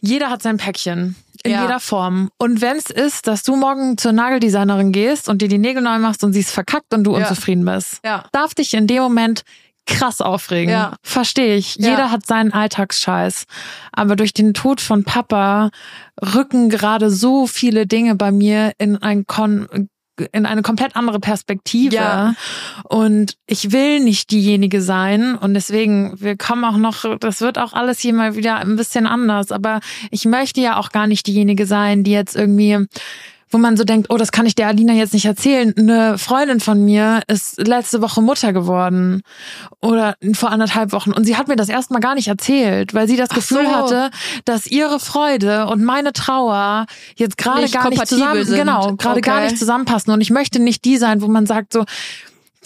[0.00, 1.16] jeder hat sein Päckchen.
[1.44, 1.62] In Ja.
[1.62, 2.30] jeder Form.
[2.38, 5.98] Und wenn es ist, dass du morgen zur Nageldesignerin gehst und dir die Nägel neu
[6.00, 7.18] machst und sie ist verkackt und du Ja.
[7.18, 8.24] unzufrieden bist, Ja.
[8.32, 9.44] darf dich in dem Moment
[9.86, 10.70] krass aufregen.
[10.72, 10.96] Ja.
[11.02, 11.76] Verstehe ich.
[11.76, 11.90] Ja.
[11.90, 13.44] Jeder hat seinen Alltagsscheiß.
[13.92, 15.70] Aber durch den Tod von Papa
[16.20, 19.88] rücken gerade so viele Dinge bei mir in ein Kon
[20.32, 21.96] in eine komplett andere Perspektive.
[21.96, 22.34] Ja.
[22.84, 25.34] Und ich will nicht diejenige sein.
[25.34, 29.06] Und deswegen, wir kommen auch noch, das wird auch alles hier mal wieder ein bisschen
[29.06, 29.52] anders.
[29.52, 32.86] Aber ich möchte ja auch gar nicht diejenige sein, die jetzt irgendwie
[33.50, 35.74] wo man so denkt, oh, das kann ich der Alina jetzt nicht erzählen.
[35.76, 39.22] Eine Freundin von mir ist letzte Woche Mutter geworden
[39.80, 43.16] oder vor anderthalb Wochen und sie hat mir das erstmal gar nicht erzählt, weil sie
[43.16, 43.72] das Ach Gefühl so.
[43.72, 44.10] hatte,
[44.44, 48.56] dass ihre Freude und meine Trauer jetzt gerade gar nicht zusammen, sind.
[48.58, 49.44] genau, gerade gar Okay.
[49.46, 51.84] nicht zusammenpassen und ich möchte nicht die sein, wo man sagt so,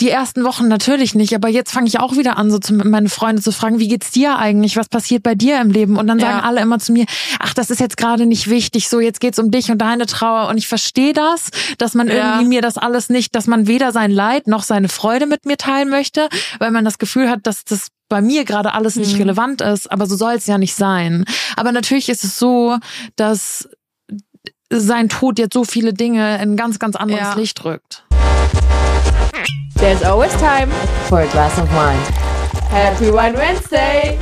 [0.01, 3.09] die ersten Wochen natürlich nicht, aber jetzt fange ich auch wieder an, so zu, meine
[3.09, 4.77] Freunde zu fragen, wie geht's dir eigentlich?
[4.77, 5.97] Was passiert bei dir im Leben?
[5.97, 6.27] Und dann Ja.
[6.27, 7.05] sagen alle immer zu mir,
[7.39, 10.49] ach, das ist jetzt gerade nicht wichtig, so jetzt geht's um dich und deine Trauer.
[10.49, 12.15] Und ich verstehe das, dass man Ja.
[12.15, 15.57] irgendwie mir das alles nicht, dass man weder sein Leid noch seine Freude mit mir
[15.59, 19.21] teilen möchte, weil man das Gefühl hat, dass das bei mir gerade alles nicht Mhm.
[19.23, 19.91] relevant ist.
[19.93, 21.25] Aber so soll es ja nicht sein.
[21.57, 22.77] Aber natürlich ist es so,
[23.17, 23.69] dass
[24.71, 27.35] sein Tod jetzt so viele Dinge in ein ganz, ganz anderes Ja.
[27.35, 28.05] Licht rückt.
[29.83, 30.71] There's always time
[31.09, 31.99] for a glass of wine.
[32.71, 34.17] Happy Wine Wednesday!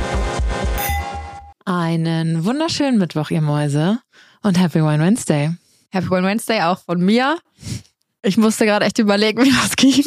[1.65, 3.99] Einen wunderschönen Mittwoch, ihr Mäuse.
[4.41, 5.51] Und Happy Wine Wednesday.
[5.91, 7.37] Happy One Wednesday auch von mir.
[8.23, 10.03] Ich musste gerade echt überlegen, wie das ging.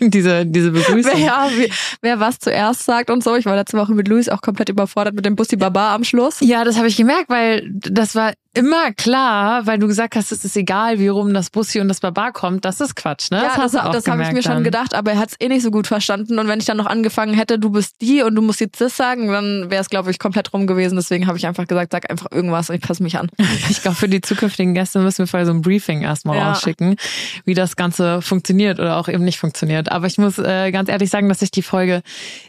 [0.10, 1.12] diese, diese Begrüßung.
[1.14, 3.36] wer, ja, wie, wer was zuerst sagt und so.
[3.36, 6.40] Ich war letzte Woche mit Luis auch komplett überfordert mit dem Bussi Baba am Schluss.
[6.40, 10.44] Ja, das habe ich gemerkt, weil das war immer klar, weil du gesagt hast, es
[10.44, 12.64] ist egal, wie rum das Bussi und das Baba kommt.
[12.64, 13.38] Das ist Quatsch, ne?
[13.38, 14.64] Ja, das, hast auch das habe ich mir gemerkt schon dann.
[14.64, 16.38] gedacht, aber er hat es eh nicht so gut verstanden.
[16.38, 18.96] Und wenn ich dann noch angefangen hätte, du bist die und du musst jetzt das
[18.96, 20.96] sagen, dann wäre es, glaube ich, komplett rum gewesen.
[20.96, 23.28] Deswegen habe ich einfach gesagt, sag einfach irgendwas und ich passe mich an.
[23.70, 26.50] Ich glaube, für die zukünftigen Gäste müssen wir vorher so ein Briefing erstmal Ja.
[26.52, 26.96] rausschicken,
[27.44, 29.90] wie das Ganze funktioniert oder auch eben nicht funktioniert.
[29.90, 32.02] Aber ich muss äh, ganz ehrlich sagen, dass ich die Folge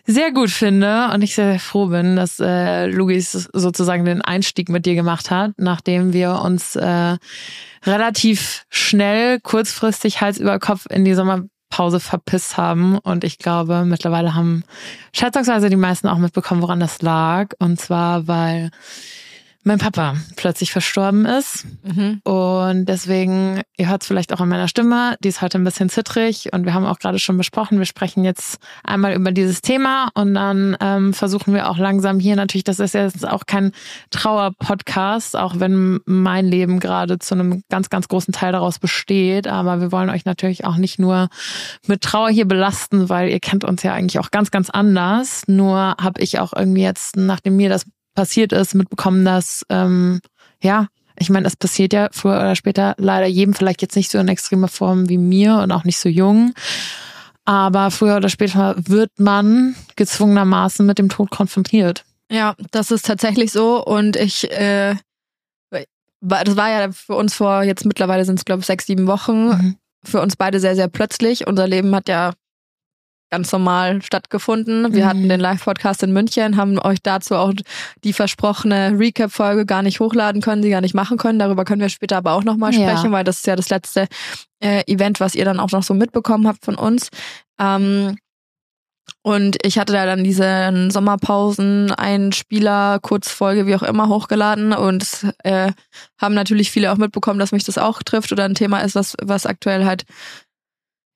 [0.05, 4.69] sehr gut finde und ich sehr, sehr froh bin, dass äh, Luis sozusagen den Einstieg
[4.69, 7.17] mit dir gemacht hat, nachdem wir uns äh,
[7.85, 12.97] relativ schnell, kurzfristig Hals über Kopf in die Sommerpause verpisst haben.
[12.97, 14.63] Und ich glaube, mittlerweile haben
[15.13, 17.49] schätzungsweise die meisten auch mitbekommen, woran das lag.
[17.59, 18.71] Und zwar, weil
[19.63, 21.65] mein Papa plötzlich verstorben ist.
[22.23, 25.89] Und deswegen, ihr hört es vielleicht auch an meiner Stimme, die ist heute ein bisschen
[25.89, 30.09] zittrig und wir haben auch gerade schon besprochen, wir sprechen jetzt einmal über dieses Thema
[30.13, 33.71] und dann ähm, versuchen wir auch langsam hier natürlich, das ist jetzt auch kein
[34.09, 39.81] Trauer-Podcast, auch wenn mein Leben gerade zu einem ganz, ganz großen Teil daraus besteht, aber
[39.81, 41.29] wir wollen euch natürlich auch nicht nur
[41.87, 45.43] mit Trauer hier belasten, weil ihr kennt uns ja eigentlich auch ganz, ganz anders.
[45.47, 50.21] Nur habe ich auch irgendwie jetzt, nachdem mir das passiert ist, mitbekommen, dass ähm,
[50.61, 50.87] ja,
[51.17, 54.27] ich meine, es passiert ja früher oder später leider jedem, vielleicht jetzt nicht so in
[54.27, 56.53] extremer Form wie mir und auch nicht so jung.
[57.45, 62.05] Aber früher oder später wird man gezwungenermaßen mit dem Tod konfrontiert.
[62.31, 63.83] Ja, das ist tatsächlich so.
[63.85, 64.95] Und ich, äh,
[66.21, 69.07] war- das war ja für uns vor, jetzt mittlerweile sind es, glaube ich, sechs, sieben
[69.07, 69.75] Wochen, Mhm.
[70.05, 71.45] für uns beide sehr, sehr plötzlich.
[71.47, 72.31] Unser Leben hat ja
[73.33, 74.93] ganz normal stattgefunden.
[74.93, 75.09] Wir Mhm.
[75.09, 77.51] hatten den Live-Podcast in München, haben euch dazu auch
[78.03, 81.39] die versprochene Recap-Folge gar nicht hochladen können, sie gar nicht machen können.
[81.39, 82.81] Darüber können wir später aber auch nochmal Ja.
[82.89, 84.07] sprechen, weil das ist ja das letzte
[84.59, 87.09] äh, Event, was ihr dann auch noch so mitbekommen habt von uns.
[87.59, 88.15] Ähm,
[89.21, 95.05] und ich hatte da dann diese Sommerpausen, Einspieler, Kurzfolge, wie auch immer, hochgeladen und
[95.43, 95.71] äh,
[96.21, 99.15] haben natürlich viele auch mitbekommen, dass mich das auch trifft oder ein Thema ist, was,
[99.21, 100.03] was aktuell halt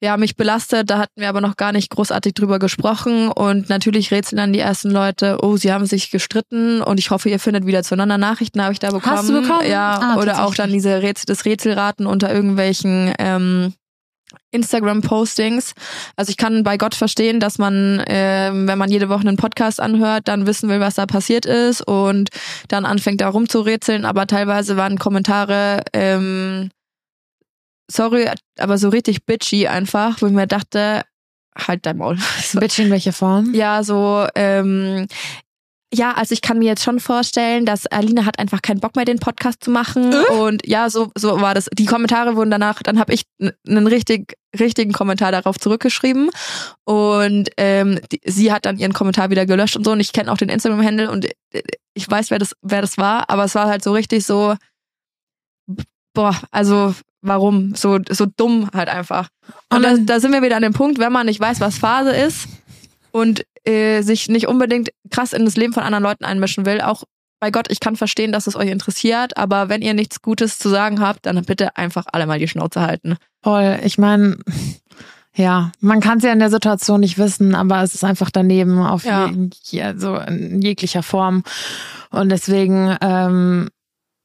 [0.01, 0.89] ja, mich belastet.
[0.89, 3.29] Da hatten wir aber noch gar nicht großartig drüber gesprochen.
[3.29, 7.29] Und natürlich rätseln dann die ersten Leute, oh, sie haben sich gestritten und ich hoffe,
[7.29, 8.17] ihr findet wieder zueinander.
[8.17, 9.17] Nachrichten habe ich da bekommen.
[9.17, 9.67] Hast du bekommen?
[9.69, 13.73] Ja, Ah, oder auch dann diese Rätsel, das Rätselraten unter irgendwelchen ähm,
[14.51, 15.73] Instagram-Postings.
[16.15, 19.79] Also ich kann bei Gott verstehen, dass man, ähm, wenn man jede Woche einen Podcast
[19.79, 22.29] anhört, dann wissen will, was da passiert ist und
[22.67, 24.05] dann anfängt da rumzurätseln.
[24.05, 26.69] Aber teilweise waren Kommentare, ähm,
[27.89, 31.03] sorry, aber so richtig bitchy einfach, wo ich mir dachte,
[31.55, 32.17] halt dein Maul.
[32.41, 33.53] So, Bitch in welcher Form?
[33.53, 35.07] ja, so, ähm,
[35.93, 39.05] ja, also ich kann mir jetzt schon vorstellen, dass Alina hat einfach keinen Bock mehr,
[39.05, 40.13] den Podcast zu machen.
[40.37, 41.69] Und ja, so, so war das.
[41.73, 46.29] Die Kommentare wurden danach, dann habe ich einen richtig, richtigen Kommentar darauf zurückgeschrieben.
[46.83, 49.91] Und ähm, die, sie hat dann ihren Kommentar wieder gelöscht und so.
[49.93, 51.63] Und ich kenne auch den Instagram-Handle und äh,
[51.93, 54.55] ich weiß, wer das, wer das war, aber es war halt so richtig so,
[56.13, 57.75] boah, also warum?
[57.75, 59.29] So, so dumm halt einfach.
[59.69, 61.77] Und Und da, da sind wir wieder an dem Punkt, wenn man nicht weiß, was
[61.77, 62.47] Phase ist
[63.11, 67.03] und äh, sich nicht unbedingt krass in das Leben von anderen Leuten einmischen will, auch
[67.39, 70.69] bei Gott, ich kann verstehen, dass es euch interessiert, aber wenn ihr nichts Gutes zu
[70.69, 73.17] sagen habt, dann bitte einfach alle mal die Schnauze halten.
[73.43, 73.77] Voll.
[73.83, 74.37] Ich meine,
[75.35, 78.79] ja, man kann es ja in der Situation nicht wissen, aber es ist einfach daneben
[78.79, 79.29] auf Ja.
[79.65, 81.43] je, also in jeglicher Form.
[82.09, 83.69] Und deswegen ähm,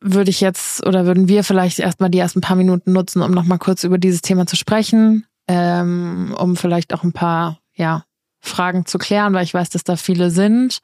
[0.02, 3.58] würde ich jetzt oder würden wir vielleicht erstmal die ersten paar Minuten nutzen, um nochmal
[3.58, 8.04] kurz über dieses Thema zu sprechen, ähm, um vielleicht auch ein paar ja,
[8.40, 10.80] Fragen zu klären, weil ich weiß, dass da viele sind.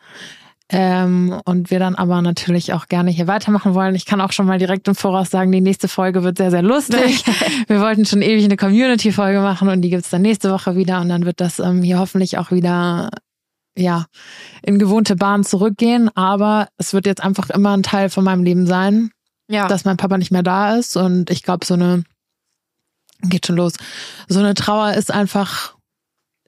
[0.70, 3.94] Ähm, und wir dann aber natürlich auch gerne hier weitermachen wollen.
[3.94, 6.62] Ich kann auch schon mal direkt im Voraus sagen, die nächste Folge wird sehr, sehr
[6.62, 7.25] lustig.
[7.69, 11.09] wir wollten schon ewig eine Community-Folge machen und die gibt's dann nächste Woche wieder und
[11.09, 13.09] dann wird das ähm, hier hoffentlich auch wieder
[13.78, 14.06] ja
[14.62, 16.10] in gewohnte Bahn zurückgehen.
[16.16, 19.10] Aber es wird jetzt einfach immer ein Teil von meinem Leben sein,
[19.48, 19.69] Ja.
[19.69, 20.96] dass mein Papa nicht mehr da ist.
[20.96, 22.04] Und ich glaube, so eine
[23.22, 23.72] geht schon los.
[24.28, 25.75] So eine Trauer ist einfach,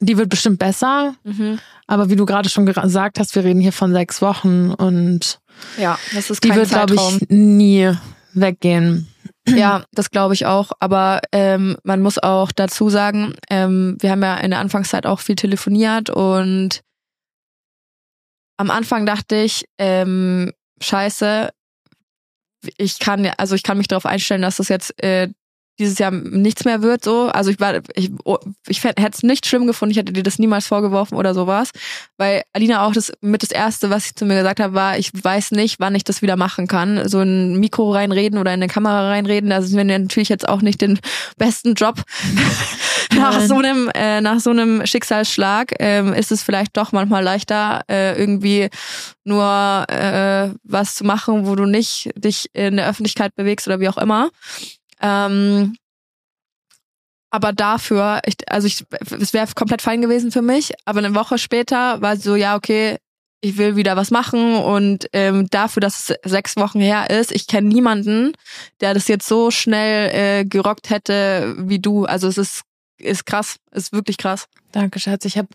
[0.00, 1.14] die wird bestimmt besser.
[1.24, 1.58] mhm.
[1.86, 5.40] Aber wie du gerade schon gesagt hast, wir reden hier von sechs Wochen und
[5.76, 7.92] ja, das ist die wird, glaube ich, nie
[8.34, 9.08] weggehen.
[9.48, 10.70] Ja, das glaube ich auch.
[10.80, 15.18] Aber ähm, man muss auch dazu sagen, ähm, wir haben ja in der Anfangszeit auch
[15.18, 16.82] viel telefoniert und
[18.60, 20.52] am Anfang dachte ich, ähm,
[20.82, 21.48] scheiße,
[22.76, 25.28] ich kann also ich kann mich darauf einstellen, dass das jetzt äh,
[25.80, 27.28] dieses Jahr nichts mehr wird so.
[27.28, 28.38] Also ich war, ich, oh,
[28.68, 31.70] ich hätte es nicht schlimm gefunden, ich hätte dir das niemals vorgeworfen oder sowas.
[32.18, 35.10] Weil Alina auch das mit das Erste, was sie zu mir gesagt hat, war, ich
[35.12, 37.08] weiß nicht, wann ich das wieder machen kann.
[37.08, 40.62] So ein Mikro reinreden oder in eine Kamera reinreden, da sind wir natürlich jetzt auch
[40.62, 41.00] nicht den
[41.38, 42.02] besten Job.
[43.16, 47.82] nach so einem, äh, nach so einem Schicksalsschlag ähm, ist es vielleicht doch manchmal leichter,
[47.90, 48.68] äh, irgendwie
[49.24, 53.88] nur äh, was zu machen, wo du nicht dich in der Öffentlichkeit bewegst oder wie
[53.88, 54.30] auch immer.
[55.00, 55.76] Ähm,
[57.30, 58.84] aber dafür, ich, also ich,
[59.20, 62.98] es wäre komplett fein gewesen für mich, aber eine Woche später war so, ja, okay,
[63.40, 67.46] ich will wieder was machen und ähm, dafür, dass es sechs Wochen her ist, ich
[67.46, 68.32] kenne niemanden,
[68.80, 72.04] der das jetzt so schnell äh, gerockt hätte wie du.
[72.04, 72.62] Also es ist,
[72.98, 74.46] ist krass, ist wirklich krass.
[74.72, 75.24] Danke, Schatz.
[75.24, 75.48] Ich habe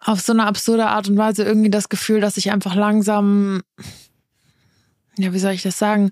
[0.00, 3.62] auf so eine absurde Art und Weise irgendwie das Gefühl, dass ich einfach langsam,
[5.16, 6.10] ja, wie soll ich das sagen?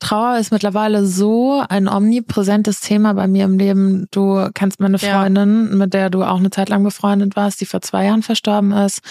[0.00, 4.06] Trauer ist mittlerweile so ein omnipräsentes Thema bei mir im Leben.
[4.10, 5.20] Du kennst meine Ja.
[5.20, 8.72] Freundin, mit der du auch eine Zeit lang befreundet warst, die vor zwei Jahren verstorben
[8.72, 9.02] ist.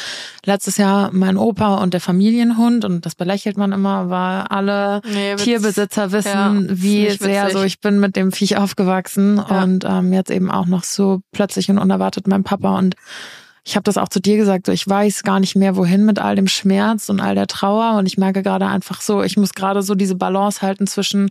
[0.46, 5.36] Letztes Jahr mein Opa und der Familienhund, und das belächelt man immer, weil alle Nee.
[5.36, 6.30] Tierbesitzer wissen,
[6.70, 9.64] Ja, wie sehr so ich bin mit dem Viech aufgewachsen Ja.
[9.64, 12.96] und ähm, jetzt eben auch noch so plötzlich und unerwartet mein Papa und
[13.64, 16.20] ich habe das auch zu dir gesagt, so ich weiß gar nicht mehr wohin mit
[16.20, 17.98] all dem Schmerz und all der Trauer.
[17.98, 21.30] Und ich merke gerade einfach so, ich muss gerade so diese Balance halten zwischen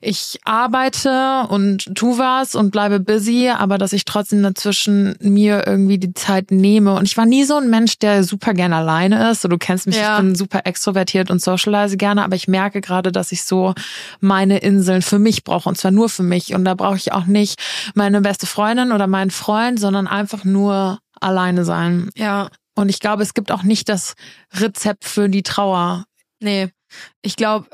[0.00, 5.98] ich arbeite und tu was und bleibe busy, aber dass ich trotzdem dazwischen mir irgendwie
[5.98, 6.94] die Zeit nehme.
[6.94, 9.86] Und ich war nie so ein Mensch, der super gerne alleine ist, so du kennst
[9.86, 10.16] mich, Ja.
[10.16, 13.74] ich bin super extrovertiert und socialize gerne, aber ich merke gerade, dass ich so
[14.20, 16.54] meine Inseln für mich brauche und zwar nur für mich.
[16.54, 17.60] Und da brauche ich auch nicht
[17.94, 22.10] meine beste Freundin oder meinen Freund, sondern einfach nur alleine sein.
[22.16, 24.14] Ja, Und ich glaube, es gibt auch nicht das
[24.54, 26.04] Rezept für die Trauer.
[26.40, 26.68] nee.
[27.20, 27.68] Ich glaube,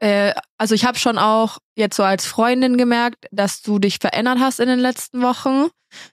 [0.00, 4.38] äh, also ich habe schon auch jetzt so als Freundin gemerkt, dass du dich verändert
[4.40, 5.68] hast in den letzten Wochen,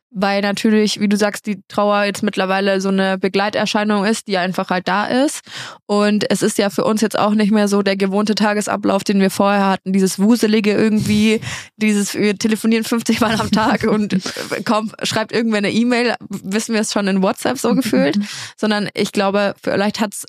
[0.09, 4.69] weil natürlich, wie du sagst, die Trauer jetzt mittlerweile so eine Begleiterscheinung ist, die einfach
[4.69, 5.41] halt da ist.
[5.85, 9.19] Und es ist ja für uns jetzt auch nicht mehr so der gewohnte Tagesablauf, den
[9.19, 11.39] wir vorher hatten, dieses wuselige irgendwie,
[11.77, 16.73] dieses wir telefonieren 50 Mal am Tag und äh, kaum schreibt irgendwer eine E-Mail, wissen
[16.73, 18.19] wir es schon in WhatsApp so gefühlt,
[18.57, 20.25] sondern ich glaube, vielleicht hat's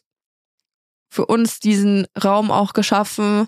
[1.12, 3.46] für uns diesen Raum auch geschaffen,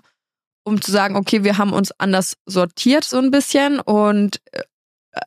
[0.63, 4.61] um zu sagen, okay, wir haben uns anders sortiert so ein bisschen und äh,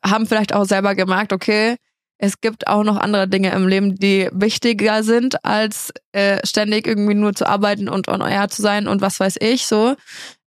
[0.05, 1.75] haben vielleicht auch selber gemerkt, okay,
[2.17, 7.13] es gibt auch noch andere Dinge im Leben, die wichtiger sind, als äh, ständig irgendwie
[7.13, 9.95] nur zu arbeiten und on air zu sein und was weiß ich so.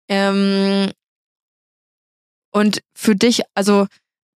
[0.09, 0.91] Ähm,
[2.53, 3.87] und für dich, also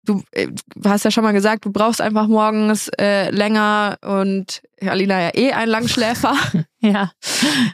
[0.06, 4.62] du äh, du hast ja schon mal gesagt, du brauchst einfach morgens äh, länger und
[4.82, 6.36] Alina ja eh ein Langschläfer.
[6.86, 7.14] Ja,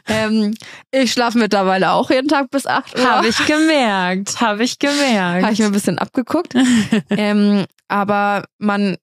[0.06, 0.54] ähm,
[0.92, 3.10] ich schlafe mittlerweile auch jeden Tag bis 8 Uhr.
[3.10, 5.42] habe ich gemerkt, habe ich gemerkt.
[5.42, 6.54] Habe ich mir ein bisschen abgeguckt.
[7.10, 8.98] ähm, aber man,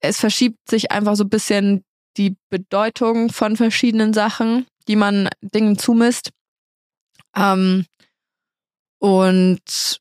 [0.00, 1.84] es verschiebt sich einfach so ein bisschen
[2.16, 6.30] die Bedeutung von verschiedenen Sachen, die man Dingen zumisst.
[7.36, 7.86] Ähm,
[8.98, 10.00] und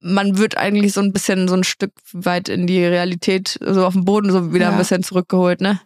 [0.00, 3.92] man wird eigentlich so ein bisschen so ein Stück weit in die Realität, so auf
[3.94, 4.70] den Boden so wieder Ja.
[4.72, 5.78] ein bisschen zurückgeholt, ne?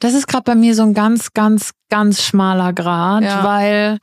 [0.00, 3.42] Das ist gerade bei mir so ein ganz, ganz, ganz schmaler Grad, Ja.
[3.44, 3.98] weil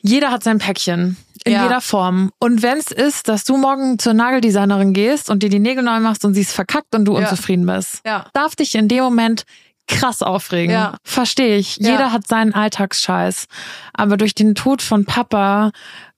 [0.00, 1.64] jeder hat sein Päckchen in Ja.
[1.64, 2.32] jeder Form.
[2.38, 6.00] Und wenn es ist, dass du morgen zur Nageldesignerin gehst und dir die Nägel neu
[6.00, 8.26] machst und sie ist verkackt und du unzufrieden bist, Ja.
[8.32, 9.44] darf dich in dem Moment
[9.88, 10.72] krass aufregen.
[10.72, 10.96] Ja.
[11.04, 11.76] Verstehe ich.
[11.78, 11.92] Ja.
[11.92, 13.46] Jeder hat seinen Alltagsscheiß.
[13.92, 15.72] Aber durch den Tod von Papa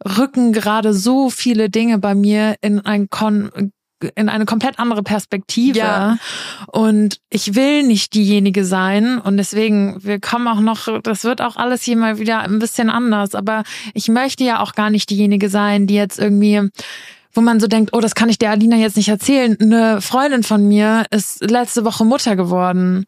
[0.04, 3.72] rücken gerade so viele Dinge bei mir in ein Kon
[4.16, 5.78] in eine komplett andere Perspektive.
[5.78, 6.18] Ja.
[6.66, 9.18] Und ich will nicht diejenige sein.
[9.18, 12.90] Und deswegen, wir kommen auch noch, das wird auch alles hier mal wieder ein bisschen
[12.90, 13.34] anders.
[13.34, 13.62] Aber
[13.94, 16.68] ich möchte ja auch gar nicht diejenige sein, die jetzt irgendwie
[17.34, 19.56] wo man so denkt, oh, das kann ich der Alina jetzt nicht erzählen.
[19.60, 23.04] Eine Freundin von mir ist letzte Woche Mutter geworden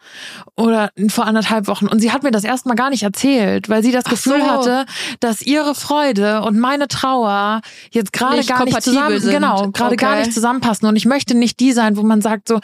[0.57, 3.93] oder vor anderthalb Wochen und sie hat mir das erstmal gar nicht erzählt, weil sie
[3.93, 4.47] das Ach Gefühl so.
[4.51, 4.87] hatte,
[5.21, 9.31] dass ihre Freude und meine Trauer jetzt gerade gar nicht zusammen, sind.
[9.33, 10.21] genau, gerade gar Okay.
[10.21, 12.61] nicht zusammenpassen und ich möchte nicht die sein, wo man sagt so,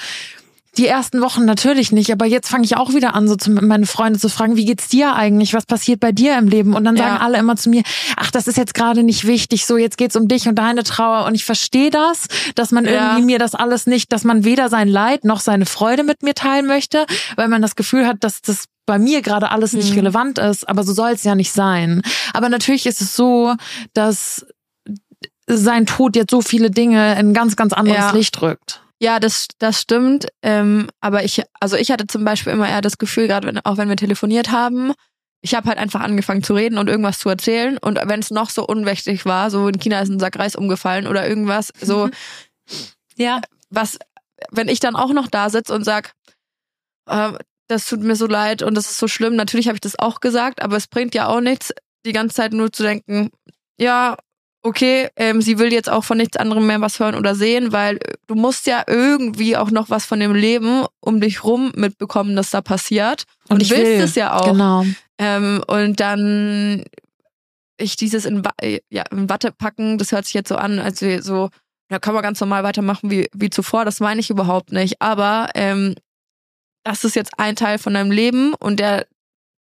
[0.79, 3.85] die ersten Wochen natürlich nicht, aber jetzt fange ich auch wieder an, so zu, meine
[3.85, 5.53] Freunde zu fragen, wie geht's dir eigentlich?
[5.53, 6.73] Was passiert bei dir im Leben?
[6.75, 7.21] Und dann sagen Ja.
[7.21, 7.83] alle immer zu mir,
[8.17, 11.27] ach, das ist jetzt gerade nicht wichtig, so jetzt geht's um dich und deine Trauer.
[11.27, 12.91] Und ich verstehe das, dass man Ja.
[13.11, 16.33] irgendwie mir das alles nicht, dass man weder sein Leid noch seine Freude mit mir
[16.35, 17.05] teilen möchte,
[17.37, 19.99] weil man das Gefühl hat, dass das bei mir gerade alles nicht Mhm.
[19.99, 22.01] relevant ist, aber so soll es ja nicht sein.
[22.33, 23.55] Aber natürlich ist es so,
[23.93, 24.47] dass
[25.47, 28.11] sein Tod jetzt so viele Dinge in ganz, ganz anderes Ja.
[28.13, 28.81] Licht rückt.
[29.03, 30.29] Ja, das, das stimmt.
[30.43, 33.77] Ähm, aber ich, also ich hatte zum Beispiel immer eher das Gefühl, gerade wenn, auch
[33.77, 34.93] wenn wir telefoniert haben,
[35.45, 37.79] ich habe halt einfach angefangen zu reden und irgendwas zu erzählen.
[37.79, 41.09] Und wenn es noch so unwichtig war, so in China ist ein Sack Reis umgefallen
[41.09, 42.11] oder irgendwas, so
[43.17, 43.41] Ja.
[43.71, 43.99] was,
[44.53, 46.13] wenn ich dann auch noch da sitze und sag,
[47.09, 47.33] äh,
[47.69, 50.21] das tut mir so leid und das ist so schlimm, natürlich habe ich das auch
[50.21, 51.73] gesagt, aber es bringt ja auch nichts,
[52.07, 53.31] die ganze Zeit nur zu denken,
[53.81, 54.17] ja,
[54.63, 57.97] okay, ähm, sie will jetzt auch von nichts anderem mehr was hören oder sehen, weil
[57.97, 62.37] äh, du musst ja irgendwie auch noch was von dem Leben um dich rum mitbekommen,
[62.37, 63.25] dass da passiert.
[63.49, 64.01] Und, ich du willst will.
[64.01, 64.47] es ja auch.
[64.47, 64.85] Genau.
[65.19, 66.85] Ähm, und dann
[67.83, 71.01] ich dieses in, äh, ja, in Watte packen, das hört sich jetzt so an, als
[71.01, 71.51] wir so,
[71.89, 73.85] da kann man ganz normal weitermachen wie, wie zuvor.
[73.85, 75.03] Das meine ich überhaupt nicht.
[75.03, 75.95] Aber ähm,
[76.85, 79.07] das ist jetzt ein Teil von deinem Leben und der,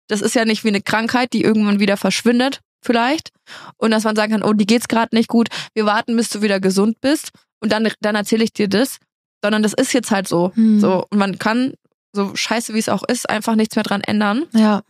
[0.07, 3.29] das ist ja nicht wie eine Krankheit, die irgendwann wieder verschwindet, vielleicht.
[3.77, 6.41] Und dass man sagen kann, oh, die geht's gerade nicht gut, wir warten, bis du
[6.41, 8.97] wieder gesund bist und dann, dann erzähle ich dir das.
[9.43, 10.51] Sondern das ist jetzt halt so.
[10.55, 10.79] Hm.
[10.79, 11.05] So.
[11.11, 11.75] Und man kann,
[12.11, 14.45] so scheiße wie es auch ist, einfach nichts mehr dran ändern.
[14.53, 14.81] Ja.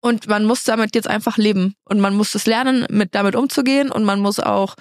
[0.00, 1.74] Und man muss damit jetzt einfach leben.
[1.84, 3.90] Und man muss es lernen, mit damit umzugehen.
[3.90, 4.76] Und man muss auch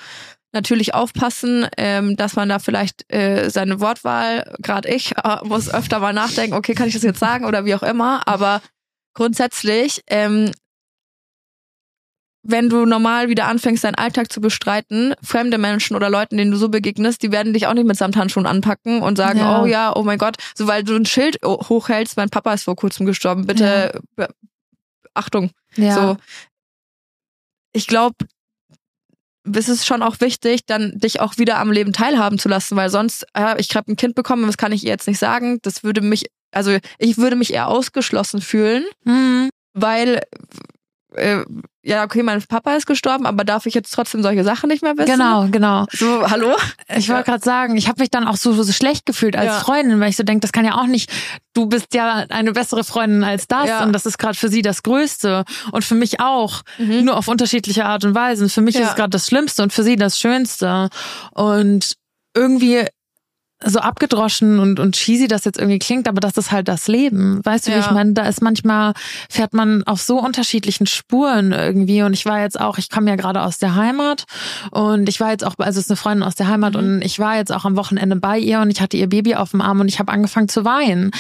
[0.54, 6.00] natürlich aufpassen, ähm, dass man da vielleicht äh, seine Wortwahl, gerade ich, äh, muss öfter
[6.00, 8.28] mal nachdenken, okay, kann ich das jetzt sagen oder wie auch immer.
[8.28, 8.62] Aber
[9.14, 10.52] grundsätzlich, ähm,
[12.44, 16.58] wenn du normal wieder anfängst, deinen Alltag zu bestreiten, fremde Menschen oder Leuten, denen du
[16.58, 19.62] so begegnest, die werden dich auch nicht mit Samthandschuhen anpacken und sagen, Ja.
[19.62, 22.76] oh ja, oh mein Gott, so weil du ein Schild hochhältst, mein Papa ist vor
[22.76, 24.30] kurzem gestorben, bitte be-
[25.14, 25.52] Achtung.
[25.76, 25.94] Ja.
[25.96, 26.18] So.
[27.74, 28.16] Ich glaube,
[29.54, 32.90] es ist schon auch wichtig, dann dich auch wieder am Leben teilhaben zu lassen, weil
[32.90, 35.60] sonst, äh, ich habe ein Kind bekommen, das kann ich ihr jetzt nicht sagen.
[35.64, 39.50] Das würde mich, also ich würde mich eher ausgeschlossen fühlen, Mhm.
[39.74, 40.22] weil
[41.16, 41.44] äh,
[41.84, 44.96] ja, okay, mein Papa ist gestorben, aber darf ich jetzt trotzdem solche Sachen nicht mehr
[44.98, 45.12] wissen?
[45.12, 45.86] Genau, genau.
[45.92, 46.56] So, hallo?
[46.96, 49.60] Ich wollte gerade sagen, ich habe mich dann auch so, so schlecht gefühlt als Ja.
[49.60, 51.12] Freundin, weil ich so denke, das kann ja auch nicht,
[51.54, 53.84] du bist ja eine bessere Freundin als das Ja.
[53.84, 57.06] und das ist gerade für sie das Größte und für mich auch, Mhm.
[57.06, 58.48] nur auf unterschiedliche Art und Weise.
[58.48, 58.82] Für mich Ja.
[58.82, 60.90] ist es gerade das Schlimmste und für sie das Schönste
[61.34, 61.96] und
[62.36, 62.86] irgendwie
[63.64, 67.42] so abgedroschen und, und cheesy das jetzt irgendwie klingt, aber das ist halt das Leben.
[67.44, 67.82] Weißt du, wie Ja.
[67.82, 68.14] ich meine?
[68.14, 68.94] Da ist manchmal,
[69.30, 72.02] fährt man auf so unterschiedlichen Spuren irgendwie.
[72.04, 74.26] Und ich war jetzt auch, ich komme ja gerade aus der Heimat
[74.72, 76.80] und ich war jetzt auch, also es ist eine Freundin aus der Heimat Mhm.
[76.80, 79.52] und ich war jetzt auch am Wochenende bei ihr und ich hatte ihr Baby auf
[79.52, 81.12] dem Arm und ich habe angefangen zu weinen,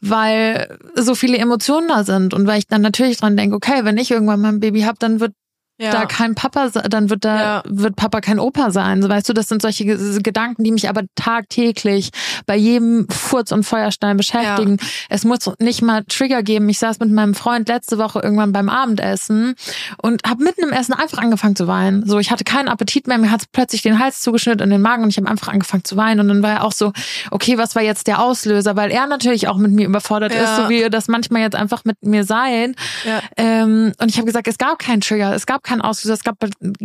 [0.00, 3.96] weil so viele Emotionen da sind und weil ich dann natürlich dran denke, okay, wenn
[3.98, 5.32] ich irgendwann mal ein Baby habe, dann wird
[5.80, 5.92] Ja.
[5.92, 7.62] da kein Papa, dann wird da Ja.
[7.66, 9.00] wird Papa kein Opa sein.
[9.00, 12.10] So weißt du, das sind solche Ge- Gedanken, die mich aber tagtäglich
[12.46, 14.78] bei jedem Furz und Feuerstein beschäftigen.
[15.08, 16.68] Es muss nicht mal Trigger geben.
[16.68, 19.54] Ich saß mit meinem Freund letzte Woche irgendwann beim Abendessen
[20.02, 22.06] und habe mitten im Essen einfach angefangen zu weinen.
[22.06, 25.04] So, ich hatte keinen Appetit mehr, mir hat plötzlich den Hals zugeschnitten und den Magen
[25.04, 26.92] und ich habe einfach angefangen zu weinen und dann war er auch so,
[27.30, 30.42] okay, was war jetzt der Auslöser, weil er natürlich auch mit mir überfordert Ja.
[30.42, 32.74] ist, so wie das manchmal jetzt einfach mit mir seid.
[33.04, 33.20] Ja.
[33.36, 36.36] Ähm, und ich habe gesagt, es gab keinen Trigger, es gab keinen Auslöser, es gab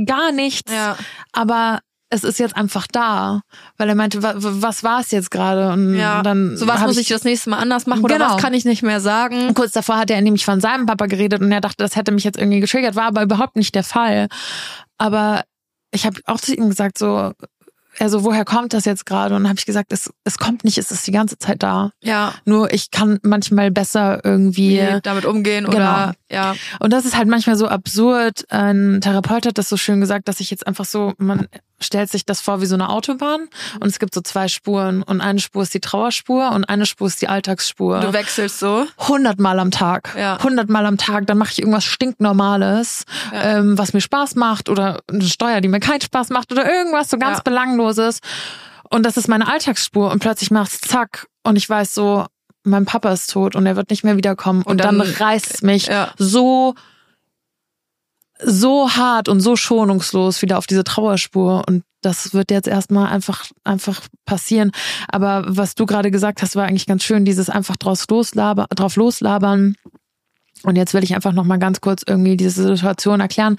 [0.06, 0.72] gar nichts.
[0.72, 0.98] Ja.
[1.32, 3.42] Aber es ist jetzt einfach da,
[3.78, 5.72] weil er meinte, wa- wa- was war es jetzt gerade?
[5.74, 6.22] Und Ja.
[6.22, 8.36] dann so was muss ich das nächste Mal anders machen oder Genau.
[8.36, 9.48] was kann ich nicht mehr sagen?
[9.48, 12.12] und kurz davor hat er nämlich von seinem Papa geredet und er dachte, das hätte
[12.12, 14.28] mich jetzt irgendwie getriggert, war aber überhaupt nicht der Fall.
[15.00, 15.42] Aber
[15.92, 17.32] ich habe auch zu ihm gesagt, so,
[18.00, 19.36] er so, woher kommt das jetzt gerade?
[19.36, 21.92] Und habe ich gesagt, es, es kommt nicht, es ist die ganze Zeit da.
[22.02, 22.34] Ja.
[22.46, 24.80] Nur ich kann manchmal besser irgendwie.
[24.80, 25.76] Wie damit umgehen Genau.
[25.76, 26.56] oder ja.
[26.80, 28.46] Und das ist halt manchmal so absurd.
[28.50, 31.48] Ein Therapeut hat das so schön gesagt, dass ich jetzt einfach so, man,
[31.82, 33.50] stellt sich das vor wie so eine Autobahn
[33.80, 37.08] und es gibt so zwei Spuren und eine Spur ist die Trauerspur und eine Spur
[37.08, 38.00] ist die Alltagsspur.
[38.00, 38.86] Du wechselst so.
[38.98, 40.16] Hundertmal am Tag.
[40.18, 40.42] Ja.
[40.42, 41.28] Hundertmal am Tag.
[41.28, 43.58] Dann mache ich irgendwas stinknormales, Ja.
[43.60, 47.10] ähm, was mir Spaß macht oder eine Steuer, die mir keinen Spaß macht oder irgendwas
[47.10, 47.44] so ganz Ja.
[47.44, 48.20] belangloses.
[48.90, 52.26] Und das ist meine Alltagsspur und plötzlich macht's zack und ich weiß so,
[52.64, 55.54] mein Papa ist tot und er wird nicht mehr wiederkommen und, Und dann, dann- reißt
[55.56, 56.12] es mich Ja.
[56.18, 56.76] so
[58.46, 63.46] so hart und so schonungslos wieder auf diese Trauerspur und das wird jetzt erstmal einfach
[63.64, 64.72] einfach passieren.
[65.08, 68.96] Aber was du gerade gesagt hast, war eigentlich ganz schön, dieses einfach draus loslaber, drauf
[68.98, 69.76] loslabern.
[70.64, 73.58] Und jetzt will ich einfach noch mal ganz kurz irgendwie diese Situation erklären,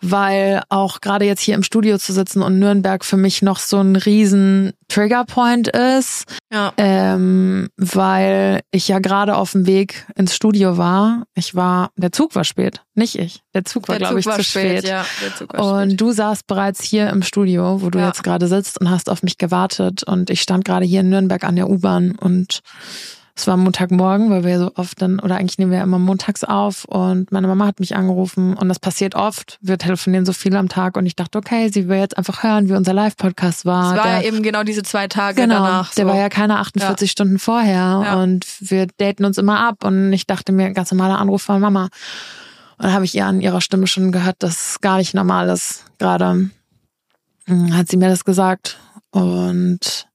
[0.00, 3.78] weil auch gerade jetzt hier im Studio zu sitzen und Nürnberg für mich noch so
[3.78, 6.72] ein riesen Triggerpoint ist, Ja.
[6.76, 11.22] ähm, weil ich ja gerade auf dem Weg ins Studio war.
[11.34, 13.42] Ich war, der Zug war spät, nicht ich.
[13.54, 14.88] Der Zug war, glaube ich, war zu spät.
[14.88, 16.00] Ja, der Zug war Und spät.
[16.00, 18.08] du saßt bereits hier im Studio, wo du Ja.
[18.08, 20.02] jetzt gerade sitzt und hast auf mich gewartet.
[20.02, 22.60] Und ich stand gerade hier in Nürnberg an der U-Bahn und
[23.36, 26.84] es war Montagmorgen, weil wir so oft dann, oder eigentlich nehmen wir immer montags auf
[26.84, 29.58] und meine Mama hat mich angerufen und das passiert oft.
[29.62, 32.68] Wir telefonieren so viel am Tag und ich dachte, okay, sie will jetzt einfach hören,
[32.68, 33.92] wie unser Live-Podcast war.
[33.92, 35.94] Es war Der- ja eben genau diese zwei Tage Genau, danach.
[35.94, 36.10] der so.
[36.10, 38.22] war ja keine 48 Stunden vorher Ja.
[38.22, 41.84] und wir daten uns immer ab und ich dachte mir, ganz normaler Anruf von Mama.
[42.78, 45.48] Und dann habe ich ihr an ihrer Stimme schon gehört, dass es gar nicht normal
[45.48, 45.84] ist.
[45.98, 46.50] Gerade
[47.46, 48.78] Hm, hat sie mir das gesagt
[49.12, 50.06] und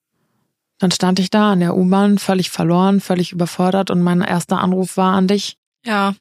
[0.80, 4.98] dann stand ich da an der U-Bahn, völlig verloren, völlig überfordert und mein erster Anruf
[4.98, 5.58] war an dich.
[5.86, 6.16] Ja,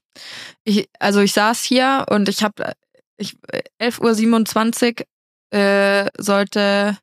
[0.64, 2.74] ich, also ich saß hier und ich habe
[3.16, 3.36] ich
[3.80, 6.96] 11.27 Uhr äh, sollte,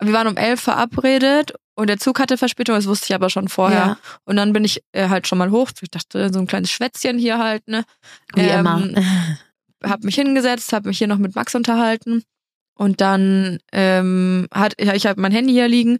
[0.00, 3.48] wir waren um 11 verabredet und der Zug hatte Verspätung, das wusste ich aber schon
[3.48, 3.78] vorher.
[3.78, 3.98] Ja.
[4.24, 5.70] Und dann bin ich äh, halt schon mal hoch.
[5.80, 7.84] Ich dachte, so ein kleines Schwätzchen hier halt, ne?
[8.34, 9.02] Wie Ähm, immer.
[9.84, 12.22] hab mich hingesetzt, hab mich hier noch mit Max unterhalten
[12.74, 15.98] und dann ähm, hat ja, ich habe mein Handy hier liegen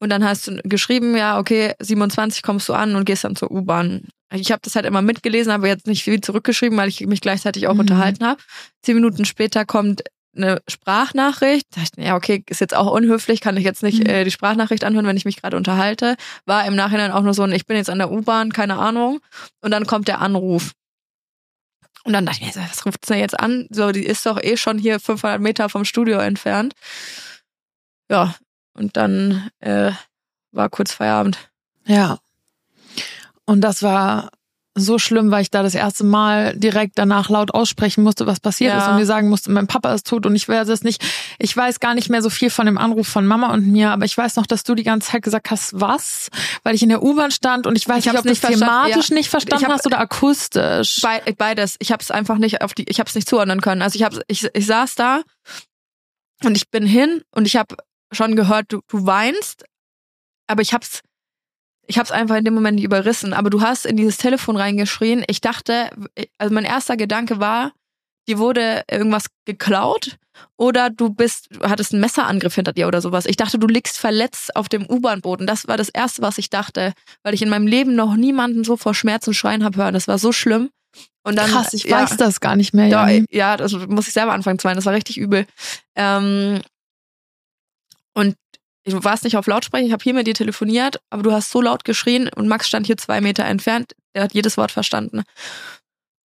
[0.00, 3.50] und dann hast du geschrieben, ja, okay, 27 kommst du an und gehst dann zur
[3.50, 4.08] U-Bahn.
[4.32, 7.66] Ich habe das halt immer mitgelesen, aber jetzt nicht viel zurückgeschrieben, weil ich mich gleichzeitig
[7.68, 7.80] auch Mhm.
[7.80, 8.40] unterhalten habe.
[8.82, 10.02] Zehn Minuten später kommt
[10.36, 11.66] eine Sprachnachricht.
[11.74, 14.06] Da dachte ich, ja, okay, ist jetzt auch unhöflich, kann ich jetzt nicht Mhm.
[14.06, 16.14] äh, die Sprachnachricht anhören, wenn ich mich gerade unterhalte.
[16.46, 19.20] War im Nachhinein auch nur so ein, ich bin jetzt an der U-Bahn, keine Ahnung.
[19.60, 20.72] Und dann kommt der Anruf.
[22.04, 23.66] Und dann dachte ich mir, was ruft denn jetzt an?
[23.70, 26.74] So, die ist doch eh schon hier 500 Meter vom Studio entfernt.
[28.10, 28.34] Ja,
[28.80, 29.92] und dann äh,
[30.52, 31.38] war kurz Feierabend.
[31.86, 32.18] Ja.
[33.44, 34.30] Und das war
[34.76, 38.72] so schlimm, weil ich da das erste Mal direkt danach laut aussprechen musste, was passiert
[38.72, 38.78] Ja.
[38.78, 41.02] ist und mir sagen musste, mein Papa ist tot und ich weiß es nicht.
[41.38, 44.04] Ich weiß gar nicht mehr so viel von dem Anruf von Mama und mir, aber
[44.04, 46.30] ich weiß noch, dass du die ganze Zeit gesagt hast, was?
[46.62, 49.08] Weil ich in der U-Bahn stand und ich weiß Ich nicht, ob du es thematisch
[49.10, 49.14] ja.
[49.14, 51.00] nicht verstanden hab- hast oder akustisch.
[51.02, 51.74] Be beides.
[51.80, 53.82] Ich habe es einfach nicht auf die, ich habe es nicht zuordnen können.
[53.82, 55.22] Also ich habe, ich, ich saß da
[56.44, 57.76] und ich bin hin und ich habe
[58.12, 59.64] schon gehört, du, du weinst,
[60.46, 61.00] aber ich hab's,
[61.86, 63.32] ich hab's einfach in dem Moment nicht überrissen.
[63.32, 65.24] Aber du hast in dieses Telefon reingeschrien.
[65.28, 65.90] Ich dachte,
[66.38, 67.72] also mein erster Gedanke war,
[68.28, 70.16] dir wurde irgendwas geklaut
[70.56, 73.26] oder du bist, du hattest einen Messerangriff hinter dir oder sowas.
[73.26, 75.46] Ich dachte, du liegst verletzt auf dem U-Bahn-Boden.
[75.46, 76.92] Das war das erste, was ich dachte,
[77.22, 79.94] weil ich in meinem Leben noch niemanden so vor Schmerzen schreien habe hören.
[79.94, 80.70] Das war so schlimm.
[81.22, 82.88] Und dann, Krass, ich ja, weiß das gar nicht mehr.
[82.88, 84.76] ja, ja, das muss ich selber anfangen zu weinen.
[84.76, 85.46] Das war richtig übel.
[85.94, 86.60] Ähm,
[88.14, 88.36] und
[88.84, 91.60] du warst nicht auf Lautsprecher, ich habe hier mit dir telefoniert, aber du hast so
[91.60, 95.22] laut geschrien und Max stand hier zwei Meter entfernt, der hat jedes Wort verstanden.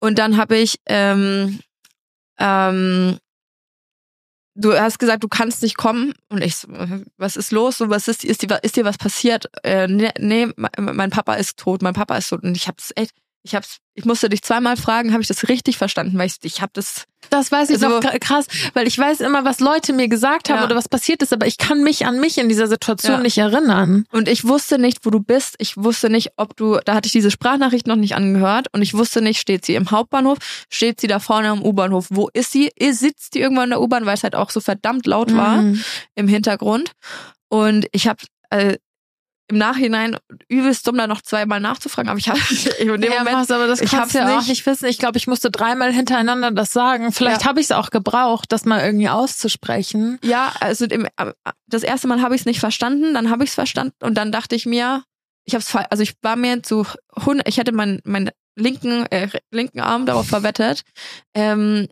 [0.00, 1.60] Und dann habe ich, ähm,
[2.38, 3.18] ähm,
[4.54, 6.14] du hast gesagt, du kannst nicht kommen.
[6.28, 6.68] Und ich so,
[7.16, 7.78] was ist los?
[7.78, 9.50] So, was ist, ist, dir, ist dir was passiert?
[9.62, 12.42] Äh, nee, nee, mein Papa ist tot, mein Papa ist tot.
[12.42, 13.14] Und ich hab's echt,
[13.46, 16.62] ich hab's, ich musste dich zweimal fragen, habe ich das richtig verstanden, weil ich, ich
[16.62, 19.92] habe das, Das weiß ich Also- noch kr- krass, weil ich weiß immer, was Leute
[19.92, 20.64] mir gesagt haben Ja.
[20.64, 23.20] oder was passiert ist, aber ich kann mich an mich in dieser Situation Ja.
[23.20, 24.06] nicht erinnern.
[24.12, 25.54] Und ich wusste nicht, wo du bist.
[25.58, 28.94] Ich wusste nicht, ob du, da hatte ich diese Sprachnachricht noch nicht angehört und ich
[28.94, 30.38] wusste nicht, steht sie im Hauptbahnhof,
[30.70, 32.70] steht sie da vorne am U-Bahnhof, wo ist sie?
[32.92, 35.84] Sitzt die irgendwann in der U-Bahn, weil es halt auch so verdammt laut war Mhm.
[36.14, 36.92] im Hintergrund.
[37.48, 38.18] Und ich habe
[38.50, 38.76] äh,
[39.48, 40.16] im Nachhinein
[40.48, 42.38] übelst dumm da noch zweimal nachzufragen, aber ich habe
[42.78, 44.86] in dem ja, Moment was, aber das ich hab's ja auch nicht- nicht wissen.
[44.86, 47.12] Ich glaube, ich musste dreimal hintereinander das sagen.
[47.12, 47.48] Vielleicht Ja.
[47.48, 50.18] habe ich es auch gebraucht, das mal irgendwie auszusprechen.
[50.24, 51.06] Ja, also im,
[51.66, 54.32] das erste Mal habe ich es nicht verstanden, dann habe ich es verstanden und dann
[54.32, 55.04] dachte ich mir,
[55.46, 56.86] ich habe es also ich war mir zu
[57.44, 60.82] ich hätte meinen meinen linken äh, linken Arm darauf verwettet,
[61.34, 61.86] ähm,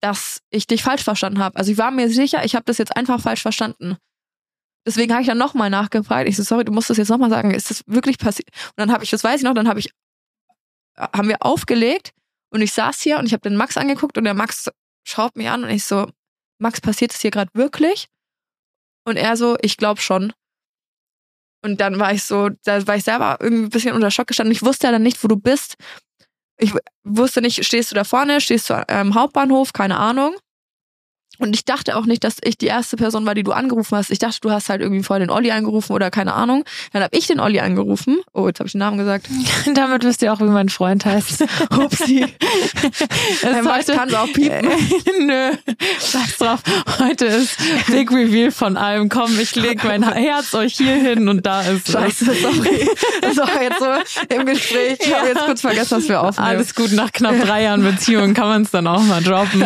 [0.00, 1.56] dass ich dich falsch verstanden habe.
[1.56, 3.96] Also ich war mir sicher, ich habe das jetzt einfach falsch verstanden.
[4.86, 6.28] Deswegen habe ich dann nochmal nachgefragt.
[6.28, 7.50] Ich so, sorry, du musst das jetzt nochmal sagen.
[7.52, 8.48] Ist das wirklich passiert?
[8.52, 9.90] Und dann habe ich, das weiß ich noch, dann habe ich,
[10.96, 12.12] haben wir aufgelegt
[12.50, 14.70] und ich saß hier und ich habe den Max angeguckt und der Max
[15.06, 16.06] schaut mich an und ich so,
[16.58, 18.08] Max, passiert es hier gerade wirklich?
[19.06, 20.32] Und er so, ich glaube schon.
[21.62, 24.52] Und dann war ich so, da war ich selber irgendwie ein bisschen unter Schock gestanden.
[24.52, 25.76] Ich wusste ja dann nicht, wo du bist.
[26.58, 30.36] Ich wusste nicht, stehst du da vorne, stehst du am Hauptbahnhof, keine Ahnung.
[31.38, 34.10] Und ich dachte auch nicht, dass ich die erste Person war, die du angerufen hast.
[34.10, 36.64] Ich dachte, du hast halt irgendwie vorher den Olli angerufen oder keine Ahnung.
[36.92, 38.18] Dann habe ich den Olli angerufen.
[38.32, 39.26] Oh, jetzt habe ich den Namen gesagt.
[39.74, 41.44] Damit wisst ihr auch, wie mein Freund heißt.
[41.70, 42.26] Upsi.
[43.42, 44.68] Es Max kann es auch piepen.
[45.26, 45.50] Nö,
[46.00, 46.60] scheiß drauf.
[46.98, 47.56] Heute ist
[47.88, 49.08] Big Reveal von allem.
[49.08, 51.92] Komm, ich leg mein Herz euch hier hin und da ist es.
[51.92, 52.88] Scheiße, sorry.
[53.20, 54.98] Das war jetzt so im Gespräch.
[55.00, 56.48] Ich habe jetzt kurz vergessen, was wir aufnehmen.
[56.48, 59.64] Alles gut, nach knapp drei Jahren Beziehung kann man es dann auch mal droppen.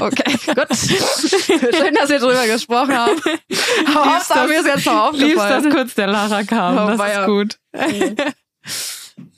[0.00, 0.56] Okay, gut.
[0.76, 3.20] Schön, dass wir drüber gesprochen haben.
[3.94, 5.64] Aber Hauptsache, mir ist jetzt noch Liebst, aufgefallen.
[5.64, 6.76] dass kurz der Lacher kam.
[6.76, 7.20] Oh, das weia.
[7.20, 7.58] ist gut.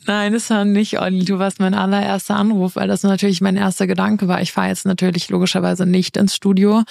[0.07, 1.25] Nein, das war nicht Olli.
[1.25, 4.41] Du warst mein allererster Anruf, weil das natürlich mein erster Gedanke war.
[4.41, 6.83] Ich fahre jetzt natürlich logischerweise nicht ins Studio.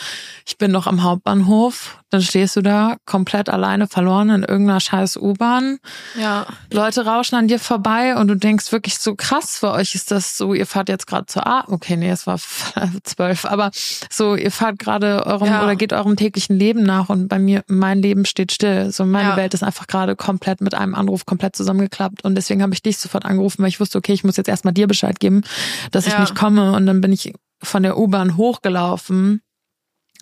[0.45, 2.00] Ich bin noch am Hauptbahnhof.
[2.11, 5.79] Dann stehst du da komplett alleine verloren in irgendeiner scheiß U-Bahn.
[6.19, 6.45] Ja.
[6.71, 10.37] Leute rauschen an dir vorbei und du denkst wirklich so krass, für euch ist das
[10.37, 11.63] so, ihr fahrt jetzt gerade zur A.
[11.67, 12.37] Okay, nee, es war
[13.03, 13.71] zwölf, aber
[14.09, 15.63] so, ihr fahrt gerade eurem Ja.
[15.63, 18.91] oder geht eurem täglichen Leben nach und bei mir, mein Leben steht still.
[18.91, 19.37] So, meine Ja.
[19.37, 22.97] Welt ist einfach gerade komplett mit einem Anruf komplett zusammengeklappt und deswegen habe ich dich
[22.97, 25.43] sofort angerufen, weil ich wusste, okay, ich muss jetzt erstmal dir Bescheid geben,
[25.91, 26.19] dass ich Ja.
[26.19, 29.41] nicht komme und dann bin ich von der U-Bahn hochgelaufen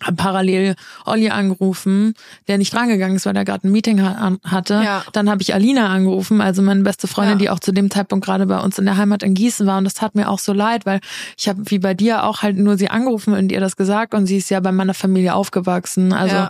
[0.02, 2.14] hab parallel Olli angerufen,
[2.48, 4.74] der nicht rangegangen ist, weil er gerade ein Meeting ha hatte.
[4.84, 5.02] Ja.
[5.12, 7.38] Dann habe ich Alina angerufen, also meine beste Freundin, Ja.
[7.38, 9.78] die auch zu dem Zeitpunkt gerade bei uns in der Heimat in Gießen war.
[9.78, 11.00] Und das tat mir auch so leid, weil
[11.36, 14.14] ich habe wie bei dir auch halt nur sie angerufen und ihr das gesagt.
[14.14, 16.12] Und sie ist ja bei meiner Familie aufgewachsen.
[16.12, 16.48] Also Ja.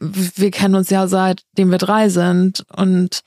[0.00, 2.64] wir kennen uns ja seitdem wir drei sind.
[2.76, 3.20] Und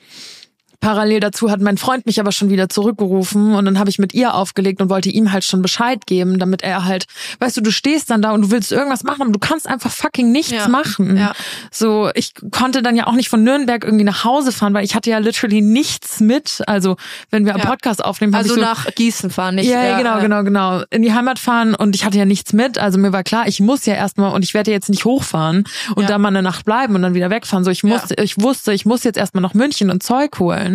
[0.84, 4.13] Parallel dazu hat mein Freund mich aber schon wieder zurückgerufen und dann habe ich mit
[4.13, 7.06] ihr aufgelegt und wollte ihm halt schon Bescheid geben, damit er halt,
[7.39, 9.91] weißt du, du stehst dann da und du willst irgendwas machen, aber du kannst einfach
[9.91, 10.67] fucking nichts Ja.
[10.67, 11.15] machen.
[11.17, 11.32] Ja.
[11.72, 14.93] So, ich konnte dann ja auch nicht von Nürnberg irgendwie nach Hause fahren, weil ich
[14.93, 16.62] hatte ja literally nichts mit.
[16.67, 16.98] Also,
[17.32, 17.65] wenn wir am Ja.
[17.67, 19.69] Podcast aufnehmen, Also ich so, nach Gießen fahren, nicht?
[19.69, 20.84] ja, ja, genau, genau, genau.
[20.89, 22.78] In die Heimat fahren und ich hatte ja nichts mit.
[22.78, 25.63] Also mir war klar, ich muss ja erstmal und ich werde jetzt nicht hochfahren
[25.96, 27.63] und da mal eine Nacht bleiben und dann wieder wegfahren.
[27.63, 30.72] So, ich musste, ich wusste, ich muss jetzt erstmal nach München und Zeug holen.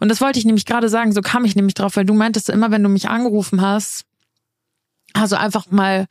[0.00, 2.48] Und das wollte ich nämlich gerade sagen, so kam ich nämlich drauf, weil du meintest
[2.48, 4.04] immer, wenn du mich angerufen hast,
[5.12, 6.06] also einfach mal,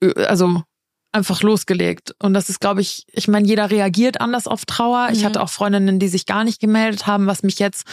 [0.00, 0.62] äh, also
[1.12, 2.14] einfach losgelegt.
[2.18, 5.08] Und das ist, glaube ich, ich meine, jeder reagiert anders auf Trauer.
[5.12, 5.24] Ich Mhm.
[5.26, 7.86] hatte auch Freundinnen, die sich gar nicht gemeldet haben, was mich jetzt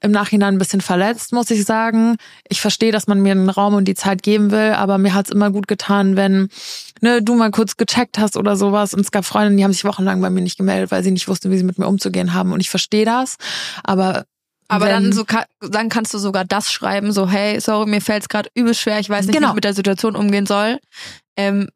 [0.00, 2.16] im Nachhinein ein bisschen verletzt, muss ich sagen.
[2.48, 5.30] Ich verstehe, dass man mir den Raum und die Zeit geben will, aber mir hat's
[5.30, 6.48] immer gut getan, wenn
[7.02, 8.94] ne, du mal kurz gecheckt hast oder sowas.
[8.94, 11.28] Und es gab Freundinnen, die haben sich wochenlang bei mir nicht gemeldet, weil sie nicht
[11.28, 12.52] wussten, wie sie mit mir umzugehen haben.
[12.52, 13.36] Und ich verstehe das.
[13.84, 14.24] Aber
[14.68, 15.24] Aber wenn, dann so
[15.60, 19.10] dann kannst du sogar das schreiben, so hey, sorry, mir fällt's gerade übel schwer, ich
[19.10, 19.50] weiß nicht, wie Genau.
[19.50, 20.78] ich mit der Situation umgehen soll.
[21.36, 21.68] Ähm,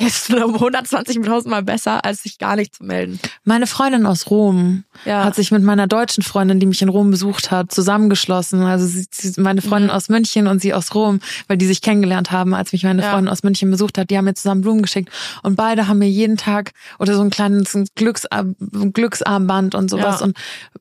[0.00, 3.18] ist um 120.000 Mal besser, als sich gar nicht zu melden.
[3.44, 5.24] meine Freundin aus Rom Ja.
[5.24, 8.62] hat sich mit meiner deutschen Freundin, die mich in Rom besucht hat, zusammengeschlossen.
[8.62, 9.96] Also sie, sie, meine Freundin Mhm.
[9.96, 13.10] aus München und sie aus Rom, weil die sich kennengelernt haben, als mich meine Ja.
[13.12, 14.10] Freundin aus München besucht hat.
[14.10, 15.10] Die haben mir zusammen Blumen geschickt
[15.42, 18.44] und beide haben mir jeden Tag oder so ein kleines Glücksar
[18.92, 20.20] Glücksarmband und sowas.
[20.20, 20.26] Ja.
[20.26, 20.36] Und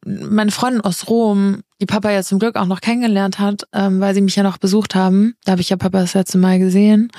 [0.06, 4.14] meine Freundin aus Rom, die Papa ja zum Glück auch noch kennengelernt hat, ähm, weil
[4.14, 5.36] sie mich ja noch besucht haben.
[5.46, 7.12] Da habe ich ja Papa das letzte Mal gesehen.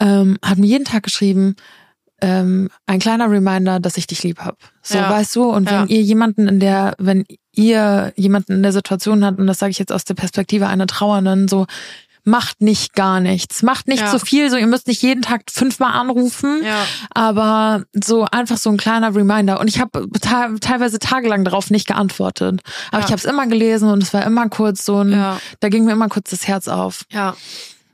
[0.00, 1.56] Ähm, hat mir jeden Tag geschrieben,
[2.22, 4.58] ähm, ein kleiner Reminder, dass ich dich lieb hab.
[4.82, 5.10] So, Ja.
[5.10, 5.44] weißt du?
[5.44, 5.82] Und Ja.
[5.82, 9.70] wenn ihr jemanden in der, wenn ihr jemanden in der Situation habt, und das sage
[9.70, 11.66] ich jetzt aus der Perspektive einer Trauernden, so
[12.22, 13.62] macht nicht gar nichts.
[13.62, 14.10] Macht nicht Ja.
[14.10, 16.84] so viel, so ihr müsst nicht jeden Tag fünfmal anrufen, Ja.
[17.14, 19.58] aber so einfach so ein kleiner Reminder.
[19.58, 22.60] Und ich habe teilweise tagelang darauf nicht geantwortet.
[22.90, 23.06] Aber Ja.
[23.06, 25.40] ich habe es immer gelesen und es war immer kurz so ein, Ja.
[25.60, 27.04] da ging mir immer kurz das Herz auf.
[27.10, 27.34] Ja.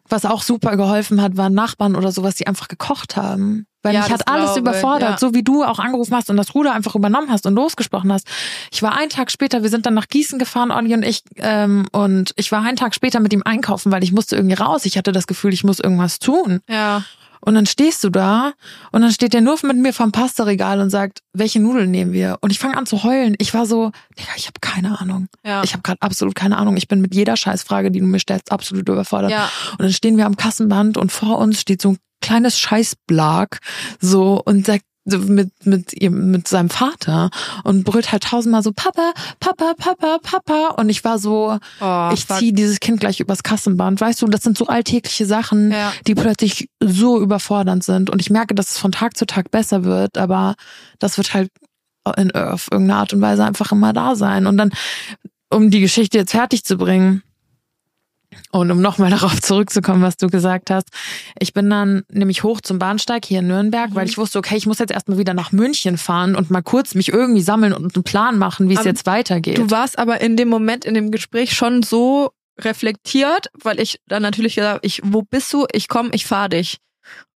[0.08, 3.66] Was auch super geholfen hat, waren Nachbarn oder sowas, die einfach gekocht haben.
[3.82, 5.18] Weil Ja, mich hat alles überfordert, ja.
[5.18, 8.26] so wie du auch angerufen hast und das Ruder einfach übernommen hast und losgesprochen hast.
[8.72, 11.86] Ich war einen Tag später, wir sind dann nach Gießen gefahren, Olli und ich, ähm,
[11.92, 14.84] und ich war einen Tag später mit ihm einkaufen, weil ich musste irgendwie raus.
[14.86, 16.60] Ich hatte das Gefühl, ich muss irgendwas tun.
[16.68, 17.04] Ja.
[17.46, 18.52] Und dann stehst du da
[18.90, 22.38] und dann steht der nur mit mir vom Pastaregal und sagt, welche Nudeln nehmen wir?
[22.40, 23.36] Und ich fange an zu heulen.
[23.38, 25.28] Ich war so, Digga, ich habe keine Ahnung.
[25.44, 25.62] Ja.
[25.62, 26.76] Ich habe gerade absolut keine Ahnung.
[26.76, 29.30] Ich bin mit jeder Scheißfrage, die du mir stellst, absolut überfordert.
[29.30, 29.48] Ja.
[29.72, 33.60] Und dann stehen wir am Kassenband und vor uns steht so ein kleines Scheißblag
[34.00, 37.30] so und sagt mit mit ihm mit seinem Vater
[37.64, 42.24] und brüllt halt tausendmal so Papa, Papa, Papa, Papa und ich war so Oh, ich
[42.24, 42.38] fuck.
[42.38, 45.92] ziehe dieses Kind gleich übers Kassenband, weißt du, das sind so alltägliche Sachen, Ja.
[46.06, 49.84] die plötzlich so überfordernd sind und ich merke, dass es von Tag zu Tag besser
[49.84, 50.54] wird, aber
[50.98, 51.50] das wird halt
[52.16, 54.70] in auf irgendeine Art und Weise einfach immer da sein und dann
[55.50, 57.22] um die Geschichte jetzt fertig zu bringen
[58.52, 60.88] Und um nochmal darauf zurückzukommen, was du gesagt hast,
[61.38, 63.94] ich bin dann nämlich hoch zum Bahnsteig hier in Nürnberg, mhm.
[63.94, 66.94] weil ich wusste, okay, ich muss jetzt erstmal wieder nach München fahren und mal kurz
[66.94, 69.58] mich irgendwie sammeln und einen Plan machen, wie es jetzt weitergeht.
[69.58, 74.22] Du warst aber in dem Moment in dem Gespräch schon so reflektiert, weil ich dann
[74.22, 75.66] natürlich gesagt, ich, wo bist du?
[75.72, 76.78] Ich komme, ich fahre dich.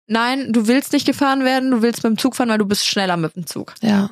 [0.07, 2.87] Nein, du willst nicht gefahren werden, du willst mit dem Zug fahren, weil du bist
[2.87, 3.75] schneller mit dem Zug.
[3.81, 4.09] Ja.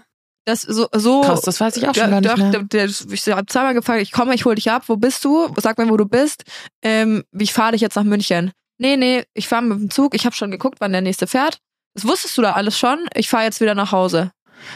[0.47, 2.63] Das so, so Krass, das weiß ich auch schon gar nicht mehr.
[2.63, 5.53] Der, ich habe zweimal gefragt, ich komme, ich hol dich ab, wo bist du?
[5.57, 6.45] Sag mir, wo du bist.
[6.81, 8.53] Ähm, ich fahre dich jetzt nach München.
[8.77, 11.57] Nee, nee, ich fahre mit dem Zug, ich habe schon geguckt, wann der nächste fährt.
[11.95, 12.97] Das wusstest du da alles schon.
[13.13, 14.31] Ich fahre jetzt wieder nach Hause.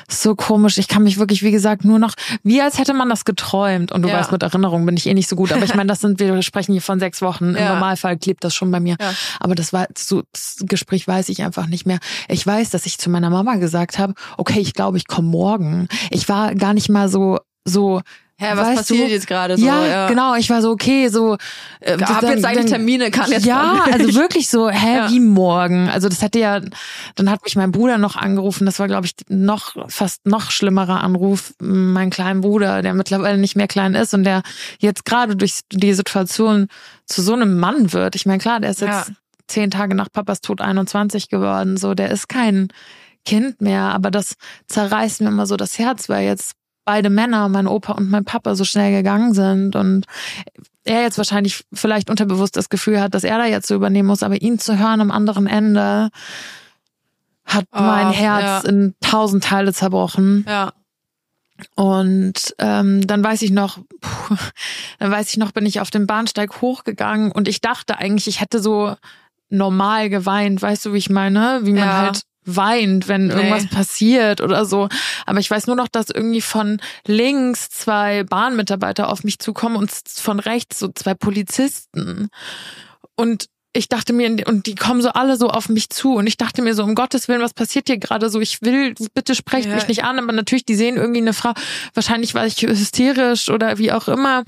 [0.09, 0.77] So komisch.
[0.77, 3.91] Ich kann mich wirklich, wie gesagt, nur noch, wie als hätte man das geträumt.
[3.91, 4.19] Und du ja.
[4.19, 5.51] weißt, mit Erinnerung bin ich eh nicht so gut.
[5.51, 7.49] Aber ich meine, das sind, wir sprechen hier von sechs Wochen.
[7.49, 7.73] Im ja.
[7.73, 8.95] Normalfall klebt das schon bei mir.
[8.99, 9.13] Ja.
[9.39, 11.99] Aber das war, so, das Gespräch weiß ich einfach nicht mehr.
[12.27, 15.87] Ich weiß, dass ich zu meiner Mama gesagt habe, okay, ich glaube, ich komme morgen.
[16.09, 18.01] Ich war gar nicht mal so, so,
[18.41, 19.11] ja, was weißt passiert du?
[19.11, 19.65] jetzt gerade so?
[19.65, 20.35] Ja, ja, genau.
[20.35, 21.37] Ich war so, okay, so.
[21.79, 23.45] Äh, hab jetzt eigentlich Termine, kann jetzt.
[23.45, 25.09] Ja, also wirklich so, hä, ja.
[25.09, 25.89] wie morgen?
[25.89, 26.59] Also das hatte ja,
[27.15, 28.65] dann hat mich mein Bruder noch angerufen.
[28.65, 31.53] Das war, glaube ich, noch fast noch schlimmerer Anruf.
[31.59, 34.41] Mein kleiner Bruder, der mittlerweile nicht mehr klein ist und der
[34.79, 36.67] jetzt gerade durch die Situation
[37.05, 38.15] zu so einem Mann wird.
[38.15, 39.15] Ich meine, klar, der ist jetzt ja.
[39.47, 41.77] zehn Tage nach Papas Tod 21 geworden.
[41.77, 42.69] So, der ist kein
[43.23, 44.33] Kind mehr, aber das
[44.67, 46.53] zerreißt mir immer so das Herz, weil jetzt
[46.85, 50.05] beide Männer, mein Opa und mein Papa, so schnell gegangen sind und
[50.83, 54.23] er jetzt wahrscheinlich vielleicht unterbewusst das Gefühl hat, dass er da jetzt so übernehmen muss,
[54.23, 56.09] aber ihn zu hören am anderen Ende
[57.45, 58.69] hat oh, mein Herz ja.
[58.69, 60.45] in tausend Teile zerbrochen.
[60.47, 60.73] Ja.
[61.75, 64.35] Und ähm, dann weiß ich noch, puh,
[64.99, 68.41] dann weiß ich noch, bin ich auf dem Bahnsteig hochgegangen und ich dachte eigentlich, ich
[68.41, 68.95] hätte so
[69.49, 71.59] normal geweint, weißt du, wie ich meine?
[71.63, 71.97] Wie man ja.
[71.97, 73.33] halt weint, wenn nee.
[73.33, 74.89] irgendwas passiert oder so.
[75.25, 79.91] Aber ich weiß nur noch, dass irgendwie von links zwei Bahnmitarbeiter auf mich zukommen und
[79.91, 82.29] von rechts so zwei Polizisten.
[83.15, 86.35] Und ich dachte mir, und die kommen so alle so auf mich zu und ich
[86.35, 88.41] dachte mir so, um Gottes Willen, was passiert hier gerade so?
[88.41, 89.75] Ich will, bitte sprecht ja.
[89.75, 91.53] mich nicht an, aber natürlich, die sehen irgendwie eine Frau,
[91.93, 94.43] wahrscheinlich war ich hysterisch oder wie auch immer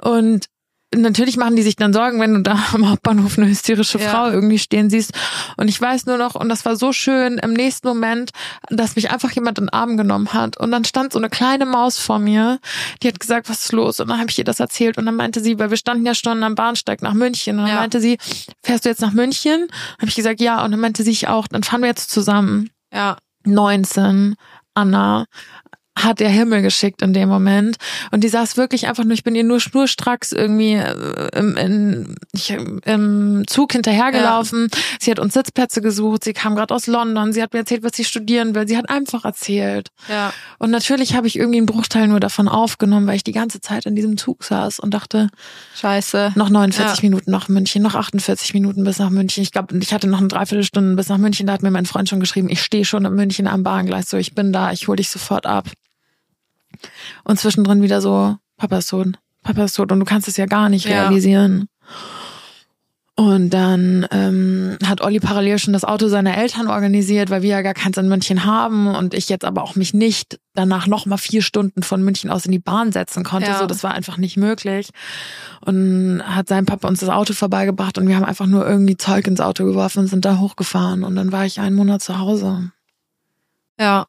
[0.00, 0.46] und
[0.94, 4.08] natürlich machen die sich dann Sorgen, wenn du da am Hauptbahnhof eine hysterische ja.
[4.08, 5.12] Frau irgendwie stehen siehst.
[5.56, 8.30] Und ich weiß nur noch, und das war so schön im nächsten Moment,
[8.68, 10.56] dass mich einfach jemand in den Arm genommen hat.
[10.56, 12.58] Und dann stand so eine kleine Maus vor mir,
[13.02, 14.00] die hat gesagt, was ist los?
[14.00, 14.98] Und dann habe ich ihr das erzählt.
[14.98, 17.58] Und dann meinte sie, weil wir standen ja schon am Bahnsteig nach München.
[17.58, 17.80] Und dann ja.
[17.80, 18.18] meinte sie,
[18.62, 19.68] fährst du jetzt nach München?
[19.98, 20.64] Habe ich gesagt, ja.
[20.64, 21.46] Und dann meinte sie, ich auch.
[21.48, 22.70] Dann fahren wir jetzt zusammen.
[22.92, 23.16] Ja.
[23.44, 24.34] 19,
[24.74, 25.26] Anna,
[25.98, 27.76] hat der Himmel geschickt in dem Moment.
[28.10, 32.14] Und die saß wirklich einfach nur, ich bin ihr nur schnurstracks irgendwie äh, im, in,
[32.32, 34.68] ich, im Zug hinterhergelaufen.
[34.72, 34.78] Ja.
[35.00, 37.92] Sie hat uns Sitzplätze gesucht, sie kam gerade aus London, sie hat mir erzählt, was
[37.94, 38.66] sie studieren will.
[38.66, 39.88] Sie hat einfach erzählt.
[40.08, 40.32] Ja.
[40.58, 43.86] Und natürlich habe ich irgendwie einen Bruchteil nur davon aufgenommen, weil ich die ganze Zeit
[43.86, 45.28] in diesem Zug saß und dachte,
[45.76, 46.32] Scheiße.
[46.34, 47.08] Noch 49 ja.
[47.08, 49.42] Minuten nach München, noch 48 Minuten bis nach München.
[49.42, 51.46] Ich glaube, ich hatte noch eine Dreiviertelstunde bis nach München.
[51.46, 54.16] Da hat mir mein Freund schon geschrieben, ich stehe schon in München am Bahngleis, so
[54.16, 55.66] ich bin da, ich hole dich sofort ab.
[57.24, 60.46] Und zwischendrin wieder so, Papa ist tot, Papa ist tot und du kannst es ja
[60.46, 61.02] gar nicht ja.
[61.02, 61.68] realisieren.
[63.20, 67.60] Und dann ähm, hat Olli parallel schon das Auto seiner Eltern organisiert, weil wir ja
[67.60, 71.18] gar keins in München haben und ich jetzt aber auch mich nicht danach noch mal
[71.18, 73.50] vier Stunden von München aus in die Bahn setzen konnte.
[73.50, 73.58] Ja.
[73.58, 74.88] So, das war einfach nicht möglich.
[75.60, 79.26] Und hat sein Papa uns das Auto vorbeigebracht und wir haben einfach nur irgendwie Zeug
[79.26, 81.04] ins Auto geworfen und sind da hochgefahren.
[81.04, 82.70] Und dann war ich einen Monat zu Hause.
[83.78, 84.06] Ja.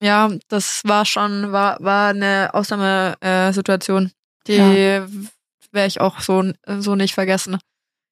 [0.00, 4.06] Ja, das war schon, war, war eine Ausnahmesituation.
[4.06, 4.10] Äh,
[4.46, 5.06] die ja.
[5.72, 7.58] werde ich auch so, so nicht vergessen.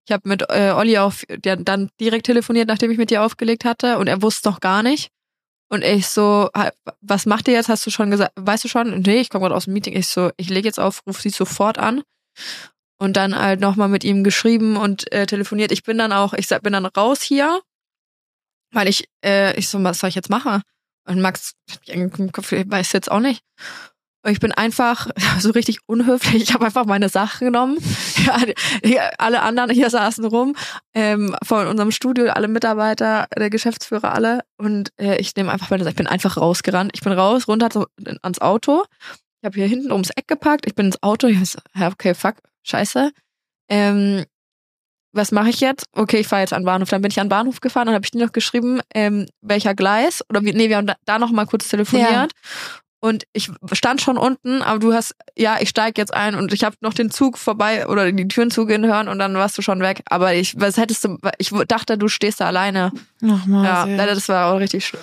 [0.07, 3.65] Ich habe mit äh, Olli auch der dann direkt telefoniert, nachdem ich mit dir aufgelegt
[3.65, 5.11] hatte und er wusste noch gar nicht.
[5.69, 6.49] Und ich so,
[7.01, 7.69] was macht ihr jetzt?
[7.69, 9.01] Hast du schon gesagt, weißt du schon?
[9.01, 9.97] Nee, ich komme gerade aus dem Meeting.
[9.97, 12.03] Ich so, ich lege jetzt auf, ruf sie sofort an.
[12.99, 15.73] Und dann halt nochmal mit ihm geschrieben und äh, telefoniert.
[15.73, 17.61] Ich bin dann auch, ich bin dann raus hier,
[18.73, 20.63] weil ich, äh, ich so, was soll ich jetzt machen?
[21.07, 23.43] Und Max hat mich angeguckt, ich weiß jetzt auch nicht.
[24.27, 26.43] Und ich bin einfach so richtig unhöflich.
[26.43, 27.79] Ich habe einfach meine Sachen genommen.
[29.19, 30.57] Alle anderen hier saßen rum,
[30.95, 34.41] ähm, von unserem Studio, alle Mitarbeiter, der Geschäftsführer, alle.
[34.57, 35.93] Und äh, ich nehme einfach meine Sachen.
[35.93, 36.91] Ich bin einfach rausgerannt.
[36.95, 37.87] Ich bin raus, runter so,
[38.23, 38.85] ans Auto.
[39.41, 40.67] Ich habe hier hinten ums Eck gepackt.
[40.67, 41.29] Ich bin ins Auto.
[41.29, 43.13] Ich so, okay, fuck, scheiße.
[43.69, 44.25] Ähm,
[45.17, 45.87] was mache ich jetzt?
[45.93, 46.89] Okay, ich fahre jetzt an den Bahnhof.
[46.89, 49.75] Dann bin ich an den Bahnhof gefahren und habe ich dir noch geschrieben, ähm, welcher
[49.75, 52.11] Gleis oder wie, nee, wir haben da, da noch mal kurz telefoniert.
[52.11, 52.29] Ja.
[53.01, 56.65] Und ich stand schon unten, aber du hast, ja, ich steig jetzt ein und ich
[56.65, 59.81] habe noch den Zug vorbei oder die Türen zugehen hören und dann warst du schon
[59.81, 60.03] weg.
[60.07, 62.91] Aber ich, was hättest du, ich dachte, du stehst da alleine.
[63.21, 63.65] Nochmal.
[63.65, 65.03] Ja, ja, das war auch richtig schlimm.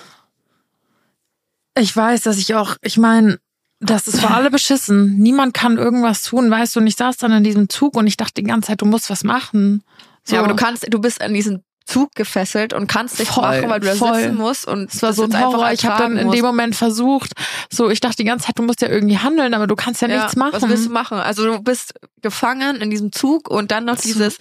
[1.78, 3.40] Ich weiß, dass ich auch, ich meine,
[3.84, 5.18] das ist für alle beschissen.
[5.18, 6.80] Niemand kann irgendwas tun, weißt du.
[6.80, 9.10] Und ich saß dann in diesem Zug und ich dachte die ganze Zeit, du musst
[9.10, 9.84] was machen.
[10.24, 10.36] So.
[10.36, 13.70] Ja, aber du kannst, du bist an diesen Zug gefesselt und kannst nichts Voll, machen,
[13.70, 14.16] weil du da voll.
[14.16, 15.72] sitzen musst und Es war so ein Horror.
[15.74, 17.34] Ich habe dann in dem Moment versucht,
[17.70, 20.08] so ich dachte die ganze Zeit, du musst ja irgendwie handeln, aber du kannst ja,
[20.08, 20.54] nichts machen.
[20.54, 21.18] Was willst du machen?
[21.18, 24.38] Also du bist gefangen in diesem Zug und dann noch dieses,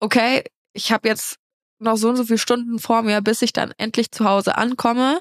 [0.00, 1.36] okay, ich habe jetzt
[1.78, 5.20] noch so und so viele Stunden vor mir, bis ich dann endlich zu Hause ankomme.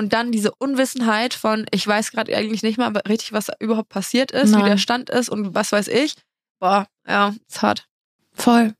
[0.00, 4.30] Und dann diese Unwissenheit von, ich weiß gerade eigentlich nicht mal richtig, was überhaupt passiert
[4.30, 4.64] ist, wie Nein.
[4.64, 6.14] der Stand ist und was weiß ich.
[6.58, 7.86] Boah, ja, ist hart.
[8.32, 8.72] Voll.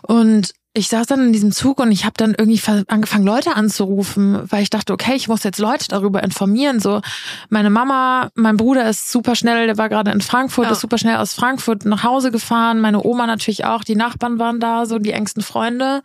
[0.00, 4.50] Und ich saß dann in diesem Zug und ich habe dann irgendwie angefangen, Leute anzurufen,
[4.50, 6.80] weil ich dachte, okay, ich muss jetzt Leute darüber informieren.
[6.80, 7.02] So,
[7.50, 10.72] meine Mama, mein Bruder ist super schnell, der war gerade in Frankfurt, Ja.
[10.72, 12.80] ist super schnell aus Frankfurt nach Hause gefahren.
[12.80, 16.00] Meine Oma natürlich auch, die Nachbarn waren da, so die engsten Freunde.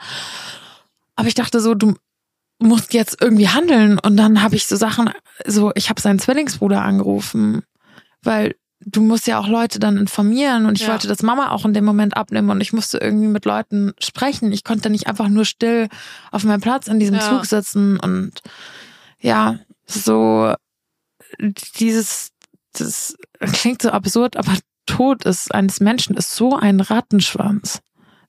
[1.15, 1.95] Aber ich dachte so, du
[2.59, 3.99] musst jetzt irgendwie handeln.
[3.99, 5.09] Und dann habe ich so Sachen,
[5.45, 7.63] so, ich habe seinen Zwillingsbruder angerufen,
[8.23, 10.91] weil du musst ja auch Leute dann informieren und ich Ja.
[10.93, 14.51] wollte das Mama auch in dem Moment abnehmen und ich musste irgendwie mit Leuten sprechen.
[14.51, 15.87] Ich konnte nicht einfach nur still
[16.31, 17.21] auf meinem Platz in diesem Ja.
[17.29, 18.41] Zug sitzen und
[19.19, 20.53] ja, so
[21.79, 22.31] dieses,
[22.73, 24.53] das klingt so absurd, aber
[24.85, 27.81] Tod ist eines Menschen ist so ein Rattenschwanz.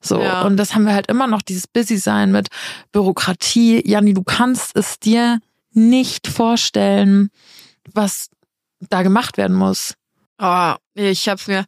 [0.07, 0.41] So, Ja.
[0.43, 2.47] und das haben wir halt immer noch, dieses Busy-Sein mit
[2.91, 3.81] Bürokratie.
[3.87, 5.39] Janni, du kannst es dir
[5.71, 7.29] nicht vorstellen,
[7.93, 8.29] was
[8.89, 9.93] da gemacht werden muss.
[10.39, 11.65] Oh, ich hab's mir.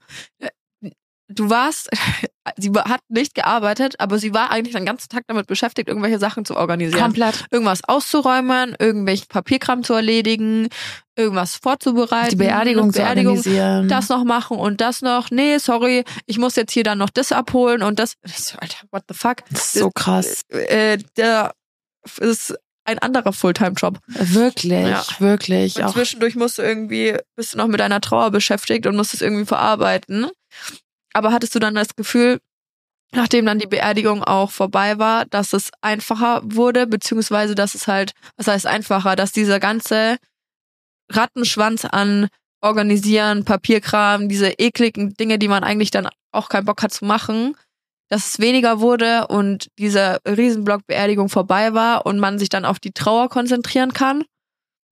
[1.31, 1.89] Du warst,
[2.57, 6.43] sie hat nicht gearbeitet, aber sie war eigentlich den ganzen Tag damit beschäftigt, irgendwelche Sachen
[6.43, 7.01] zu organisieren.
[7.01, 7.45] Komplett.
[7.51, 10.69] Irgendwas auszuräumen, irgendwelchen Papierkram zu erledigen,
[11.15, 12.31] irgendwas vorzubereiten.
[12.31, 13.87] Die Beerdigung zu organisieren.
[13.89, 15.29] Das noch machen und das noch.
[15.29, 18.15] Nee, sorry, ich muss jetzt hier dann noch das abholen und das.
[18.25, 19.37] Ich so, Alter, what the fuck?
[19.51, 20.41] Das ist so krass.
[20.49, 21.53] Äh, der
[22.19, 23.99] ist ein anderer Fulltime-Job.
[24.07, 25.05] Wirklich, Ja.
[25.19, 25.75] wirklich.
[25.75, 29.21] Und zwischendurch musst du irgendwie, bist du noch mit deiner Trauer beschäftigt und musst es
[29.21, 30.27] irgendwie verarbeiten.
[31.13, 32.39] Aber hattest du dann das Gefühl,
[33.11, 38.13] nachdem dann die Beerdigung auch vorbei war, dass es einfacher wurde, beziehungsweise dass es halt,
[38.37, 40.17] was heißt einfacher, dass dieser ganze
[41.11, 42.27] Rattenschwanz an
[42.61, 47.55] Organisieren, Papierkram, diese ekligen Dinge, die man eigentlich dann auch keinen Bock hat zu machen,
[48.09, 52.91] dass es weniger wurde und diese Riesenblock-Beerdigung vorbei war und man sich dann auf die
[52.91, 54.25] Trauer konzentrieren kann?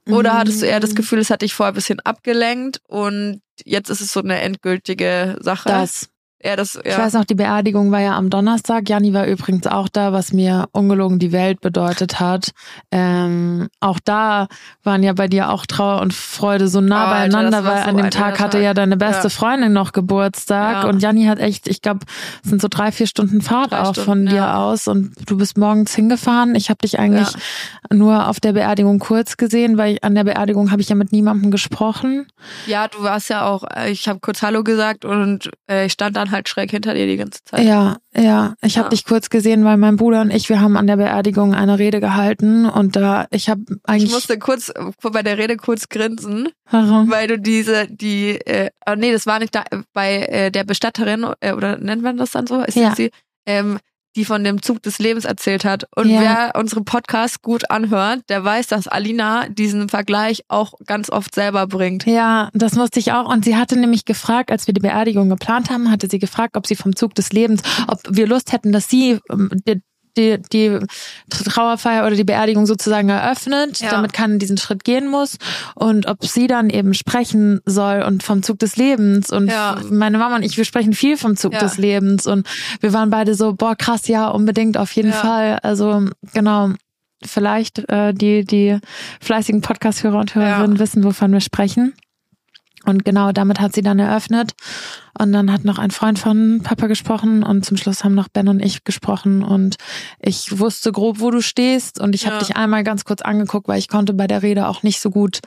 [0.09, 3.89] Oder hattest du eher das Gefühl, es hat dich vorher ein bisschen abgelenkt und jetzt
[3.89, 5.69] ist es so eine endgültige Sache?
[5.69, 6.09] das.
[6.39, 6.81] Eher das, ja.
[6.85, 8.87] Ich weiß noch, die Beerdigung war ja am Donnerstag.
[8.89, 12.51] Janni war übrigens auch da, was mir ungelogen die Welt bedeutet hat.
[12.91, 14.47] Ähm, auch da
[14.83, 17.83] waren ja bei dir auch Trauer und Freude so nah Oh, Alter, beieinander, war weil
[17.83, 18.61] so an dem Tag hatte Tag.
[18.63, 19.29] ja deine beste Ja.
[19.29, 20.89] Freundin noch Geburtstag Ja.
[20.89, 22.01] und Janni hat echt, ich glaube,
[22.43, 24.57] es sind so drei, vier Stunden Fahrt Drei auch Stunden, von dir ja.
[24.63, 26.53] aus und du bist morgens hingefahren.
[26.55, 27.29] Ich habe dich eigentlich
[27.91, 31.11] nur auf der Beerdigung kurz gesehen, weil ich, an der Beerdigung habe ich ja mit
[31.11, 32.27] niemandem gesprochen.
[32.67, 36.15] ja, du warst ja auch, äh, ich habe kurz Hallo gesagt und äh, ich stand
[36.15, 37.65] dann halt schräg hinter dir die ganze Zeit.
[37.65, 38.55] Ja, ja.
[38.61, 38.89] Ich habe Ja.
[38.89, 41.99] dich kurz gesehen, weil mein Bruder und ich, wir haben an der Beerdigung eine Rede
[41.99, 47.09] gehalten und da ich habe Ich eigentlich musste kurz bei der Rede kurz grinsen, Warum?
[47.09, 49.63] weil du diese, die, äh, oh nee, das war nicht da,
[49.93, 52.61] bei äh, der Bestatterin, äh, oder nennt man das dann so?
[52.61, 52.95] Ist Ja.
[52.95, 53.11] sie?
[53.45, 53.79] Ähm,
[54.17, 55.85] die von dem Zug des Lebens erzählt hat.
[55.95, 56.19] Und Ja.
[56.21, 61.67] wer unseren Podcast gut anhört, der weiß, dass Alina diesen Vergleich auch ganz oft selber
[61.67, 62.05] bringt.
[62.05, 63.31] Ja, das musste ich auch.
[63.31, 66.67] Und sie hatte nämlich gefragt, als wir die Beerdigung geplant haben, hatte sie gefragt, ob
[66.67, 69.49] sie vom Zug des Lebens, ob wir Lust hätten, dass sie ähm,
[70.17, 70.79] die, die,
[71.29, 73.91] Trauerfeier oder die Beerdigung sozusagen eröffnet, Ja.
[73.91, 75.37] damit keiner diesen Schritt gehen muss.
[75.75, 79.31] Und ob sie dann eben sprechen soll und vom Zug des Lebens.
[79.31, 79.77] Und Ja.
[79.89, 81.59] meine Mama und ich, wir sprechen viel vom Zug Ja.
[81.59, 82.27] des Lebens.
[82.27, 82.47] Und
[82.81, 85.13] wir waren beide so, boah, krass, ja, unbedingt, auf jeden.
[85.13, 85.59] Fall.
[85.63, 86.71] Also, genau.
[87.25, 88.77] Vielleicht äh, die, die
[89.21, 90.79] fleißigen Podcast-Hörer und Hörerinnen Ja.
[90.79, 91.93] wissen, wovon wir sprechen.
[92.87, 94.53] Und genau damit hat sie dann eröffnet.
[95.19, 98.47] Und dann hat noch ein Freund von Papa gesprochen und zum Schluss haben noch Ben
[98.47, 99.75] und ich gesprochen und
[100.19, 102.39] ich wusste grob, wo du stehst und ich habe Ja.
[102.39, 105.39] dich einmal ganz kurz angeguckt, weil ich konnte bei der Rede auch nicht so gut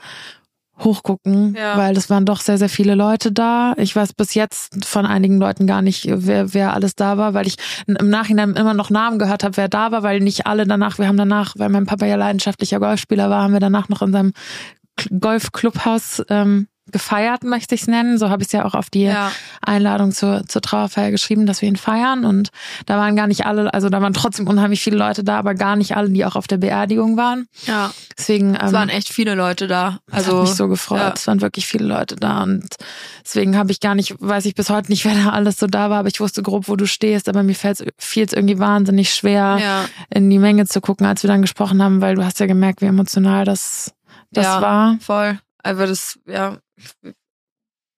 [0.77, 1.77] hochgucken, Ja.
[1.77, 3.73] weil es waren doch sehr, sehr viele Leute da.
[3.77, 7.47] Ich weiß bis jetzt von einigen Leuten gar nicht, wer, wer alles da war, weil
[7.47, 7.55] ich
[7.87, 11.07] im Nachhinein immer noch Namen gehört habe, wer da war, weil nicht alle danach, wir
[11.07, 14.33] haben danach, weil mein Papa ja leidenschaftlicher Golfspieler war, haben wir danach noch in seinem
[15.19, 18.17] Golfclubhaus ähm, gefeiert, möchte ich es nennen.
[18.17, 19.31] So habe ich es ja auch auf die Ja.
[19.61, 22.25] Einladung zur, zur Trauerfeier geschrieben, dass wir ihn feiern.
[22.25, 22.49] Und
[22.85, 25.75] da waren gar nicht alle, also da waren trotzdem unheimlich viele Leute da, aber gar
[25.75, 27.45] nicht alle, die auch auf der Beerdigung waren.
[27.65, 27.91] Ja.
[28.17, 29.99] Deswegen Es ähm, waren echt viele Leute da.
[30.11, 30.99] also, hat mich so gefreut.
[30.99, 31.13] ja.
[31.15, 32.67] Es waren wirklich viele Leute da und
[33.23, 35.89] deswegen habe ich gar nicht, weiß ich bis heute nicht, wer da alles so da
[35.89, 37.71] war, aber ich wusste grob, wo du stehst, aber mir fiel
[38.25, 39.85] es irgendwie wahnsinnig schwer, ja.
[40.09, 42.81] in die Menge zu gucken, als wir dann gesprochen haben, weil du hast ja gemerkt,
[42.81, 43.93] wie emotional das,
[44.31, 44.61] das Ja.
[44.61, 44.97] war.
[44.99, 45.39] Voll.
[45.63, 46.57] also das, ja,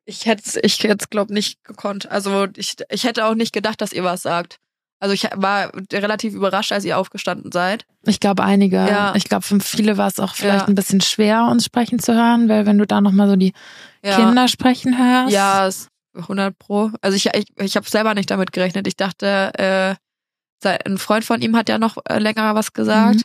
[0.06, 2.10] ich hätte ich hätte glaube nicht gekonnt.
[2.12, 4.58] Also ich, ich hätte auch nicht gedacht, dass ihr was sagt.
[5.00, 7.86] Also ich war relativ überrascht, als ihr aufgestanden seid.
[8.06, 8.78] Ich glaube einige.
[8.78, 9.14] Ja.
[9.16, 10.68] Ich glaube für viele war es auch vielleicht Ja.
[10.68, 13.54] ein bisschen schwer, uns sprechen zu hören, weil wenn du da nochmal so die
[14.04, 14.16] Ja.
[14.18, 15.34] Kinder sprechen hörst.
[15.34, 16.92] Ja, es- 100 pro.
[17.02, 18.88] Also ich, ich, ich habe selber nicht damit gerechnet.
[18.88, 19.96] Ich dachte, äh,
[20.86, 23.16] ein Freund von ihm hat ja noch äh, länger was gesagt.
[23.16, 23.22] Mhm.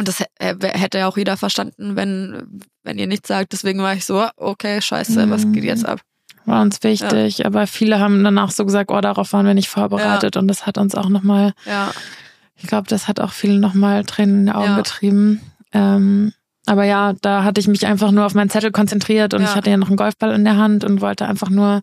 [0.00, 3.52] Und das äh, hätte ja auch jeder verstanden, wenn, wenn ihr nichts sagt.
[3.52, 5.52] Deswegen war ich so, okay, scheiße, was Mhm.
[5.52, 6.00] geht jetzt ab?
[6.46, 10.36] war uns wichtig, aber viele haben danach so gesagt, oh, darauf waren wir nicht vorbereitet
[10.38, 11.92] und das hat uns auch nochmal, Ja,
[12.56, 14.76] ich glaube, das hat auch viele nochmal Tränen in die Augen Ja.
[14.76, 15.40] getrieben.
[15.72, 16.32] Ähm,
[16.66, 19.48] aber ja, da hatte ich mich einfach nur auf meinen Zettel konzentriert und Ja.
[19.50, 21.82] ich hatte ja noch einen Golfball in der Hand und wollte einfach nur,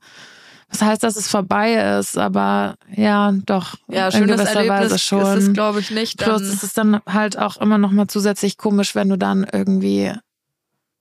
[0.69, 4.99] was heißt, dass es vorbei ist, aber ja, doch, ja in schönes gewisser Erlebnis Weise
[4.99, 5.37] schon.
[5.37, 6.17] ist es, glaube ich, nicht.
[6.17, 10.11] Plus ist es dann halt auch immer noch mal zusätzlich komisch, wenn du dann irgendwie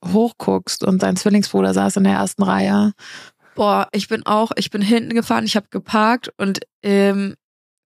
[0.05, 2.93] hochguckst und dein Zwillingsbruder saß in der ersten Reihe.
[3.55, 7.35] boah, ich bin auch, ich bin hinten gefahren, ich habe geparkt und ähm,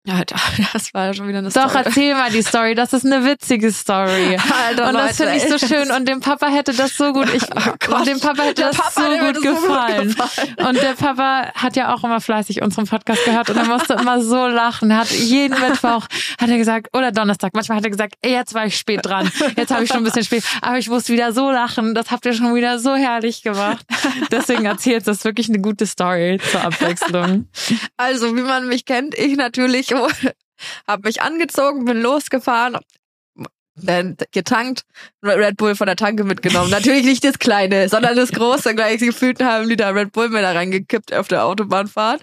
[0.04, 0.24] ja,
[0.74, 1.84] das war schon wieder eine Doch, Story.
[1.86, 2.74] erzähl mal die Story.
[2.74, 4.36] Das ist eine witzige Story.
[4.68, 5.92] Alter, und das finde ich so schön.
[5.92, 7.44] Und dem Papa hätte das so gut, ich,
[7.90, 10.16] Oh und dem Papa hätte das Papa, so, gut hätte so gut gefallen.
[10.58, 14.22] Und der Papa hat ja auch immer fleißig unseren Podcast gehört und er musste immer
[14.22, 14.90] so lachen.
[14.90, 16.08] Er hat jeden Mittwoch,
[16.40, 19.32] hat er gesagt, oder Donnerstag, manchmal hat er gesagt, ey, jetzt war ich spät dran.
[19.56, 20.44] Jetzt habe ich schon ein bisschen spät.
[20.62, 21.94] Aber ich musste wieder so lachen.
[21.94, 23.86] Das habt ihr schon wieder so herrlich gemacht.
[24.32, 27.48] Deswegen erzählt das wirklich eine gute Story zur Abwechslung.
[27.98, 29.91] Also, wie man mich kennt, ich natürlich
[30.88, 32.78] habe mich angezogen, bin losgefahren,
[33.76, 34.84] dann getankt,
[35.24, 36.70] Red Bull von der Tanke mitgenommen.
[36.72, 40.42] Natürlich nicht das kleine, sondern das große, gleich gefühlt einen halben Liter Red Bull mir
[40.42, 42.22] da reingekippt auf der Autobahnfahrt.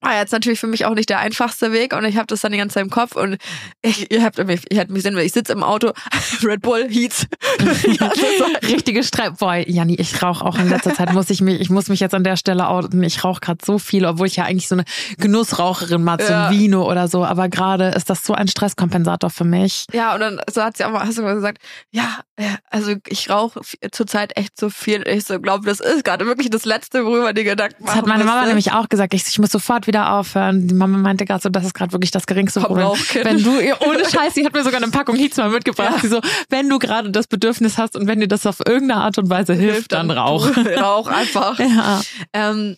[0.00, 2.52] War jetzt natürlich für mich auch nicht der einfachste Weg und ich habe das dann
[2.52, 3.36] die ganze Zeit im Kopf und
[3.82, 5.92] ich, ihr habt mich, ihr habt mich sehen, ich sitze im Auto,
[6.44, 7.26] Red Bull, Heats.
[7.84, 9.38] Ja, war- Richtige Streit.
[9.38, 12.14] Boah, Janni, ich rauche auch in letzter Zeit, muss ich mich, ich muss mich jetzt
[12.14, 13.02] an der Stelle outen.
[13.02, 14.84] Ich rauche gerade so viel, obwohl ich ja eigentlich so eine
[15.18, 16.50] Genussraucherin mal zum Ja.
[16.50, 19.86] Vino oder so, aber gerade ist das so ein Stresskompensator für mich.
[19.92, 21.58] Ja, und dann so hat sie auch mal, hast du mal gesagt,
[21.90, 25.06] ja, äh, also ich rauche zurzeit echt so viel.
[25.08, 28.24] Ich so glaube, das ist gerade wirklich das Letzte, worüber die Gedanken Das hat meine
[28.24, 29.12] Mama nämlich auch gesagt.
[29.14, 30.68] Ich, ich muss sofort wieder aufhören.
[30.68, 32.86] Die Mama meinte gerade so, das ist gerade wirklich das geringste Problem.
[33.22, 35.96] Wenn du, ohne Scheiß, sie hat mir sogar eine Packung Heats mal mitgebracht.
[35.96, 36.00] Ja.
[36.00, 39.18] Sie so, wenn du gerade das Bedürfnis hast und wenn dir das auf irgendeine Art
[39.18, 40.48] und Weise hilft, dann rauch.
[40.78, 41.58] Rauch einfach.
[41.68, 42.00] Ja.
[42.32, 42.76] Ähm,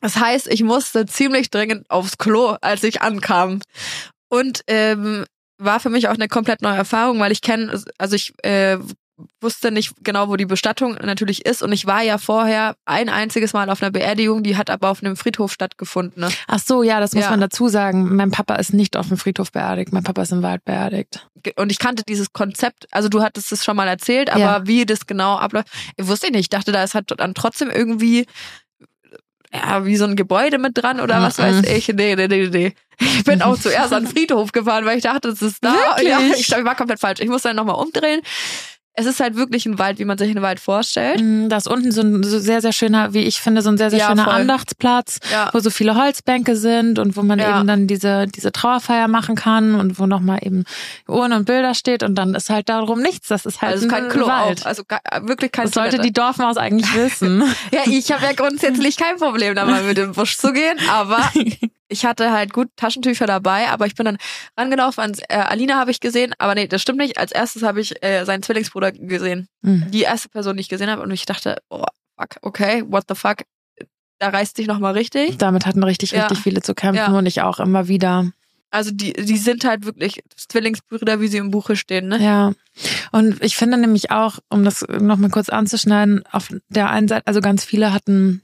[0.00, 3.60] das heißt, ich musste ziemlich dringend aufs Klo, als ich ankam.
[4.28, 5.24] Und ähm,
[5.58, 8.78] war für mich auch eine komplett neue Erfahrung, weil ich kenne, also ich äh,
[9.40, 11.62] wusste nicht genau, wo die Bestattung natürlich ist.
[11.62, 15.02] Und ich war ja vorher ein einziges Mal auf einer Beerdigung, die hat aber auf
[15.02, 16.20] einem Friedhof stattgefunden.
[16.22, 16.28] Ne?
[16.48, 17.30] Ach so, ja, das muss Ja.
[17.30, 18.14] man dazu sagen.
[18.14, 19.92] Mein Papa ist nicht auf dem Friedhof beerdigt.
[19.92, 21.28] Mein Papa ist im Wald beerdigt.
[21.56, 24.66] Und ich kannte dieses Konzept, also du hattest es schon mal erzählt, aber Ja.
[24.66, 26.40] wie das genau abläuft, ich wusste ich nicht.
[26.42, 28.26] Ich dachte, da ist halt dann trotzdem irgendwie
[29.54, 31.42] ja, wie so ein Gebäude mit dran oder was Mhm.
[31.42, 31.88] weiß ich.
[31.88, 32.74] Nee, nee, nee, nee.
[32.98, 35.72] Ich bin auch zuerst an den Friedhof gefahren, weil ich dachte, es ist da.
[36.02, 37.20] Ja, ich, glaub, ich war komplett falsch.
[37.20, 38.20] Ich muss dann nochmal umdrehen.
[38.98, 41.20] Es ist halt wirklich ein Wald, wie man sich einen Wald vorstellt.
[41.22, 43.76] Mm, Da ist unten so ein so sehr, sehr schöner, wie ich finde, so ein
[43.76, 44.32] sehr, sehr Ja, schöner voll.
[44.32, 45.50] Andachtsplatz, Ja.
[45.52, 47.58] wo so viele Holzbänke sind und wo man Ja.
[47.58, 50.64] eben dann diese, diese Trauerfeier machen kann und wo nochmal eben
[51.06, 53.28] Urne und Bilder steht und dann ist halt darum nichts.
[53.28, 54.62] Das ist halt Also kein ein Klo Wald.
[54.62, 54.66] auch.
[54.66, 56.06] Also ga- wirklich kein Das sollte Toilette.
[56.08, 57.44] die Dorfmaus eigentlich wissen.
[57.72, 61.18] Ja, ich habe ja grundsätzlich kein Problem, da mal mit dem Busch zu gehen, aber
[61.96, 64.18] ich hatte halt gut Taschentücher dabei, aber ich bin dann
[64.58, 67.16] rangelaufen, ans, äh, Alina habe ich gesehen, aber nee, das stimmt nicht.
[67.18, 69.48] Als erstes habe ich äh, seinen Zwillingsbruder gesehen.
[69.62, 69.90] Mhm.
[69.90, 71.84] Die erste Person, die ich gesehen habe und ich dachte, oh,
[72.18, 73.38] fuck, okay, what the fuck,
[74.18, 75.38] da reißt sich nochmal richtig.
[75.38, 76.22] Damit hatten richtig, Ja.
[76.26, 77.18] richtig viele zu kämpfen Ja.
[77.18, 78.30] und ich auch immer wieder.
[78.70, 82.18] Also die, die sind halt wirklich Zwillingsbrüder, wie sie im Buche stehen, ne?
[82.22, 82.52] Ja.
[83.12, 87.40] Und ich finde nämlich auch, um das nochmal kurz anzuschneiden, auf der einen Seite, also
[87.40, 88.42] ganz viele hatten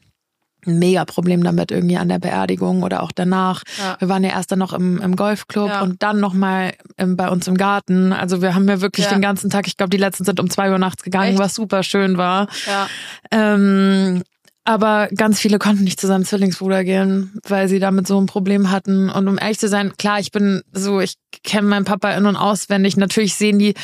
[0.67, 3.63] ein mega Problem damit irgendwie an der Beerdigung oder auch danach.
[3.79, 3.97] Ja.
[3.99, 5.83] Wir waren ja erst dann noch im, im Golfclub Ja.
[5.83, 8.13] und dann nochmal bei uns im Garten.
[8.13, 9.13] Also wir haben ja wirklich Ja.
[9.13, 11.39] den ganzen Tag, ich glaube, die letzten sind um zwei Uhr nachts gegangen, Echt?
[11.39, 12.49] was super schön war.
[12.67, 12.87] Ja.
[13.31, 14.23] Ähm,
[14.65, 18.71] aber ganz viele konnten nicht zu seinem Zwillingsbruder gehen, weil sie damit so ein Problem
[18.71, 19.11] hatten.
[19.11, 22.37] Und um ehrlich zu sein, klar, ich bin so, ich kenne meinen Papa in- und
[22.37, 22.97] auswendig.
[22.97, 23.75] Natürlich sehen die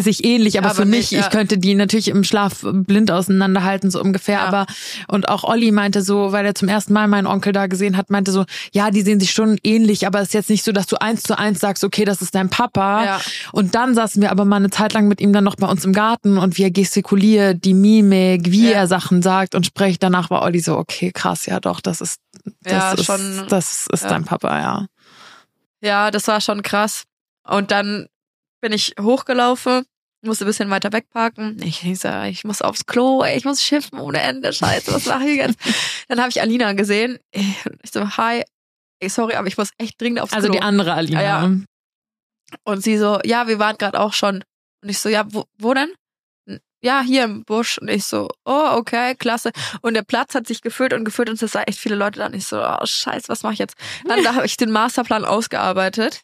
[0.00, 1.20] sich ähnlich, aber, Aber für mich, nicht, ja.
[1.20, 4.38] ich könnte die natürlich im Schlaf blind auseinanderhalten, so ungefähr.
[4.38, 4.46] Ja.
[4.46, 4.66] Aber
[5.08, 8.10] und auch Olli meinte so, weil er zum ersten Mal meinen Onkel da gesehen hat,
[8.10, 10.86] meinte so, ja, die sehen sich schon ähnlich, aber es ist jetzt nicht so, dass
[10.86, 13.04] du eins zu eins sagst, okay, das ist dein Papa.
[13.04, 13.20] Ja.
[13.52, 15.84] Und dann saßen wir aber mal eine Zeit lang mit ihm dann noch bei uns
[15.84, 20.02] im Garten und wie er gestikuliert, die Mimik, wie er Sachen sagt und spricht.
[20.02, 22.20] Danach war Olli so, okay, krass, ja doch, das ist,
[22.62, 24.86] das ist, schon- das ist dein Papa, ja.
[25.82, 27.04] Ja, das war schon krass.
[27.42, 28.06] Und dann
[28.60, 29.84] bin ich hochgelaufen
[30.22, 31.60] musste ein bisschen weiter wegparken.
[31.62, 34.52] Ich, ich, so, ich muss aufs Klo, ey, ich muss schiffen ohne Ende.
[34.52, 35.58] Scheiße, was mache ich jetzt?
[36.08, 37.18] Dann habe ich Alina gesehen.
[37.32, 38.42] Ich so, hi,
[39.00, 40.58] ey, sorry, aber ich muss echt dringend aufs Also Klo.
[40.58, 41.22] die andere Alina.
[41.22, 41.56] Ja, ja.
[42.64, 44.44] Und sie so, ja, wir waren gerade auch schon.
[44.82, 45.92] Und ich so, ja, wo, wo denn?
[46.82, 47.78] Ja, hier im Busch.
[47.78, 49.52] Und ich so, oh, okay, klasse.
[49.82, 52.26] Und der Platz hat sich gefüllt und gefüllt und es waren echt viele Leute da.
[52.26, 53.76] Und ich so, oh, scheiße, was mache ich jetzt?
[54.06, 56.20] Dann da habe ich den Masterplan ausgearbeitet.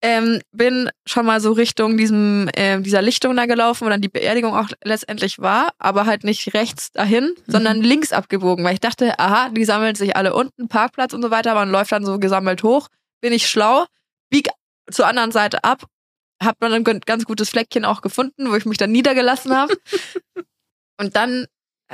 [0.00, 4.08] Ähm, bin schon mal so Richtung diesem, äh, dieser Lichtung da gelaufen, wo dann die
[4.08, 9.18] Beerdigung auch letztendlich war, aber halt nicht rechts dahin, sondern links abgebogen, weil ich dachte,
[9.18, 12.62] aha, die sammeln sich alle unten, Parkplatz und so weiter, man läuft dann so gesammelt
[12.62, 12.86] hoch,
[13.20, 13.86] bin ich schlau,
[14.30, 14.48] bieg
[14.88, 15.84] zur anderen Seite ab,
[16.42, 19.76] hab dann ein ganz gutes Fleckchen auch gefunden, wo ich mich dann niedergelassen habe.
[21.00, 21.46] und dann,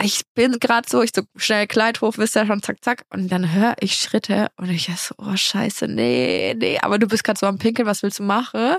[0.02, 3.04] ich bin gerade so, ich so schnell Kleid hoch, wisst ihr schon, zack, zack.
[3.10, 7.22] Und dann höre ich Schritte und ich so, oh scheiße, nee, nee, aber du bist
[7.22, 8.76] gerade so am Pinkeln, was willst du machen?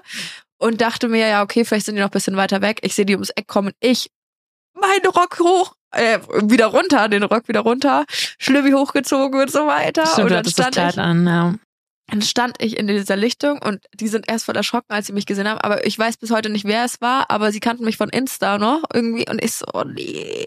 [0.57, 2.80] Und dachte mir, ja, okay, vielleicht sind die noch ein bisschen weiter weg.
[2.82, 3.74] Ich sehe die ums Eck kommen.
[3.80, 4.09] Ich,
[4.74, 10.05] meinen Rock hoch, äh, wieder runter, den Rock wieder runter, Schlübbi hochgezogen und so weiter.
[10.05, 11.53] Stimmt, und dann hattest das stand ich Kleid an, ja.
[12.07, 15.25] Dann stand ich in dieser Lichtung und die sind erst voll erschrocken, als sie mich
[15.25, 15.59] gesehen haben.
[15.59, 18.57] Aber ich weiß bis heute nicht, wer es war, aber sie kannten mich von Insta
[18.59, 20.45] noch irgendwie und ich so, oh nee,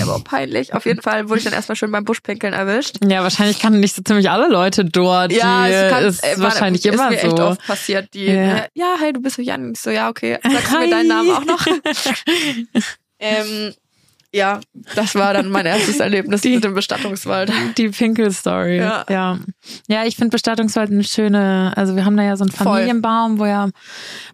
[0.00, 0.72] aber peinlich.
[0.72, 2.98] Auf jeden Fall wurde ich dann erstmal schön beim Buschpinkeln erwischt.
[3.04, 5.32] Ja, wahrscheinlich kannten nicht so ziemlich alle Leute dort.
[5.32, 7.44] Ja, die, es kann, ist äh, wahrscheinlich ist immer mir echt so.
[7.44, 8.14] oft passiert.
[8.14, 8.34] Die, Ja.
[8.34, 8.66] ja.
[8.74, 9.64] ja, hey, du bist Jan.
[9.64, 10.38] Und Ich so, ja, okay.
[10.42, 11.66] Sagst du mir deinen Namen auch noch?
[13.18, 13.74] ähm,
[14.32, 14.60] ja,
[14.94, 17.52] das war dann mein erstes Erlebnis mit dem Bestattungswald.
[17.76, 18.76] Die Pinkel-Story.
[18.76, 19.04] Ja.
[19.08, 19.12] Ja.
[19.12, 19.38] ja.
[19.88, 22.66] Ja, ich finde Bestattungswald eine schöne, also wir haben da ja so einen Voll.
[22.66, 23.68] Familienbaum, wo ja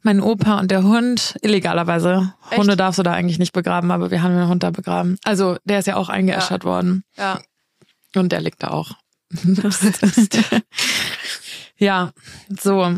[0.02, 2.58] mein Opa und der Hund, illegalerweise, Echt?
[2.58, 5.18] Hunde darfst du da eigentlich nicht begraben, aber wir haben den Hund da begraben.
[5.24, 7.04] Also der ist ja auch eingeäschert worden.
[7.16, 7.40] Ja.
[8.14, 8.92] Und der liegt da auch.
[11.78, 12.12] ja,
[12.60, 12.94] so.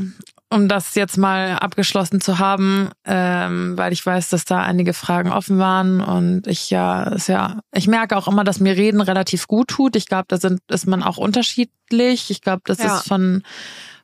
[0.51, 5.31] Um das jetzt mal abgeschlossen zu haben, ähm, weil ich weiß, dass da einige Fragen
[5.31, 9.47] offen waren und ich ja, ist ja, ich merke auch immer, dass mir Reden relativ
[9.47, 9.95] gut tut.
[9.95, 12.31] Ich glaube, da sind, ist man auch unterschiedlich.
[12.31, 12.97] Ich glaube, das Ja.
[12.97, 13.43] ist von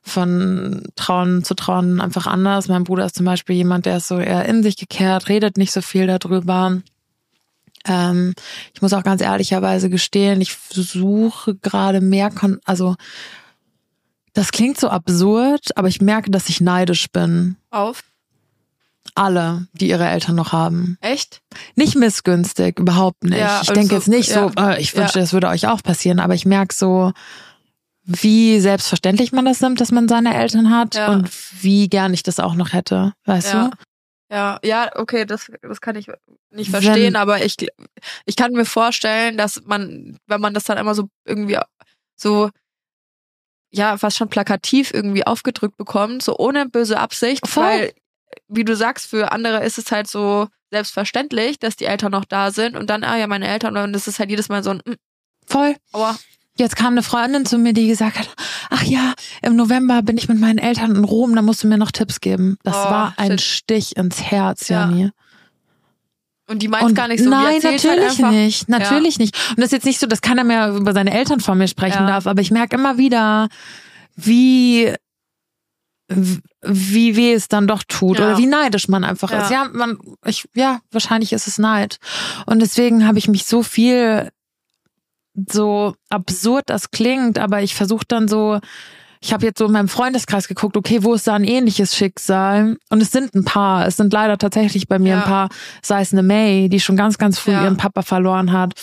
[0.07, 2.67] von Trauen zu Trauen einfach anders.
[2.67, 5.71] Mein Bruder ist zum Beispiel jemand, der ist so eher in sich gekehrt, redet nicht
[5.71, 6.79] so viel darüber.
[7.87, 8.33] Ähm,
[8.73, 12.95] ich muss auch ganz ehrlicherweise gestehen, ich versuche gerade mehr, kon also
[14.35, 17.57] das klingt so absurd, aber ich merke, dass ich neidisch bin.
[17.71, 18.03] Auf.
[19.13, 20.97] Alle, die ihre Eltern noch haben.
[20.99, 21.41] Echt?
[21.75, 23.37] Nicht missgünstig, überhaupt nicht.
[23.39, 24.73] Ja, ich denke also, jetzt nicht so, ja.
[24.73, 25.23] äh, ich wünschte, Ja.
[25.23, 27.13] das würde euch auch passieren, aber ich merke so,
[28.03, 31.29] wie selbstverständlich man das nimmt, dass man seine Eltern hat und
[31.63, 33.67] wie gern ich das auch noch hätte, weißt Ja.
[33.69, 33.75] du?
[34.35, 36.07] Ja, ja, okay, das, das kann ich
[36.51, 37.55] nicht Wenn- verstehen, aber ich,
[38.25, 41.57] ich kann mir vorstellen, dass man, wenn man das dann immer so irgendwie
[42.15, 42.49] so,
[43.75, 47.63] ja, fast schon plakativ irgendwie aufgedrückt bekommt, so ohne böse Absicht, Voll.
[47.63, 47.93] weil,
[48.47, 52.51] wie du sagst, für andere ist es halt so selbstverständlich, dass die Eltern noch da
[52.51, 54.81] sind und dann, ah ja, meine Eltern, und das ist halt jedes Mal so ein,
[54.85, 54.93] mm,
[55.47, 55.75] Voll.
[55.93, 56.15] aua,
[56.57, 58.29] Jetzt kam eine Freundin zu mir, die gesagt hat,
[58.69, 61.77] ach ja, im November bin ich mit meinen Eltern in Rom, da musst du mir
[61.77, 62.57] noch Tipps geben.
[62.63, 63.41] Das Oh, war ein shit.
[63.41, 64.85] Stich ins Herz, Ja.
[64.89, 65.09] Jani.
[66.47, 68.69] Und die meint gar nicht so, nein, halt natürlich einfach, nicht.
[68.69, 69.35] Natürlich nicht.
[69.49, 72.01] Und das ist jetzt nicht so, dass keiner mehr über seine Eltern von mir sprechen
[72.01, 72.07] Ja.
[72.07, 73.49] darf, aber ich merke immer wieder,
[74.15, 74.93] wie
[76.07, 78.25] wie weh es dann doch tut Ja.
[78.25, 79.41] oder wie neidisch man einfach Ja.
[79.43, 79.49] ist.
[79.51, 81.97] Ja, man, ich, ja, wahrscheinlich ist es Neid.
[82.45, 84.29] Und deswegen habe ich mich so viel,
[85.49, 88.59] so absurd das klingt, aber ich versuche dann so,
[89.25, 92.77] ich habe jetzt so in meinem Freundeskreis geguckt, okay, wo ist da ein ähnliches Schicksal?
[92.89, 95.17] Und es sind ein paar, es sind leider tatsächlich bei mir Ja.
[95.21, 95.49] ein paar,
[95.81, 97.63] sei es eine May, die schon ganz, ganz früh Ja.
[97.63, 98.73] ihren Papa verloren hat.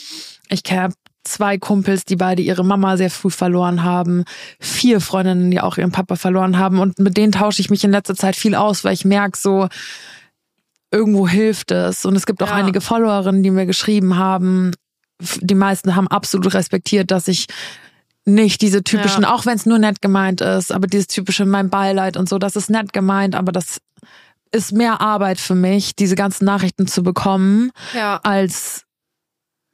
[0.49, 4.25] Ich kenne zwei Kumpels, die beide ihre Mama sehr früh verloren haben,
[4.59, 7.93] vier Freundinnen, die auch ihren Papa verloren haben und mit denen tausche ich mich in
[7.93, 9.69] letzter Zeit viel aus, weil ich merke so,
[10.91, 12.05] irgendwo hilft es.
[12.05, 12.55] Und es gibt auch Ja.
[12.55, 14.73] einige Followerinnen, die mir geschrieben haben,
[15.41, 17.47] die meisten haben absolut respektiert, dass ich
[18.25, 19.35] nicht diese typischen, Ja.
[19.35, 22.55] auch wenn es nur nett gemeint ist, aber dieses typische mein Beileid und so, das
[22.57, 23.79] ist nett gemeint, aber das
[24.53, 28.85] ist mehr Arbeit für mich, diese ganzen Nachrichten zu bekommen, ja, als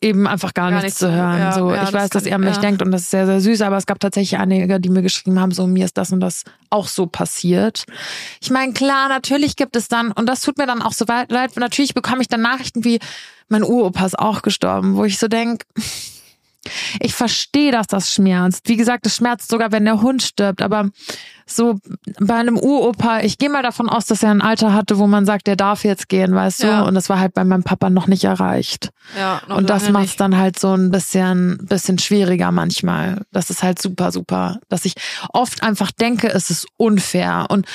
[0.01, 1.39] eben einfach gar, Gar nichts nichts zu hören.
[1.41, 3.41] ja, so, ich weiß, dass ihr an ich- mich denkt und das ist sehr, sehr
[3.41, 6.21] süß, aber es gab tatsächlich einige, die mir geschrieben haben, so mir ist das und
[6.21, 7.85] das auch so passiert.
[8.41, 11.57] Ich meine, klar, natürlich gibt es dann, und das tut mir dann auch so leid,
[11.57, 13.01] natürlich bekomme ich dann Nachrichten wie,
[13.49, 15.65] mein Uropa ist auch gestorben, wo ich so denk
[17.01, 18.69] ich verstehe, dass das schmerzt.
[18.69, 20.63] Wie gesagt, es schmerzt sogar, wenn der Hund stirbt.
[20.63, 20.91] Aber
[21.47, 21.79] so
[22.21, 25.25] bei einem Uropa, ich gehe mal davon aus, dass er ein Alter hatte, wo man
[25.25, 26.81] sagt, der darf jetzt gehen, weißt Ja.
[26.83, 26.89] du?
[26.89, 28.91] Und das war halt bei meinem Papa noch nicht erreicht.
[29.19, 29.41] ja.
[29.49, 30.21] noch Und das macht nicht.
[30.21, 33.23] dann halt so ein bisschen, bisschen schwieriger manchmal.
[33.33, 34.59] Das ist halt super, super.
[34.69, 34.95] Dass ich
[35.33, 37.47] oft einfach denke, es ist unfair.
[37.49, 37.67] Und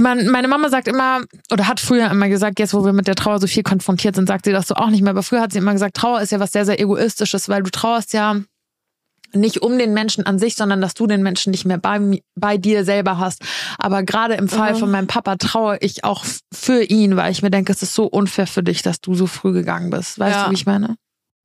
[0.00, 1.20] man, meine Mama sagt immer,
[1.52, 4.26] oder hat früher immer gesagt, jetzt wo wir mit der Trauer so viel konfrontiert sind,
[4.28, 5.10] sagt sie das so auch nicht mehr.
[5.10, 7.70] Aber früher hat sie immer gesagt, Trauer ist ja was sehr, sehr egoistisches, weil du
[7.70, 8.36] trauerst ja
[9.34, 12.56] nicht um den Menschen an sich, sondern dass du den Menschen nicht mehr bei, bei
[12.56, 13.42] dir selber hast.
[13.76, 14.78] Aber gerade im Fall Mhm.
[14.78, 18.06] von meinem Papa traue ich auch für ihn, weil ich mir denke, es ist so
[18.06, 20.18] unfair für dich, dass du so früh gegangen bist.
[20.18, 20.44] Weißt Ja.
[20.46, 20.96] du, wie ich meine?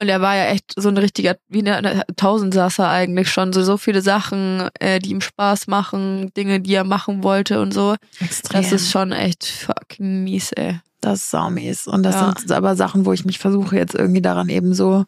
[0.01, 3.53] Und er war ja echt so ein richtiger, wie eine Tausendsasser eigentlich schon.
[3.53, 7.73] So, so viele Sachen, äh, die ihm Spaß machen, Dinge, die er machen wollte und
[7.73, 7.95] so.
[8.19, 8.61] Extrem.
[8.61, 10.79] Das ist schon echt fucking mies, ey.
[10.99, 11.87] Das ist saumies.
[11.87, 12.33] Und das Ja.
[12.37, 15.05] sind aber Sachen, wo ich mich versuche, jetzt irgendwie daran eben so,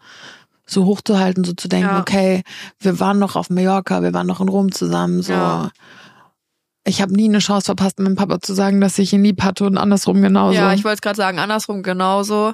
[0.65, 1.99] so hochzuhalten, so zu denken, Ja.
[1.99, 2.43] okay,
[2.79, 5.33] wir waren noch auf Mallorca, wir waren noch in Rom zusammen, so.
[5.33, 5.71] Ja.
[6.87, 9.65] Ich habe nie eine Chance verpasst, meinem Papa zu sagen, dass ich ihn lieb hatte
[9.65, 10.53] und andersrum genauso.
[10.53, 12.53] Ja, ich wollte es gerade sagen, andersrum genauso.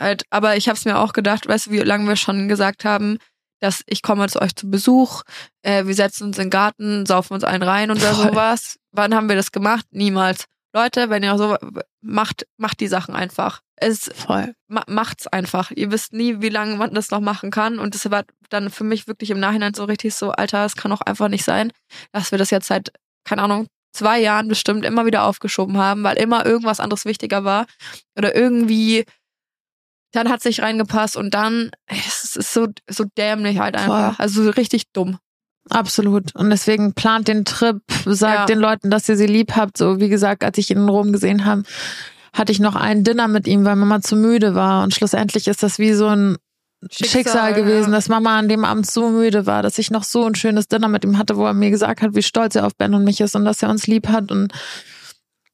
[0.00, 2.84] Halt, aber ich habe es mir auch gedacht, weißt du, wie lange wir schon gesagt
[2.84, 3.18] haben,
[3.60, 5.22] dass ich komme zu euch zu Besuch,
[5.62, 8.30] äh, wir setzen uns in den Garten, saufen uns einen rein oder Voll.
[8.30, 8.78] sowas.
[8.90, 9.86] Wann haben wir das gemacht?
[9.90, 10.46] Niemals.
[10.74, 11.56] Leute, wenn ihr so
[12.00, 13.60] macht, macht die Sachen einfach.
[13.76, 14.54] Es Voll.
[14.68, 15.70] ma macht's einfach.
[15.70, 17.78] Ihr wisst nie, wie lange man das noch machen kann.
[17.78, 20.90] Und das war dann für mich wirklich im Nachhinein so richtig so, Alter, es kann
[20.90, 21.72] doch einfach nicht sein,
[22.12, 22.92] dass wir das jetzt seit,
[23.24, 27.66] keine Ahnung, zwei Jahren bestimmt immer wieder aufgeschoben haben, weil immer irgendwas anderes wichtiger war.
[28.16, 29.04] Oder irgendwie,
[30.12, 34.18] dann hat sich reingepasst und dann, es ist so, so dämlich halt einfach.
[34.18, 35.18] Also so richtig dumm.
[35.70, 36.34] Absolut.
[36.34, 38.46] Und deswegen plant den Trip, sagt Ja.
[38.46, 39.78] den Leuten, dass ihr sie lieb habt.
[39.78, 41.62] So, wie gesagt, als ich ihn in Rom gesehen habe,
[42.32, 44.82] hatte ich noch ein Dinner mit ihm, weil Mama zu müde war.
[44.82, 46.36] Und schlussendlich ist das wie so ein
[46.90, 47.96] Schicksal, gewesen, ja.
[47.96, 50.88] dass Mama an dem Abend so müde war, dass ich noch so ein schönes Dinner
[50.88, 53.20] mit ihm hatte, wo er mir gesagt hat, wie stolz er auf Ben und mich
[53.20, 54.30] ist und dass er uns lieb hat.
[54.30, 54.52] Und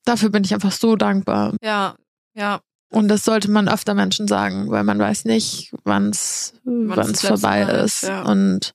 [0.04, 1.54] dafür bin ich einfach so dankbar.
[1.62, 1.94] Ja,
[2.34, 2.60] ja.
[2.90, 6.54] Und das sollte man öfter Menschen sagen, weil man weiß nicht, wann es
[7.20, 8.22] vorbei ist, ja.
[8.22, 8.72] Und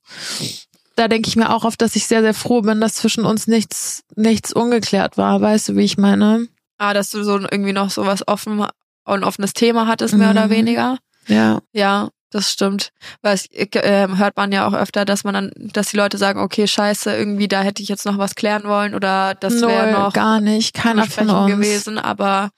[0.94, 3.48] da denke ich mir auch oft, dass ich sehr, sehr froh bin, dass zwischen uns
[3.48, 5.40] nichts, nichts ungeklärt war.
[5.40, 6.46] Weißt du, wie ich meine?
[6.78, 8.64] Ah, dass du so irgendwie noch so was offen,
[9.04, 10.36] ein offenes Thema hattest, mehr Mhm.
[10.36, 10.98] oder weniger.
[11.26, 11.60] Ja.
[11.72, 12.90] Ja, das stimmt.
[13.22, 16.40] Weil es äh, hört man ja auch öfter, dass man dann, dass die Leute sagen,
[16.40, 20.12] okay, scheiße, irgendwie da hätte ich jetzt noch was klären wollen oder das wäre noch
[20.12, 20.74] gar nicht.
[20.74, 21.50] Keiner von uns.
[21.50, 22.50] gewesen, aber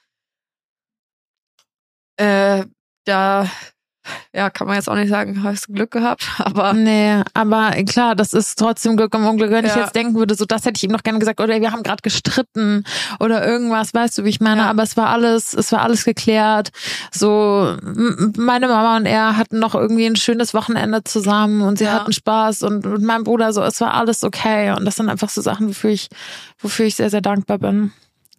[2.17, 2.65] äh,
[3.05, 3.47] da
[4.33, 8.15] ja, kann man jetzt auch nicht sagen, hast du Glück gehabt, aber Nee, aber klar,
[8.15, 9.51] das ist trotzdem Glück im Unglück.
[9.51, 9.81] Wenn ich Ja.
[9.81, 12.01] jetzt denken würde, so das hätte ich ihm noch gerne gesagt, oder wir haben gerade
[12.01, 12.83] gestritten
[13.19, 14.61] oder irgendwas, weißt du, wie ich meine?
[14.61, 14.69] Ja.
[14.69, 16.69] Aber es war alles, es war alles geklärt.
[17.11, 17.75] So,
[18.37, 21.93] meine Mama und er hatten noch irgendwie ein schönes Wochenende zusammen und sie Ja.
[21.93, 24.71] hatten Spaß und mit meinem Bruder so, es war alles okay.
[24.71, 26.09] Und das sind einfach so Sachen, wofür ich,
[26.59, 27.91] wofür ich sehr, sehr dankbar bin.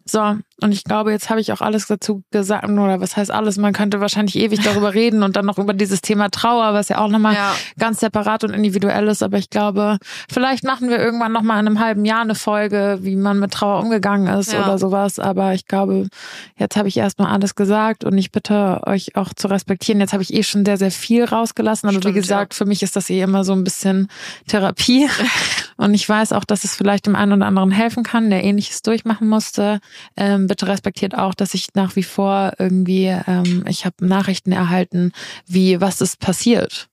[0.04, 3.58] So, und ich glaube, jetzt habe ich auch alles dazu gesagt, oder was heißt alles?
[3.58, 6.98] Man könnte wahrscheinlich ewig darüber reden und dann noch über dieses Thema Trauer, was ja
[6.98, 9.98] auch nochmal ja, ganz separat und individuell ist, aber ich glaube,
[10.28, 13.52] vielleicht machen wir irgendwann noch mal in einem halben Jahr eine Folge, wie man mit
[13.52, 14.64] Trauer umgegangen ist Ja.
[14.64, 16.08] oder sowas, aber ich glaube,
[16.56, 20.00] jetzt habe ich erstmal alles gesagt und ich bitte euch auch zu respektieren.
[20.00, 22.82] Jetzt habe ich eh schon sehr sehr viel rausgelassen, aber Stimmt, wie gesagt, für mich
[22.82, 24.08] ist das eh immer so ein bisschen
[24.48, 25.08] Therapie
[25.76, 28.82] und ich weiß auch, dass es vielleicht dem einen oder anderen helfen kann, der ähnliches
[28.82, 29.78] durchmachen musste.
[30.16, 35.12] Ähm, bitte respektiert auch, dass ich nach wie vor irgendwie ähm, ich habe Nachrichten erhalten,
[35.46, 36.88] wie was ist passiert.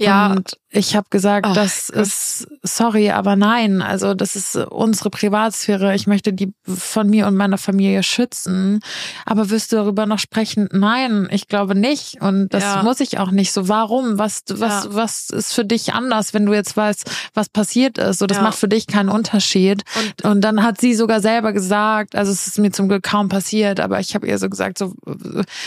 [0.00, 2.02] Ja, Und ich habe gesagt, Ach, das Gott.
[2.02, 3.82] ist sorry, aber nein.
[3.82, 5.94] Also das ist unsere Privatsphäre.
[5.94, 8.80] Ich möchte die von mir und meiner Familie schützen.
[9.26, 10.68] Aber wirst du darüber noch sprechen?
[10.72, 12.20] Nein, ich glaube nicht.
[12.22, 12.82] Und das Ja.
[12.84, 13.52] muss ich auch nicht.
[13.52, 14.18] So warum?
[14.18, 14.94] Was was Ja.
[14.94, 18.18] was ist für dich anders, wenn du jetzt weißt, was passiert ist?
[18.20, 18.42] So das Ja.
[18.44, 19.82] macht für dich keinen Unterschied.
[20.22, 23.28] und Und dann hat sie sogar selber gesagt, also es ist mir zum Glück kaum
[23.28, 24.92] passiert, aber ich habe ihr so gesagt, so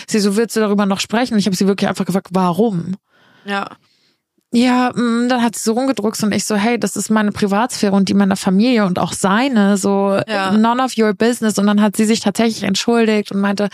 [0.08, 1.34] sie so willst du darüber noch sprechen?
[1.34, 2.96] Und ich habe sie wirklich einfach gefragt, warum?
[3.44, 3.68] ja,
[4.54, 7.94] Ja, mm, dann hat sie so rumgedruckt und ich so, hey, das ist meine Privatsphäre
[7.96, 10.52] und die meiner Familie und auch seine, so Ja.
[10.52, 11.58] none of your business.
[11.58, 13.70] Und dann hat sie sich tatsächlich entschuldigt und meinte,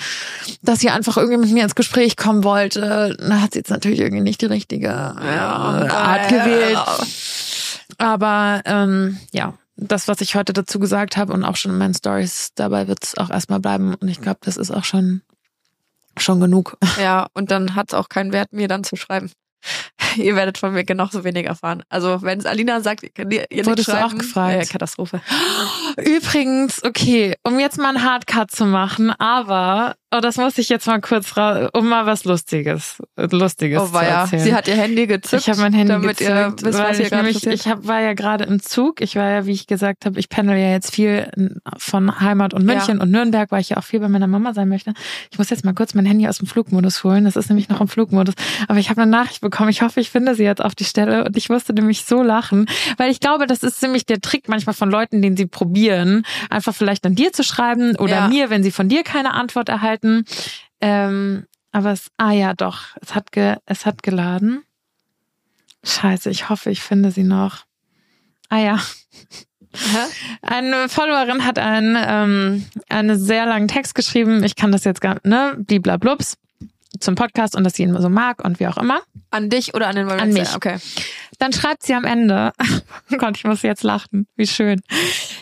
[0.61, 3.17] dass sie einfach irgendwie mit mir ins Gespräch kommen wollte.
[3.19, 6.77] Da hat sie jetzt natürlich irgendwie nicht die richtige äh, Art gewählt.
[7.97, 11.95] Aber ähm, ja, das, was ich heute dazu gesagt habe und auch schon in meinen
[11.95, 13.95] Stories, dabei wird es auch erstmal bleiben.
[13.95, 15.21] Und ich glaube, das ist auch schon
[16.19, 16.77] schon genug.
[16.99, 19.31] Ja, und dann hat es auch keinen Wert, mir dann zu schreiben.
[20.17, 21.83] Ihr werdet von mir genauso wenig erfahren.
[21.89, 24.63] Also wenn es Alina sagt, ihr könnt ihr ihr nicht Wurdest du schreiben, auch gefragt?
[24.63, 25.21] Äh, Katastrophe.
[25.97, 30.87] Übrigens, okay, um jetzt mal einen Hardcut zu machen, aber Oh, das muss ich jetzt
[30.87, 34.21] mal kurz raus, um mal was Lustiges, Lustiges Oh, war zu ja.
[34.21, 34.41] erzählen.
[34.43, 35.41] Sie hat ihr Handy gezückt.
[35.41, 38.13] ich habe mein Handy damit gezückt, ihr wisst, was ich, nämlich, ich hab, war ja
[38.13, 39.01] gerade im Zug.
[39.01, 41.29] Ich war ja, wie ich gesagt habe, ich pendel ja jetzt viel
[41.77, 43.03] von Heimat und München Ja.
[43.03, 44.93] und Nürnberg, weil ich ja auch viel bei meiner Mama sein möchte.
[45.29, 47.25] Ich muss jetzt mal kurz mein Handy aus dem Flugmodus holen.
[47.25, 48.35] Das ist nämlich noch im Flugmodus.
[48.69, 49.69] Aber ich habe eine Nachricht bekommen.
[49.71, 51.25] Ich hoffe, ich finde sie jetzt auf die Stelle.
[51.25, 54.73] Und ich musste nämlich so lachen, weil ich glaube, das ist nämlich der Trick manchmal
[54.73, 58.27] von Leuten, den sie probieren, einfach vielleicht an dir zu schreiben oder Ja.
[58.29, 59.96] mir, wenn sie von dir keine Antwort erhalten.
[60.81, 64.63] Ähm, aber es, ah ja, doch, es hat, ge, es hat geladen.
[65.83, 67.65] Scheiße, ich hoffe, ich finde sie noch.
[68.49, 68.79] Ah ja,
[69.73, 69.99] Hä?
[70.41, 74.43] eine Followerin hat einen, ähm, einen sehr langen Text geschrieben.
[74.43, 76.37] Ich kann das jetzt gar ne, bliblablubs
[76.99, 79.01] zum Podcast und dass sie ihn so mag und wie auch immer.
[79.29, 80.55] An dich oder an den An mich.
[80.55, 80.77] Okay.
[81.39, 82.53] Dann schreibt sie am Ende,
[83.11, 84.81] oh Gott, ich muss jetzt lachen, wie schön.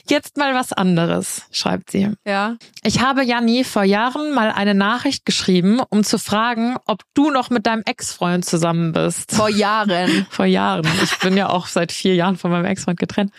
[0.10, 2.12] Jetzt mal was anderes, schreibt sie.
[2.26, 2.58] Ja.
[2.84, 7.50] Ich habe Janni vor Jahren mal eine Nachricht geschrieben, um zu fragen, ob du noch
[7.50, 9.32] mit deinem Ex-Freund zusammen bist.
[9.32, 10.26] Vor Jahren.
[10.30, 10.88] Vor Jahren.
[11.04, 13.32] Ich bin ja auch seit vier Jahren von meinem Ex-Freund getrennt.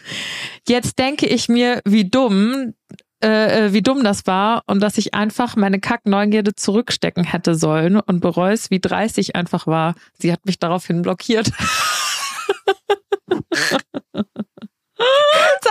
[0.66, 2.74] Jetzt denke ich mir, wie dumm,
[3.22, 7.98] äh, äh, wie dumm das war und dass ich einfach meine Kackneugierde zurückstecken hätte sollen
[7.98, 9.94] und bereue es, wie dreist ich einfach war.
[10.18, 11.50] Sie hat mich daraufhin blockiert.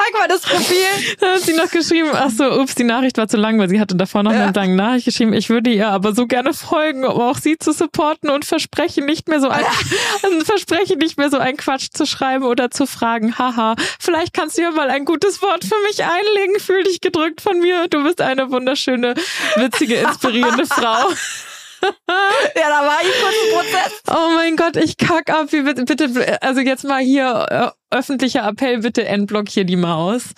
[0.06, 0.76] Zeig mal das Profil.
[1.20, 3.80] Da hat sie noch geschrieben, ach so, ups, die Nachricht war zu lang, weil sie
[3.80, 4.43] hatte davor noch Ja.
[4.43, 5.34] eine lange Nachricht geschrieben.
[5.34, 9.28] Ich würde ihr aber so gerne folgen, um auch sie zu supporten und verspreche nicht
[9.28, 9.64] mehr so ein,
[10.45, 13.38] verspreche nicht mehr so ein Quatsch zu schreiben oder zu fragen.
[13.38, 16.60] Haha, vielleicht kannst du ja mal ein gutes Wort für mich einlegen.
[16.60, 17.88] Fühl dich gedrückt von mir.
[17.88, 19.16] Du bist eine wunderschöne,
[19.56, 21.10] witzige, inspirierende Frau.
[22.08, 24.01] Ja, da war ich kurz im Prozess.
[24.10, 25.47] Oh mein Gott, ich kack ab.
[25.51, 30.30] Wie bitte, bitte, also jetzt mal hier äh, öffentlicher Appell, bitte entblockier die Maus.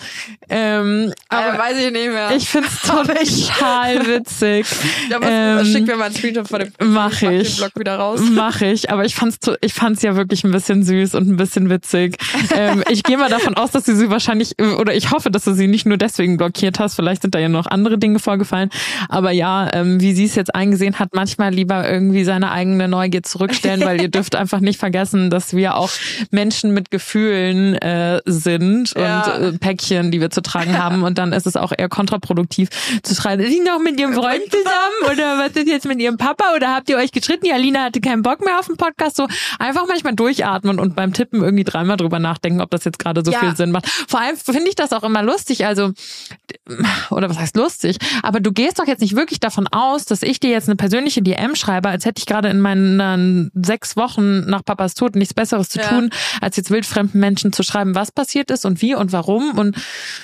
[0.50, 2.32] Ähm, Aber aber weiß ich nicht mehr.
[2.36, 3.08] ich find's total
[4.08, 4.66] witzig.
[5.10, 5.20] ja,
[5.60, 7.58] ähm, schick mir mal einen Screenshot von dem mach den ich.
[7.58, 8.20] Blog wieder raus.
[8.32, 11.70] Mach ich, aber ich fand's, ich fand's ja wirklich ein bisschen süß und ein bisschen
[11.70, 12.18] witzig.
[12.54, 15.54] Ähm, ich gehe mal davon aus, dass du sie wahrscheinlich, oder ich hoffe, dass du
[15.54, 16.96] sie nicht nur deswegen blockiert hast.
[16.96, 18.70] Vielleicht sind da ja noch andere Dinge vorgefallen.
[19.10, 23.24] Aber ja, ähm, wie sie es jetzt eingesehen hat, manchmal lieber irgendwie seine eigene Neugier
[23.24, 25.90] zurückstellen, weil ihr dürft einfach nicht vergessen, dass wir auch
[26.32, 27.37] Menschen mit Gefühlen
[27.76, 29.36] äh, sind Ja.
[29.36, 31.04] und äh, Päckchen, die wir zu tragen haben.
[31.04, 32.70] Und dann ist es auch eher kontraproduktiv
[33.04, 36.18] zu schreiben, ist sie noch mit ihrem Freund zusammen oder was ist jetzt mit ihrem
[36.18, 37.46] Papa oder habt ihr euch gestritten?
[37.46, 39.16] Ja, Lina hatte keinen Bock mehr auf den Podcast.
[39.18, 39.28] So
[39.60, 43.32] einfach manchmal durchatmen und beim Tippen irgendwie dreimal drüber nachdenken, ob das jetzt gerade so
[43.32, 43.40] Ja.
[43.40, 43.88] viel Sinn macht.
[44.08, 45.66] Vor allem finde ich das auch immer lustig.
[45.66, 45.92] Also,
[47.10, 47.98] oder was heißt lustig?
[48.24, 51.22] Aber du gehst doch jetzt nicht wirklich davon aus, dass ich dir jetzt eine persönliche
[51.22, 55.70] DM schreibe, als hätte ich gerade in meinen sechs Wochen nach Papas Tod nichts Besseres
[55.70, 55.88] zu Ja.
[55.90, 56.10] tun,
[56.42, 59.76] als jetzt wildfremden Menschen zu schreiben, was passiert ist und wie und warum und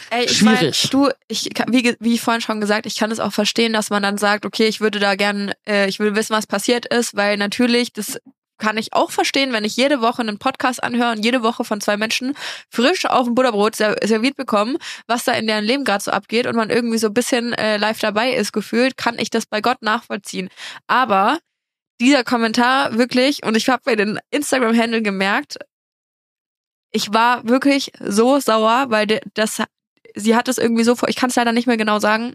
[0.09, 0.89] Ey, ich mein, Schwierig.
[0.91, 4.03] du, ich, kann- wie, wie vorhin schon gesagt, ich kann es auch verstehen, dass man
[4.03, 7.35] dann sagt, okay, ich würde da gern, äh, ich will wissen, was passiert ist, weil
[7.37, 8.19] natürlich, das
[8.59, 11.81] kann ich auch verstehen, wenn ich jede Woche einen Podcast anhöre und jede Woche von
[11.81, 12.33] zwei Menschen
[12.69, 14.77] frisch auf dem Butterbrot ser serviert bekommen,
[15.07, 17.75] was da in deren Leben gerade so abgeht und man irgendwie so ein bisschen äh,
[17.77, 20.49] live dabei ist gefühlt, kann ich das bei Gott nachvollziehen.
[20.87, 21.39] Aber
[21.99, 25.57] dieser Kommentar wirklich, und ich habe bei den Instagram-Handle gemerkt,
[26.93, 29.61] ich war wirklich so sauer, weil das,
[30.15, 32.33] sie hat es irgendwie so, ich kann es leider nicht mehr genau sagen,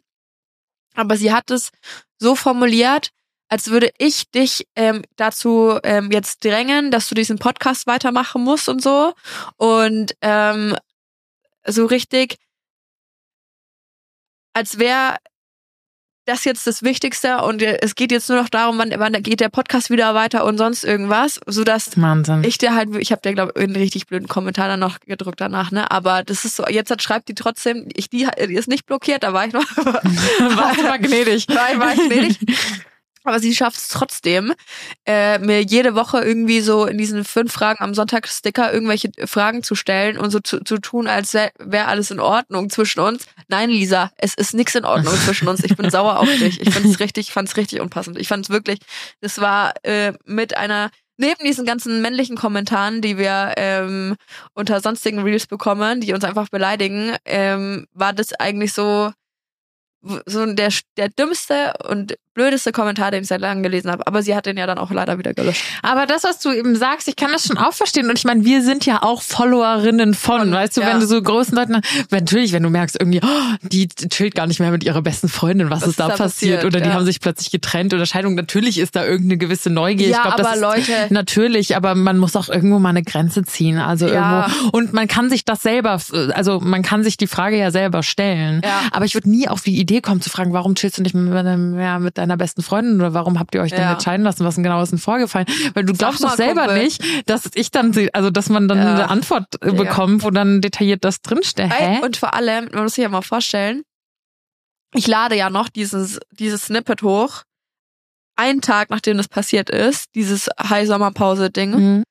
[0.94, 1.70] aber sie hat es
[2.18, 3.10] so formuliert,
[3.48, 8.68] als würde ich dich ähm, dazu ähm, jetzt drängen, dass du diesen Podcast weitermachen musst
[8.68, 9.14] und so.
[9.56, 10.76] Und ähm,
[11.64, 12.36] so richtig,
[14.52, 15.16] als wäre
[16.28, 19.40] das jetzt das Wichtigste und äh, es geht jetzt nur noch darum, wann, wann geht
[19.40, 22.44] der Podcast wieder weiter und sonst irgendwas, sodass Wahnsinn.
[22.44, 25.40] ich dir halt, ich habe dir glaube ich einen richtig blöden Kommentar dann noch gedrückt
[25.40, 25.90] danach, ne?
[25.90, 29.22] Aber das ist so, jetzt hat, schreibt die trotzdem, ich die, die ist nicht blockiert,
[29.22, 31.48] da war ich noch, Warst du mal gnädig.
[31.48, 32.38] war, war ich gnädig.
[33.28, 34.54] Aber sie schafft es trotzdem,
[35.06, 39.62] äh, mir jede Woche irgendwie so in diesen fünf Fragen am Sonntag Sticker irgendwelche Fragen
[39.62, 43.26] zu stellen und so zu, zu tun, als wäre wär alles in Ordnung zwischen uns.
[43.48, 45.62] Nein, Lisa, es ist nichts in Ordnung zwischen uns.
[45.62, 46.60] Ich bin sauer auf dich.
[46.60, 48.18] Ich find's richtig, fand's richtig unpassend.
[48.18, 48.78] Ich fand's wirklich,
[49.20, 54.16] das war äh, mit einer neben diesen ganzen männlichen Kommentaren, die wir ähm,
[54.54, 59.12] unter sonstigen Reels bekommen, die uns einfach beleidigen, ähm, war das eigentlich so
[60.26, 64.06] so der der dümmste und blödeste Kommentar, den ich seit langem gelesen habe.
[64.06, 65.60] Aber sie hat den ja dann auch leider wieder gelöscht.
[65.82, 68.08] Aber das, was du eben sagst, ich kann das schon auch verstehen.
[68.08, 70.86] Und ich meine, wir sind ja auch Followerinnen von, Von, weißt du, ja.
[70.88, 71.80] wenn du so großen Leuten,
[72.10, 75.68] natürlich, wenn du merkst, irgendwie, oh, die chillt gar nicht mehr mit ihrer besten Freundin,
[75.68, 76.58] was, Was ist da da passiert?
[76.60, 76.94] passiert, Oder die ja.
[76.94, 78.36] haben sich plötzlich getrennt oder Scheidung.
[78.36, 80.10] Natürlich ist da irgendeine gewisse Neugier.
[80.10, 83.02] Ja, ich glaube, das aber ist Leute- natürlich, aber man muss auch irgendwo mal eine
[83.02, 83.78] Grenze ziehen.
[83.78, 84.46] Also Ja.
[84.46, 84.68] irgendwo.
[84.78, 86.00] Und man kann sich das selber,
[86.34, 88.60] also man kann sich die Frage ja selber stellen.
[88.62, 88.82] Ja.
[88.92, 91.32] Aber ich würde nie auf die Idee kommt zu fragen, warum chillst du nicht mit,
[91.32, 93.92] ja, mit deiner besten Freundin oder warum habt ihr euch denn Ja.
[93.92, 95.46] entscheiden lassen, was denn genau ist denn vorgefallen?
[95.74, 96.84] Weil du glaubst doch selber Kumpel.
[96.84, 98.94] nicht, dass ich dann, also dass man dann Ja.
[98.94, 101.72] eine Antwort äh, bekommt, wo dann detailliert das drinsteht.
[101.72, 102.00] Hä?
[102.02, 103.82] Und vor allem, man muss sich ja mal vorstellen,
[104.94, 107.42] ich lade ja noch dieses, dieses Snippet hoch,
[108.36, 111.70] einen Tag nachdem das passiert ist, dieses High-Sommerpause-Ding.
[111.70, 112.04] Mhm.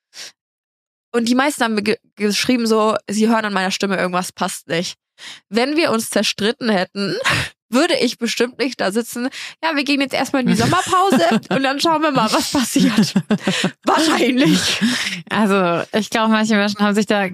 [1.13, 4.67] Und die meisten haben mir ge geschrieben so, sie hören an meiner Stimme, irgendwas passt
[4.67, 4.95] nicht.
[5.49, 7.15] Wenn wir uns zerstritten hätten,
[7.69, 9.29] würde ich bestimmt nicht da sitzen.
[9.63, 13.13] Ja, wir gehen jetzt erstmal in die Sommerpause und dann schauen wir mal, was passiert.
[13.85, 14.81] Wahrscheinlich.
[15.29, 17.27] Also ich glaube, manche Menschen haben sich da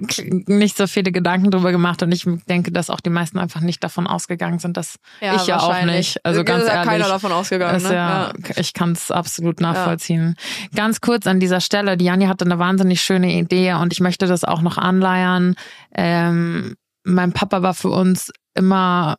[0.46, 3.82] nicht so viele Gedanken drüber gemacht und ich denke, dass auch die meisten einfach nicht
[3.84, 6.24] davon ausgegangen sind, dass ich ja auch nicht.
[6.24, 6.88] Also ganz ja ehrlich.
[6.88, 7.76] keiner davon ausgegangen.
[7.76, 7.94] ist Ne?
[7.94, 10.36] ja, ich kann es absolut nachvollziehen.
[10.74, 14.26] Ganz kurz an dieser Stelle, die Janni hatte eine wahnsinnig schöne Idee und ich möchte
[14.26, 15.54] das auch noch anleiern.
[15.94, 16.74] Ähm,
[17.04, 19.16] mein Papa war für uns immer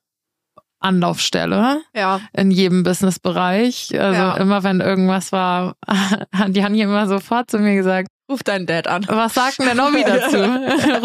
[0.85, 2.21] Anlaufstelle ja.
[2.33, 3.89] in jedem Businessbereich.
[3.99, 4.37] Also Ja.
[4.37, 5.75] immer wenn irgendwas war,
[6.47, 9.05] die Janni immer sofort zu mir gesagt, Ruf deinen Dad an.
[9.07, 10.37] was sagt denn der Nobby dazu?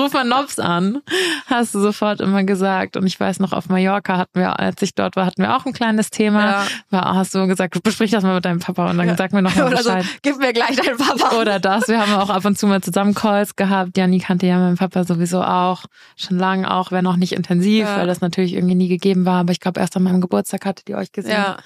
[0.00, 1.02] Ruf mal Nobs an.
[1.46, 2.96] Hast du sofort immer gesagt.
[2.96, 5.66] Und ich weiß noch, auf Mallorca hatten wir, als ich dort war, hatten wir auch
[5.66, 6.40] ein kleines Thema.
[6.50, 6.66] Ja.
[6.88, 9.16] War, hast du gesagt, besprich das mal mit deinem Papa und dann Ja.
[9.18, 10.06] sag mir noch mal Oder so, Bescheid.
[10.22, 11.36] gib mir gleich deinen Papa.
[11.38, 11.88] Oder das.
[11.88, 13.98] Wir haben auch ab und zu mal zusammen Calls gehabt.
[13.98, 15.84] Janni kannte ja meinen Papa sowieso auch.
[16.16, 17.98] Schon lange auch, wenn auch nicht intensiv, Ja.
[17.98, 19.40] weil das natürlich irgendwie nie gegeben war.
[19.40, 21.32] Aber ich glaube, erst an meinem Geburtstag hattet ihr euch gesehen.
[21.32, 21.58] Ja.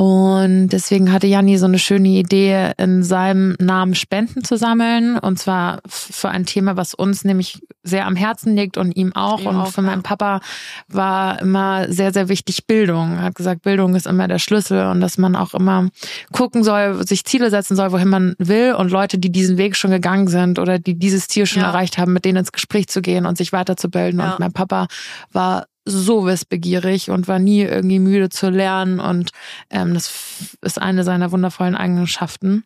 [0.00, 5.18] Und deswegen hatte Janni so eine schöne Idee, in seinem Namen Spenden zu sammeln.
[5.18, 9.40] Und zwar für ein Thema, was uns nämlich sehr am Herzen liegt und ihm auch.
[9.40, 10.02] Ihm und auch, für meinen ja.
[10.08, 10.40] Papa
[10.88, 13.16] war immer sehr, sehr wichtig Bildung.
[13.18, 15.90] Er hat gesagt, Bildung ist immer der Schlüssel und dass man auch immer
[16.32, 19.90] gucken soll, sich Ziele setzen soll, wohin man will und Leute, die diesen Weg schon
[19.90, 21.68] gegangen sind oder die dieses Ziel schon Ja.
[21.68, 24.18] erreicht haben, mit denen ins Gespräch zu gehen und sich weiterzubilden.
[24.20, 24.30] Ja.
[24.32, 24.86] Und mein Papa
[25.30, 29.30] war so wissbegierig und war nie irgendwie müde zu lernen und
[29.70, 32.64] ähm, das ist eine seiner wundervollen Eigenschaften.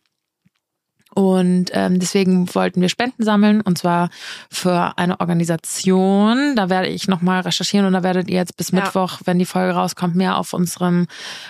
[1.15, 4.09] Und ähm, deswegen wollten wir Spenden sammeln und zwar
[4.51, 6.55] für eine Organisation.
[6.57, 8.81] Da werde ich nochmal recherchieren und da werdet ihr jetzt bis Ja.
[8.81, 11.07] Mittwoch, wenn die Folge rauskommt, mehr auf unserem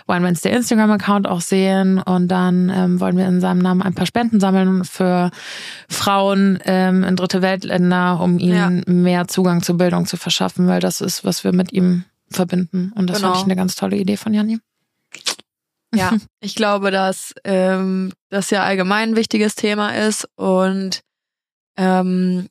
[0.07, 1.99] Wine Wednesday Instagram-Account auch sehen.
[1.99, 5.31] Und dann ähm, wollen wir in seinem Namen ein paar Spenden sammeln für
[5.89, 11.01] Frauen ähm, in dritte Weltländer, um ihnen mehr Zugang zur Bildung zu verschaffen, weil das
[11.01, 12.91] ist, was wir mit ihm verbinden.
[12.95, 13.29] Und das Genau.
[13.29, 14.59] fand ich eine ganz tolle Idee von Janni.
[15.93, 21.01] Ja, ich glaube, dass ähm, das ja allgemein ein wichtiges Thema ist und
[21.77, 22.47] ähm,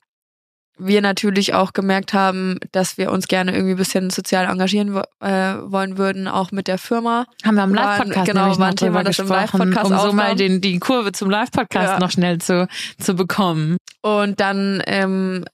[0.77, 5.29] wir natürlich auch gemerkt haben, dass wir uns gerne irgendwie ein bisschen sozial engagieren äh,
[5.29, 7.25] wollen würden, auch mit der Firma.
[7.43, 10.61] Haben wir am Live-Podcast genau, war ein Thema, das im Live-Podcast um so mal den,
[10.61, 11.99] die Kurve zum Live-Podcast Ja.
[11.99, 12.67] noch schnell zu,
[12.99, 13.77] zu bekommen.
[14.01, 15.45] Und dann ähm,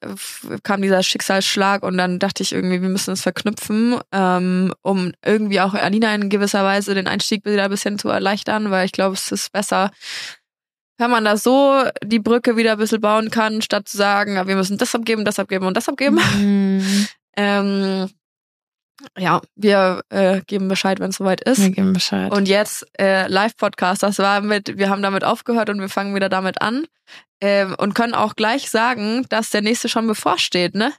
[0.63, 5.61] kam dieser Schicksalsschlag und dann dachte ich irgendwie, wir müssen es verknüpfen, ähm, um irgendwie
[5.61, 9.13] auch Alina in gewisser Weise den Einstieg wieder ein bisschen zu erleichtern, weil ich glaube,
[9.15, 9.91] es ist besser,
[11.02, 14.56] wenn man da so die Brücke wieder ein bisschen bauen kann, statt zu sagen, wir
[14.56, 16.20] müssen das abgeben, das abgeben und das abgeben.
[16.38, 17.08] Mhm.
[17.38, 18.10] Ähm,
[19.18, 21.62] ja, wir äh, geben Bescheid, wenn es soweit ist.
[21.62, 22.30] Wir geben Bescheid.
[22.30, 26.28] Und jetzt äh, Live-Podcast, das war mit, wir haben damit aufgehört und wir fangen wieder
[26.28, 26.86] damit an.
[27.39, 30.91] Ähm, und können auch gleich sagen, dass der nächste schon bevorsteht, ne?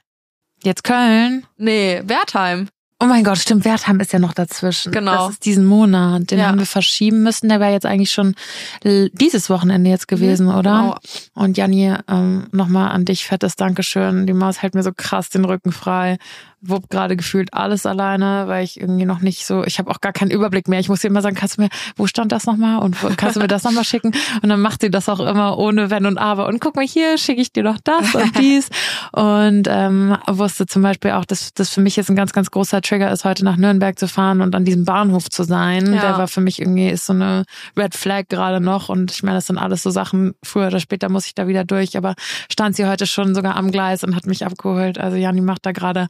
[0.63, 1.45] Jetzt Köln.
[1.57, 2.67] Nee, Wertheim.
[3.03, 4.91] Oh mein Gott, stimmt, Wertheim ist ja noch dazwischen.
[4.93, 5.25] Genau.
[5.27, 6.31] Das ist diesen Monat.
[6.31, 6.47] Den Ja.
[6.47, 7.49] haben wir verschieben müssen.
[7.49, 8.35] Der wäre jetzt eigentlich schon
[8.83, 10.61] dieses Wochenende jetzt gewesen, oder?
[10.61, 10.97] Genau.
[11.33, 14.25] Und Janni, ähm, nochmal an dich fettes Dankeschön.
[14.25, 16.17] Die Maus hält mir so krass den Rücken frei.
[16.65, 20.13] Wupp gerade gefühlt alles alleine, weil ich irgendwie noch nicht so, ich habe auch gar
[20.13, 20.79] keinen Überblick mehr.
[20.79, 23.41] Ich muss ihr immer sagen, kannst du mir, wo stand das nochmal und kannst du
[23.41, 24.13] mir das nochmal schicken?
[24.41, 26.47] Und dann macht sie das auch immer ohne Wenn und Aber.
[26.47, 28.69] Und guck mal hier, schicke ich dir doch das und dies.
[29.11, 32.81] Und ähm, wusste zum Beispiel auch, dass das für mich jetzt ein ganz, ganz großer
[32.81, 35.93] Trigger ist, heute nach Nürnberg zu fahren und an diesem Bahnhof zu sein.
[35.93, 36.01] Ja.
[36.01, 37.43] Der war für mich irgendwie, ist so eine
[37.75, 38.87] Red Flag gerade noch.
[38.87, 41.65] Und ich meine, das sind alles so Sachen, früher oder später muss ich da wieder
[41.65, 41.97] durch.
[41.97, 42.15] Aber
[42.49, 44.97] stand sie heute schon sogar am Gleis und hat mich abgeholt.
[44.97, 46.07] Also Jani macht da gerade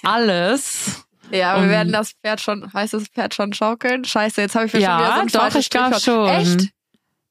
[0.04, 1.04] alles.
[1.30, 4.04] Ja, wir Um- werden das Pferd schon, heißt das Pferd schon schaukeln?
[4.04, 6.28] Scheiße, jetzt habe ich mir schon wieder so Ja, ein doch, ich glaube schon.
[6.28, 6.70] Echt?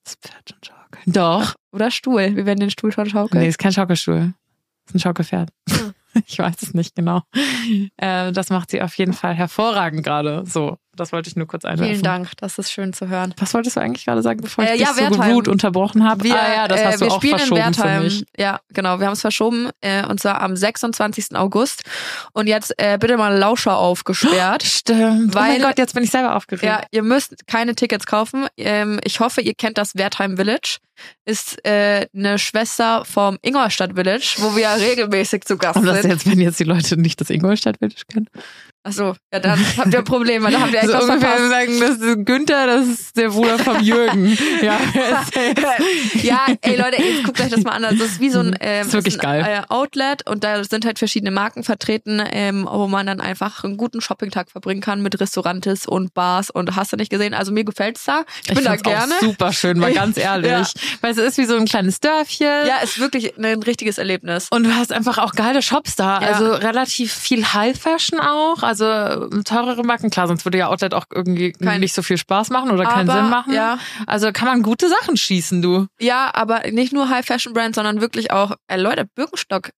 [0.03, 1.03] Das Pferd schon schaukeln.
[1.13, 1.53] Doch.
[1.72, 2.36] Oder Stuhl.
[2.36, 3.41] Wir werden den Stuhl schon schaukeln.
[3.41, 4.34] Nee, ist kein Schaukelstuhl.
[4.88, 5.49] Ist ein Schaukelpferd.
[5.70, 5.93] Hm.
[6.28, 7.24] Ich weiß es nicht genau.
[7.97, 10.43] Äh, das macht sie auf jeden Fall hervorragend gerade.
[10.45, 11.91] So, das wollte ich nur kurz einwerfen.
[11.93, 13.33] Vielen Dank, das ist schön zu hören.
[13.37, 15.33] Was wolltest du eigentlich gerade sagen, bevor ich Äh, dich ja, so Wertheim.
[15.33, 16.23] gut unterbrochen habe?
[16.23, 18.03] Wir, ah ja, das äh, hast du wir auch spielen verschoben in für Wertheim.
[18.03, 18.25] mich.
[18.37, 18.99] Ja, genau.
[18.99, 21.35] Wir haben es verschoben äh, und zwar am 26.
[21.35, 21.83] August.
[22.33, 24.63] Und jetzt äh, bitte mal Lauscher aufgesperrt.
[24.63, 25.35] Stimmt.
[25.35, 26.63] oh Weil- mein Gott, jetzt bin ich selber aufgeregt.
[26.63, 28.47] Ja, ihr müsst keine Tickets kaufen.
[28.57, 30.77] Ähm, ich hoffe, ihr kennt das Wertheim Village.
[31.25, 36.11] Ist äh, eine Schwester vom Ingolstadt Village, wo wir regelmäßig zu Gast Und das sind.
[36.11, 38.29] jetzt, wenn jetzt die Leute nicht das Ingolstadt Village kennen.
[38.86, 40.51] Achso, ja, dann habt ihr Probleme.
[40.51, 43.83] Da habt ihr So etwas ungefähr sagen, das ist Günther, das ist der Bruder von
[43.83, 44.38] Jürgen.
[44.61, 44.79] ja,
[46.21, 47.81] ja, ey Leute, jetzt guckt euch das mal an.
[47.81, 49.63] Das ist wie so ein, ähm, wirklich ein, geil.
[49.67, 53.77] Äh, Outlet und da sind halt verschiedene Marken vertreten, ähm, wo man dann einfach einen
[53.77, 57.33] guten Shoppingtag verbringen kann mit Restaurantes und Bars und hast du nicht gesehen.
[57.33, 58.23] Also mir gefällt's da.
[58.43, 59.13] Ich, bin da find's auch gerne.
[59.19, 60.51] super schön, mal ganz ehrlich.
[60.51, 60.63] Ja.
[61.01, 62.67] Weil es ist wie so ein kleines Dörfchen.
[62.67, 64.47] Ja, ist wirklich ein richtiges Erlebnis.
[64.51, 66.21] Und du hast einfach auch geile Shops da.
[66.21, 66.27] Ja.
[66.27, 68.61] Also relativ viel High Fashion auch.
[68.61, 70.09] Also ähm, teurere Marken.
[70.09, 73.09] Klar, sonst würde ja Outlet auch irgendwie Kein- nicht so viel Spaß machen oder keinen
[73.09, 73.53] Aber, Sinn machen.
[73.53, 73.80] ja.
[74.07, 75.88] Also kann man gute Sachen schießen, du.
[75.99, 79.69] Ja, aber nicht nur High Fashion Brands, sondern wirklich auch, äh, Leute, Birkenstock.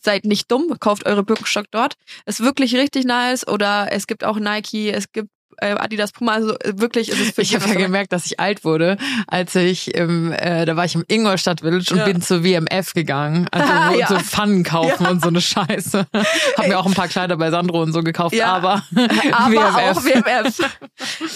[0.00, 1.94] Seid nicht dumm, kauft eure Birkenstock dort.
[2.24, 3.46] Ist wirklich richtig nice.
[3.48, 6.32] Oder es gibt auch Nike, es gibt äh, Adidas Puma.
[6.34, 8.96] Also äh, wirklich ist es für Ich habe ja gemerkt, dass ich alt wurde,
[9.26, 12.04] als ich im, äh, da war ich im Ingolstadt Village und Ja.
[12.04, 13.46] bin zur WMF gegangen.
[13.52, 14.06] Also Ah, ja.
[14.08, 16.06] so Pfannen kaufen und so eine Scheiße.
[16.56, 18.52] Hab mir auch ein paar Kleider bei Sandro und so gekauft, Ja.
[18.54, 18.82] aber,
[19.32, 19.96] aber WMF.
[19.96, 20.78] auch WMF.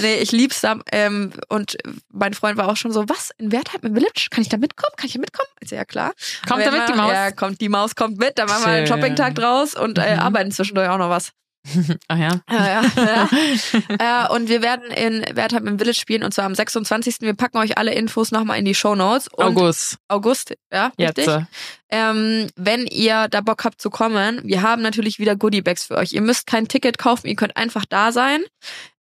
[0.01, 0.77] nee, ich lieb's da.
[0.93, 1.77] Ähm, und
[2.13, 4.29] mein Freund war auch schon so, was, in Wertheim im Village?
[4.31, 4.93] Kann ich da mitkommen?
[4.97, 5.49] Kann ich da mitkommen?
[5.61, 6.13] Ich so, ja klar.
[6.49, 7.13] Kommt da mit, die Maus?
[7.13, 8.39] Ja, kommt, die Maus kommt mit.
[8.39, 8.87] Dann machen wir einen.
[8.87, 10.21] Shoppingtag draus und äh, Mhm.
[10.21, 11.33] arbeiten zwischendurch auch noch was.
[12.09, 12.41] Ach ja.
[12.51, 14.27] Ja, ja, ja.
[14.27, 17.21] äh, und wir werden in Wertheim im Village spielen und zwar am 26.
[17.21, 19.33] Wir packen euch alle Infos nochmal in die Show Notes.
[19.35, 19.99] August.
[20.09, 21.19] August, ja, Jetzt.
[21.19, 21.47] richtig.
[21.91, 26.13] Ähm, wenn ihr da Bock habt zu kommen, wir haben natürlich wieder Goodiebags für euch.
[26.13, 28.43] Ihr müsst kein Ticket kaufen, ihr könnt einfach da sein.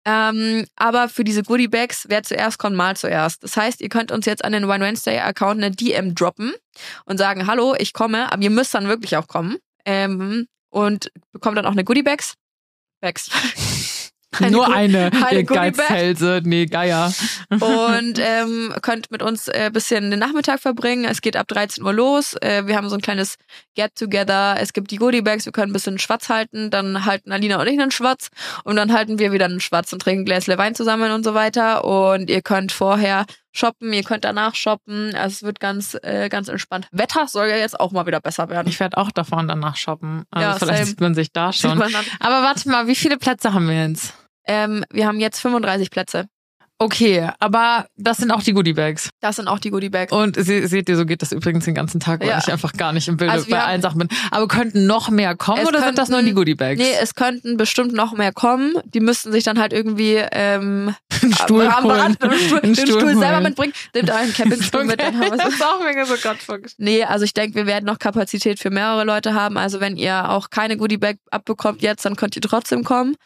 [0.05, 3.45] Ähm, aber für diese Goodiebags, wer zuerst kommt, mal zuerst.
[3.45, 6.55] Das heißt, ihr könnt uns jetzt an den Wine Wednesday Account eine DM droppen
[7.05, 9.59] und sagen, hallo, ich komme, aber ihr müsst dann wirklich auch kommen.
[9.85, 12.35] Ähm, und bekommt dann auch eine Goodiebags.
[13.01, 13.31] Bags.
[14.37, 15.77] Eine Nur eine, eine Goodie-Bag.
[15.77, 16.43] Geizhälse.
[16.45, 17.13] Nee, Geier.
[17.49, 21.07] und ähm, könnt mit uns äh, bisschen den Nachmittag verbringen.
[21.07, 22.35] Es geht ab 13 Uhr los.
[22.43, 23.37] Äh, wir haben so ein kleines
[23.75, 24.57] Get-Together.
[24.61, 25.47] Es gibt die Goodie-Bags.
[25.47, 26.71] Wir können ein bisschen Schwatz halten.
[26.71, 28.29] Dann halten Alina und ich einen Schwatz.
[28.65, 31.33] Und dann halten wir wieder einen Schwatz und trinken ein Gläsle Wein zusammen und so
[31.33, 31.85] weiter.
[31.85, 35.15] Und ihr könnt vorher shoppen, ihr könnt danach shoppen.
[35.15, 36.89] Also es wird ganz, äh, ganz entspannt.
[36.93, 38.69] Wetter soll ja jetzt auch mal wieder besser werden.
[38.69, 40.25] Ich werde auch davor und danach shoppen.
[40.31, 40.87] Also Ja, vielleicht same.
[40.87, 41.81] sieht man sich da schon.
[41.83, 44.15] Aber warte mal, wie viele Plätze haben wir jetzt?
[44.47, 46.27] Ähm, wir haben jetzt 35 Plätze.
[46.81, 49.11] Okay, aber das sind auch die Goodiebags.
[49.21, 50.13] Das sind auch die Goodie-Bags.
[50.13, 52.39] Und se seht ihr, so geht das übrigens den ganzen Tag, weil Ja.
[52.39, 54.09] ich einfach gar nicht im Bilde Also bei allen Sachen bin.
[54.31, 56.79] Aber könnten noch mehr kommen oder sind das nur könnten- die Goodiebags?
[56.79, 58.75] Nee, es könnten bestimmt noch mehr kommen.
[58.85, 62.01] Die müssten sich dann halt irgendwie ähm, Einen Stuhl am holen.
[62.01, 63.73] Rand einen Stuhl, den Stuhl, Stuhl selber mitbringen.
[63.95, 66.79] Nehmt einen Campingstuhl mit, dann haben wir das ist auch mega so gerade vorgestellt.
[66.79, 69.57] Nee, also ich denke, wir werden noch Kapazität für mehrere Leute haben.
[69.57, 73.17] Also wenn ihr auch keine Goodie-Bag abbekommt jetzt, dann könnt ihr trotzdem kommen.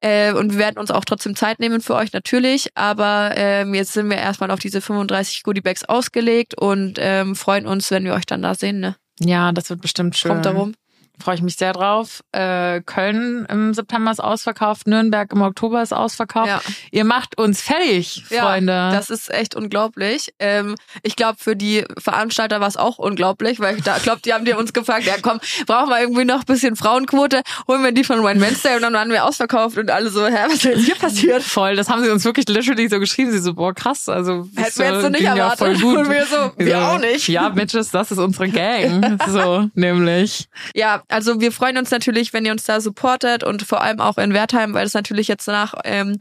[0.00, 2.68] Äh, und wir werden uns auch trotzdem Zeit nehmen für euch natürlich.
[2.74, 7.90] Aber ähm, jetzt sind wir erstmal auf diese 35 Goodie-Bags ausgelegt und ähm, freuen uns,
[7.90, 8.80] wenn wir euch dann da sehen.
[8.80, 8.96] Ne?
[9.20, 10.32] Ja, das wird bestimmt schön.
[10.32, 10.74] Kommt darum.
[11.22, 12.22] Freue ich mich sehr drauf.
[12.32, 16.48] Äh, Köln im September ist ausverkauft, Nürnberg im Oktober ist ausverkauft.
[16.48, 16.60] Ja.
[16.90, 18.90] Ihr macht uns fertig, Ja, Freunde.
[18.92, 20.32] Das ist echt unglaublich.
[20.38, 24.32] Ähm, ich glaube, für die Veranstalter war es auch unglaublich, weil ich da glaube, die
[24.34, 27.92] haben die uns gefragt, ja komm, brauchen wir irgendwie noch ein bisschen Frauenquote, holen wir
[27.92, 30.64] die von Wine Wednesday und dann waren wir ausverkauft und alle so, hä, was ist
[30.64, 31.42] denn hier passiert?
[31.42, 33.30] Voll, das haben sie uns wirklich literally so geschrieben.
[33.32, 35.80] Sie so, boah, krass, also Hätten wir jetzt so äh, nicht ging ja erwartet.
[35.80, 35.96] gut.
[35.96, 37.28] Und wir so, wir auch nicht.
[37.28, 39.18] Ja, Bitches, das ist unsere Gang.
[39.28, 40.48] so, nämlich.
[40.74, 44.18] Ja, also wir freuen uns natürlich, wenn ihr uns da supportet und vor allem auch
[44.18, 46.18] in Wertheim, weil es natürlich jetzt nach ähm,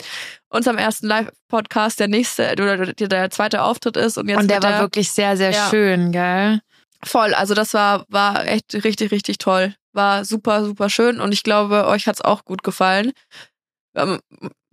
[0.50, 4.62] unserem ersten Live-Podcast der nächste oder der, der zweite Auftritt ist und jetzt Und der
[4.62, 5.70] war wirklich sehr, sehr Ja.
[5.70, 6.62] schön, gell?
[7.04, 9.76] Voll, also das war, war echt richtig, richtig toll.
[9.94, 13.12] War super, super schön und ich glaube, euch hat's auch gut gefallen.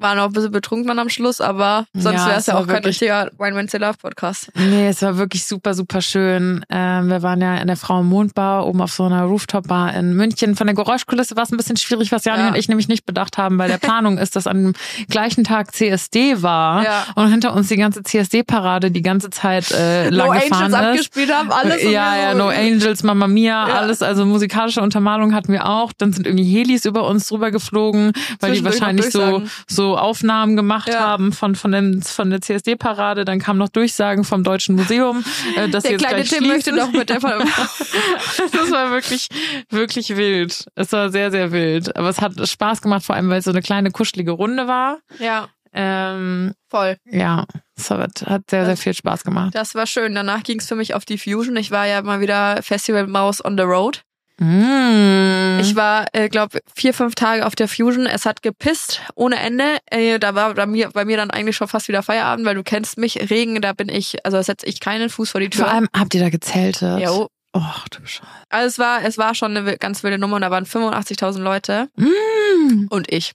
[0.03, 2.55] Wir waren auch ein bisschen betrunken dann am Schluss, aber sonst Ja, wäre es ja
[2.55, 4.50] war auch kein richtiger Wine Wednesday Love Podcast.
[4.57, 6.64] Nee, es war wirklich super, super schön.
[6.70, 10.14] Ähm, wir waren ja in der Frau im Mondbar oben auf so einer Rooftop-Bar in
[10.16, 10.57] München.
[10.57, 12.48] Von der Geräuschkulisse war es ein bisschen schwierig, was Jani Ja.
[12.48, 14.72] und ich nämlich nicht bedacht haben, weil der Planung ist, dass an dem
[15.09, 17.07] gleichen Tag CSD war Ja.
[17.14, 20.88] und hinter uns die ganze CSD-Parade die ganze Zeit äh, lang No gefahren Angels ist.
[20.88, 21.84] abgespielt haben, alles.
[21.84, 25.92] und ja, ja, so, No Angels, Mamma Mia, alles, also musikalische Untermalung hatten wir auch.
[25.96, 29.91] Dann sind irgendwie Helis über uns drüber geflogen, weil die noch wahrscheinlich so, Durchsagen.
[29.93, 31.01] So Aufnahmen gemacht Ja.
[31.01, 33.24] haben von, von, dem, von der CSD-Parade.
[33.24, 35.24] Dann kamen noch Durchsagen vom Deutschen Museum,
[35.57, 39.28] äh, dass sie Der jetzt kleine gleich Tim möchte noch mit der Das war wirklich,
[39.70, 40.66] wirklich wild.
[40.74, 41.97] Es war sehr, sehr wild.
[41.97, 44.99] Aber es hat Spaß gemacht, vor allem, weil es so eine kleine, kuschelige Runde war.
[45.18, 46.97] Ja, Ähm, voll.
[47.07, 49.55] ja, es hat, hat sehr, sehr viel Spaß gemacht.
[49.55, 50.14] Das war schön.
[50.14, 51.57] Danach ging's für mich auf die Fusion.
[51.57, 54.03] Ich war ja mal wieder Festival Maus on the Road.
[54.43, 55.61] Mm.
[55.61, 58.07] Ich war, äh, glaube vier, fünf Tage auf der Fusion.
[58.07, 59.76] Es hat gepisst ohne Ende.
[59.86, 62.64] Äh, da war bei mir, bei mir dann eigentlich schon fast wieder Feierabend, weil du
[62.64, 63.30] kennst mich.
[63.30, 65.66] Regen, da bin ich, also setze ich keinen Fuß vor die Tür.
[65.66, 67.01] Vor allem habt ihr da gezeltet.
[67.01, 67.28] Jo.
[67.55, 68.26] Och, du Scheiße.
[68.49, 71.88] Also es war, es war schon eine ganz wilde Nummer und da waren 85.000 Leute.
[71.97, 72.86] Mm.
[72.88, 73.32] und ich.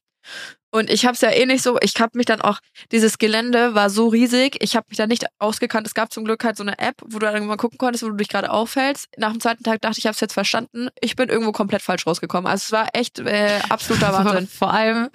[0.72, 2.59] Und ich habe es ja eh nicht so, ich habe mich dann auch,
[2.91, 5.88] dieses Gelände war so riesig, ich habe mich da nicht ausgekannt.
[5.88, 8.09] Es gab zum Glück halt so eine App, wo du dann mal gucken konntest, wo
[8.09, 9.07] du dich gerade aufhältst.
[9.18, 10.89] Nach dem zweiten Tag dachte ich, ich habe es jetzt verstanden.
[10.99, 12.51] Ich bin irgendwo komplett falsch rausgekommen.
[12.51, 14.47] Also es war echt äh, absoluter Wahnsinn.
[14.47, 15.09] Vor allem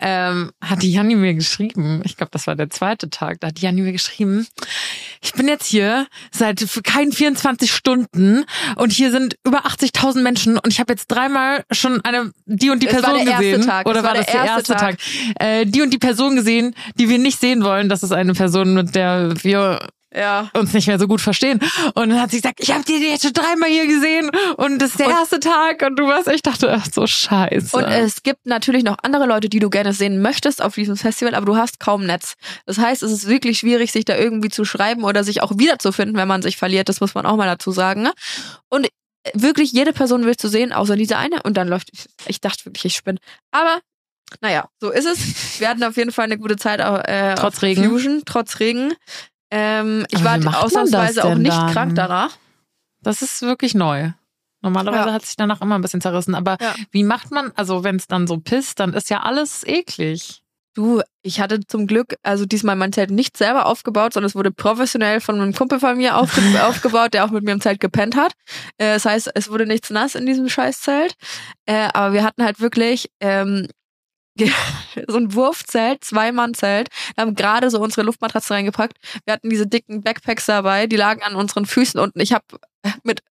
[0.00, 3.58] ähm, hat die Janni mir geschrieben, ich glaube, das war der zweite Tag, da hat
[3.58, 4.46] die Janni mir geschrieben,
[5.22, 8.44] ich bin jetzt hier seit keinen 24 Stunden
[8.76, 12.82] und hier sind über 80.000 Menschen und ich habe jetzt dreimal schon eine die und
[12.82, 13.62] die Es Person gesehen.
[13.62, 13.86] Tag.
[13.86, 14.96] Oder war, war das der erste erste Tag?
[15.38, 17.88] Äh, die und die Person gesehen, die wir nicht sehen wollen.
[17.88, 19.80] Das ist eine Person, mit der wir
[20.12, 20.50] Ja.
[20.54, 21.60] uns nicht mehr so gut verstehen.
[21.94, 24.90] Und dann hat sie gesagt, ich habe die jetzt schon dreimal hier gesehen und das
[24.90, 27.76] ist der Und- erste Tag und du warst, ich dachte, ach so scheiße.
[27.76, 31.34] Und es gibt natürlich noch andere Leute, die du gerne sehen möchtest auf diesem Festival,
[31.36, 32.34] aber du hast kaum Netz.
[32.66, 36.16] Das heißt, es ist wirklich schwierig, sich da irgendwie zu schreiben oder sich auch wiederzufinden,
[36.16, 36.88] wenn man sich verliert.
[36.88, 38.02] Das muss man auch mal dazu sagen.
[38.02, 38.12] ne?
[38.68, 38.88] Und
[39.34, 41.42] wirklich jede Person willst du sehen, außer diese eine.
[41.44, 41.90] Und dann läuft,
[42.26, 43.18] ich, dachte wirklich, ich spinne.
[43.52, 43.78] Aber
[44.40, 45.58] naja, so ist es.
[45.60, 47.84] Wir hatten auf jeden Fall eine gute Zeit äh, Trotz Regen.
[47.84, 48.94] Fusion, trotz Regen.
[49.50, 51.72] Ähm, ich war ausnahmsweise auch nicht dann?
[51.72, 52.36] krank danach.
[53.02, 54.10] Das ist wirklich neu.
[54.62, 55.12] Normalerweise Ja.
[55.14, 56.34] hat sich danach immer ein bisschen zerrissen.
[56.34, 56.74] Aber Ja.
[56.90, 60.42] wie macht man, also wenn es dann so pisst, dann ist ja alles eklig.
[60.74, 64.52] Du, ich hatte zum Glück, also diesmal mein Zelt nicht selber aufgebaut, sondern es wurde
[64.52, 68.14] professionell von einem Kumpel von mir aufge aufgebaut, der auch mit mir im Zelt gepennt
[68.16, 68.34] hat.
[68.78, 71.14] Äh, das heißt, es wurde nichts nass in diesem Scheißzelt.
[71.66, 73.66] Äh, aber wir hatten halt wirklich ähm,
[75.08, 76.88] so ein Wurfzelt, Zwei-Mann-Zelt.
[77.14, 78.98] Wir haben gerade so unsere Luftmatratze reingepackt.
[79.24, 82.20] Wir hatten diese dicken Backpacks dabei, die lagen an unseren Füßen unten.
[82.20, 82.44] Ich habe
[83.02, 83.22] mit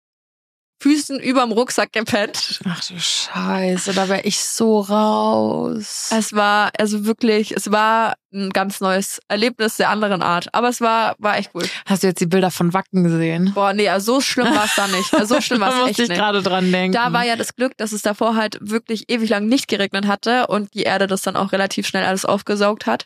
[0.81, 2.61] Füßen überm Rucksack gepennt.
[2.65, 6.09] Ach du Scheiße, da wäre ich so raus.
[6.15, 10.47] Es war also wirklich, es war ein ganz neues Erlebnis der anderen Art.
[10.53, 11.67] Aber es war, war echt cool.
[11.85, 13.51] Hast du jetzt die Bilder von Wacken gesehen?
[13.53, 15.13] Boah, nee, also so schlimm war es da nicht.
[15.13, 16.17] Also so schlimm war da es musste echt ich nicht.
[16.17, 16.93] gerade dran denken.
[16.93, 20.47] Da war ja das Glück, dass es davor halt wirklich ewig lang nicht geregnet hatte
[20.47, 23.05] und die Erde das dann auch relativ schnell alles aufgesaugt hat.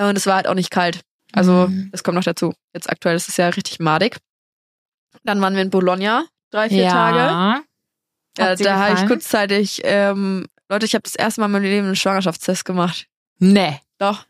[0.00, 1.00] Und es war halt auch nicht kalt.
[1.32, 1.88] Also, Mhm.
[1.92, 2.54] das kommt noch dazu.
[2.74, 4.16] Jetzt aktuell ist es ja richtig madig.
[5.24, 6.24] Dann waren wir in Bologna,
[6.54, 6.90] drei, vier ja.
[6.90, 8.56] Tage.
[8.56, 11.86] Dir da habe ich kurzzeitig, ähm, Leute, ich habe das erste Mal in meinem Leben
[11.86, 13.06] einen Schwangerschaftstest gemacht.
[13.38, 13.80] Nee.
[13.98, 14.26] Doch,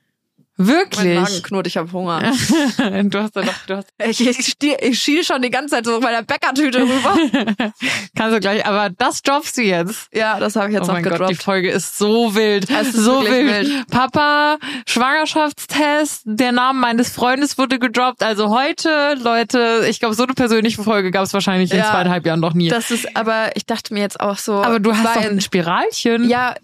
[0.57, 1.42] mein Magen Wirklich?
[1.42, 2.20] knurrt, ich habe Hunger.
[2.22, 3.88] du hast ja doch, du hast.
[4.07, 7.16] Ich, ich, ich schiele schon die ganze Zeit so mit meiner Bäckertüte rüber.
[8.16, 10.09] Kannst du gleich, aber das droppst du jetzt.
[10.12, 11.42] ja, das habe ich jetzt oh noch mein Gott, die gedroppt.
[11.42, 12.70] Folge ist so wild.
[12.70, 13.68] Es ist so wirklich wild.
[13.68, 13.90] wild.
[13.90, 18.22] Papa, Schwangerschaftstest, der Name meines Freundes wurde gedroppt.
[18.22, 21.90] Also heute, Leute, ich glaube, so eine persönliche Folge gab es wahrscheinlich in Ja.
[21.90, 22.68] zweieinhalb Jahren noch nie.
[22.68, 24.55] Das ist, aber ich dachte mir jetzt auch so.
[24.62, 26.28] aber du hast doch ein Spiralchen.
[26.28, 26.55] Ja,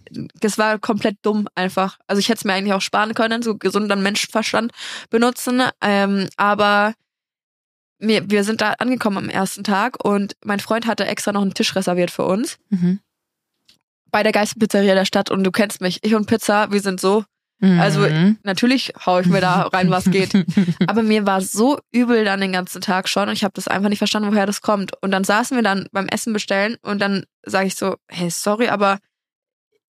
[0.41, 1.99] das war komplett dumm einfach.
[2.07, 3.57] Also ich hätte es mir eigentlich auch sparen können, so
[3.89, 4.73] gesunder Menschenverstand
[5.11, 5.63] benutzen.
[5.81, 6.95] Ähm, aber
[7.99, 11.55] wir, wir sind da angekommen am ersten Tag und mein Freund hatte extra noch einen
[11.55, 13.01] Tisch reserviert für uns Mhm.
[14.11, 15.31] bei der geilsten Pizzeria der Stadt.
[15.31, 17.25] Und du kennst mich, ich und Pizza, wir sind so.
[17.63, 18.39] Also Mhm.
[18.43, 20.33] natürlich hau ich mir da rein, was geht.
[20.89, 23.91] Aber mir war so übel dann den ganzen Tag schon und ich habe das einfach
[23.91, 24.93] nicht verstanden, woher das kommt.
[25.03, 28.69] Und dann saßen wir dann beim Essen bestellen und dann sage ich so, hey, sorry,
[28.69, 28.99] aber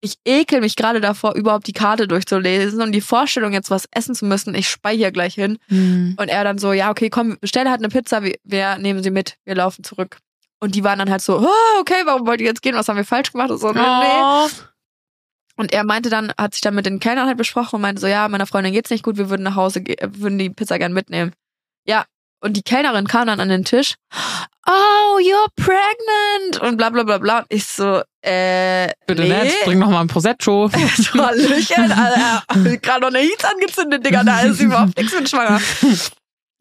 [0.02, 4.16] ich ekel mich gerade davor, überhaupt die Karte durchzulesen und die Vorstellung, jetzt was essen
[4.16, 5.58] zu müssen, ich spei hier gleich hin.
[5.68, 6.16] Mhm.
[6.18, 9.12] Und er dann so, ja, okay, komm, bestell halt eine Pizza, wir, wir nehmen sie
[9.12, 10.18] mit, wir laufen zurück.
[10.62, 12.76] Und die waren dann halt so, oh, okay, warum wollt ihr jetzt gehen?
[12.76, 13.52] Was haben wir falsch gemacht?
[13.52, 13.86] Und so, nee, nee.
[14.22, 14.47] Oh.
[15.56, 18.08] Und er meinte dann, hat sich dann mit den Kellnern halt besprochen und meinte so,
[18.08, 21.34] ja, meiner Freundin geht's nicht gut, wir würden nach Hause, würden die Pizza gern mitnehmen.
[21.86, 22.06] Ja,
[22.42, 23.96] und die Kellnerin kam dann an den Tisch,
[24.68, 27.40] oh, you're pregnant und bla bla bla bla.
[27.40, 29.30] Und ich so, äh, Bitte nee.
[29.30, 30.70] nett, bring noch mal ein Prosecco.
[31.14, 35.62] Hallöchen, Alter, gerade noch eine Heat angezündet, Digga, da ist überhaupt nichts mit schwanger.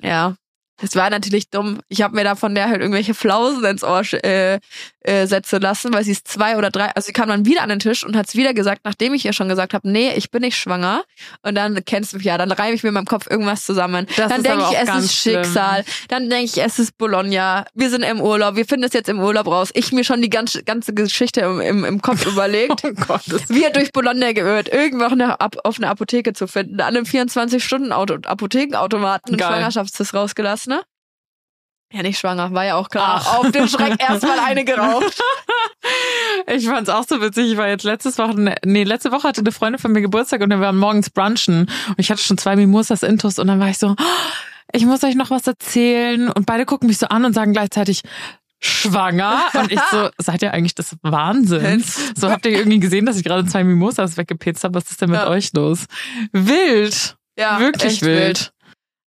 [0.00, 0.34] Ja,
[0.80, 1.80] es war natürlich dumm.
[1.88, 4.60] Ich habe mir da von der halt irgendwelche Flausen ins Ohr äh,
[5.00, 7.70] äh, setzen lassen, weil sie ist zwei oder drei, also sie kam dann wieder an
[7.70, 10.30] den Tisch und hat es wieder gesagt, nachdem ich ihr schon gesagt habe, nee, ich
[10.30, 11.02] bin nicht schwanger.
[11.42, 14.06] Und dann kennst du mich ja, dann reime ich mir in meinem Kopf irgendwas zusammen.
[14.16, 15.84] Das dann denke ich, es ist Schicksal.
[16.08, 17.64] Dann denke ich, es ist Bologna.
[17.74, 19.70] Wir sind im Urlaub, wir finden es jetzt im Urlaub raus.
[19.74, 22.84] Ich mir schon die ganze, ganze Geschichte im, im, im Kopf überlegt.
[22.84, 26.80] Oh Gott, das Wir durch Bologna geirrt, irgendwo auf eine, auf eine Apotheke zu finden,
[26.80, 29.48] an einem 24-Stunden-Apothekenautomaten einen.
[29.48, 30.67] Schwangerschaftstest rausgelassen?
[31.92, 33.22] Ja, nicht schwanger, war ja auch klar.
[33.24, 33.38] Ach.
[33.38, 35.20] Auf den Schreck erstmal eine geraucht.
[36.46, 37.52] Ich fand's auch so witzig.
[37.52, 38.34] Ich war jetzt letztes Woche,
[38.64, 41.62] nee, letzte Woche hatte eine Freundin von mir Geburtstag und wir waren morgens brunchen.
[41.88, 44.04] Und ich hatte schon zwei Mimosas intus und dann war ich so, "Oh,
[44.72, 46.30] ich muss euch noch was erzählen.
[46.30, 48.02] Und beide gucken mich so an und sagen gleichzeitig,
[48.60, 49.40] schwanger.
[49.54, 52.12] Und ich so, seid ihr eigentlich des Wahnsinns?
[52.16, 54.74] So habt ihr irgendwie gesehen, dass ich gerade zwei Mimosas weggepetzt habe.
[54.74, 55.28] Was ist denn mit Ja.
[55.28, 55.86] euch los?
[56.32, 57.16] Wild.
[57.38, 58.52] Ja, Wirklich echt wild.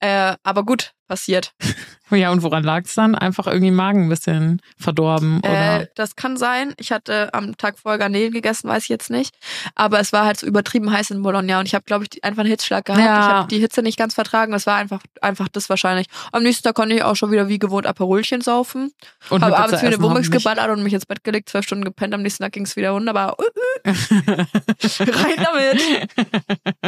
[0.00, 1.52] Äh, aber gut, passiert.
[2.10, 3.14] Ja, und woran lag es dann?
[3.14, 5.80] Einfach irgendwie Magen ein bisschen verdorben, oder?
[5.80, 6.74] Äh, das kann sein.
[6.76, 9.34] Ich hatte am Tag vorher Garnelen gegessen, weiß ich jetzt nicht.
[9.74, 12.40] Aber es war halt so übertrieben heiß in Bologna und ich habe, glaube ich, einfach
[12.40, 13.00] einen Hitzschlag gehabt.
[13.00, 13.06] Ja.
[13.18, 14.52] Ich habe die Hitze nicht ganz vertragen.
[14.52, 16.06] Das war einfach, einfach das wahrscheinlich.
[16.30, 18.92] Am nächsten Tag konnte ich auch schon wieder wie gewohnt Aperolchen saufen.
[19.30, 22.12] und habe abends wieder Wummix geballert und mich ins Bett gelegt, zwölf Stunden gepennt.
[22.14, 23.36] Am nächsten Tag ging es wieder wunderbar.
[23.84, 26.08] Rein damit.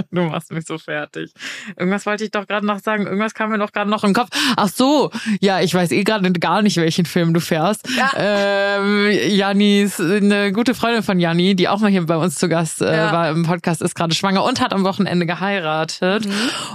[0.11, 1.33] Du machst mich so fertig.
[1.77, 3.07] Irgendwas wollte ich doch gerade noch sagen.
[3.07, 4.29] Irgendwas kam mir doch gerade noch im Kopf.
[4.57, 5.11] Ach so,
[5.41, 7.87] ja, ich weiß eh gerade gar nicht, welchen Film du fährst.
[7.97, 8.11] Ja.
[8.17, 12.81] Ähm, Jannis, eine gute Freundin von Janni, die auch mal hier bei uns zu Gast
[12.83, 13.13] äh, Ja.
[13.13, 16.27] war im Podcast, ist gerade schwanger und hat am Wochenende geheiratet.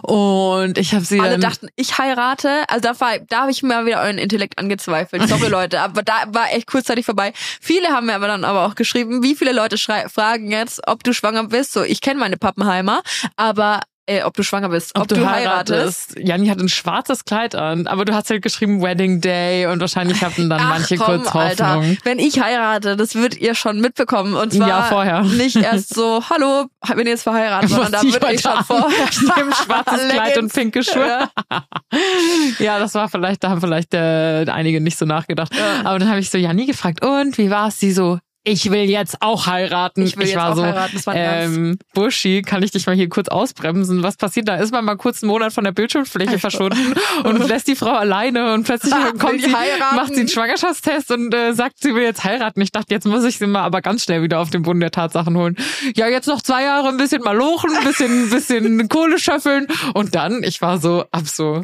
[0.02, 1.22] Und ich habe sie Mhm.
[1.28, 2.64] Alle dachten, ich heirate.
[2.68, 5.28] Also da, war, da habe ich mir wieder euren Intellekt angezweifelt.
[5.30, 5.82] Sorry, Leute.
[5.82, 7.34] Aber da war echt kurzzeitig vorbei.
[7.62, 11.14] Viele haben mir aber dann aber auch geschrieben, wie viele Leute fragen jetzt, ob du
[11.14, 11.74] schwanger bist.
[11.74, 13.02] So, ich kenne meine Pappenheimer,
[13.36, 13.82] aber
[14.12, 16.18] äh, ob du schwanger bist, ob, ob, du, heiratest.
[16.20, 20.22] Janni hat ein schwarzes Kleid an, aber du hast halt geschrieben Wedding Day und wahrscheinlich
[20.22, 21.76] hatten dann Ach, manche komm, kurz Alter.
[21.76, 21.98] Hoffnung.
[22.04, 24.36] Wenn ich heirate, das würdet ihr schon mitbekommen.
[24.36, 25.22] Und zwar Ja, vorher.
[25.24, 26.66] nicht erst so, hallo,
[26.96, 30.84] bin jetzt verheiratet, sondern da Was ich schon vorher Ich nehme schwarzes Kleid und pinke
[30.84, 31.08] Schuhe.
[31.08, 31.30] Ja.
[32.60, 35.54] Ja, das war vielleicht, da haben vielleicht äh, einige nicht so nachgedacht.
[35.56, 35.82] Ja.
[35.84, 37.80] Aber dann habe ich so Janni gefragt, und wie war's?
[37.80, 40.03] Sie so, ich will jetzt auch heiraten.
[40.03, 42.95] Ich will jetzt war auch so, heiraten, das war ähm, Buschi, kann ich dich mal
[42.95, 44.01] hier kurz ausbremsen?
[44.01, 44.55] Was passiert da?
[44.55, 48.53] Ist man mal kurz einen Monat von der Bildschirmfläche verschwunden und lässt die Frau alleine
[48.53, 49.95] und plötzlich Ah, kommt sie, heiraten?
[49.95, 52.61] macht sie einen Schwangerschaftstest und äh, sagt, sie will jetzt heiraten.
[52.61, 54.91] Ich dachte, jetzt muss ich sie mal aber ganz schnell wieder auf den Boden der
[54.91, 55.55] Tatsachen holen.
[55.95, 60.15] Ja, jetzt noch zwei Jahre ein bisschen malochen, ein bisschen, ein bisschen Kohle schöffeln und
[60.15, 61.63] dann, ich war so, ab so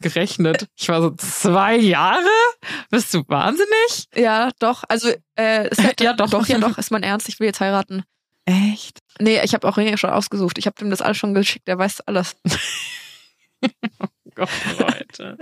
[0.00, 0.66] gerechnet.
[0.76, 2.24] Ich war so, zwei Jahre?
[2.90, 4.06] Bist du wahnsinnig?
[4.14, 4.84] Ja, doch.
[4.88, 6.28] Also, äh, ist ja, doch.
[6.30, 7.28] doch, ja, doch, ist mein Ernst.
[7.28, 8.04] Ich will jetzt heiraten.
[8.46, 8.98] Echt?
[9.20, 10.58] Nee, ich habe auch Ringe schon ausgesucht.
[10.58, 11.68] Ich habe dem das alles schon geschickt.
[11.68, 12.36] Der weiß alles.
[14.34, 14.48] Gott,
[14.78, 15.36] Leute.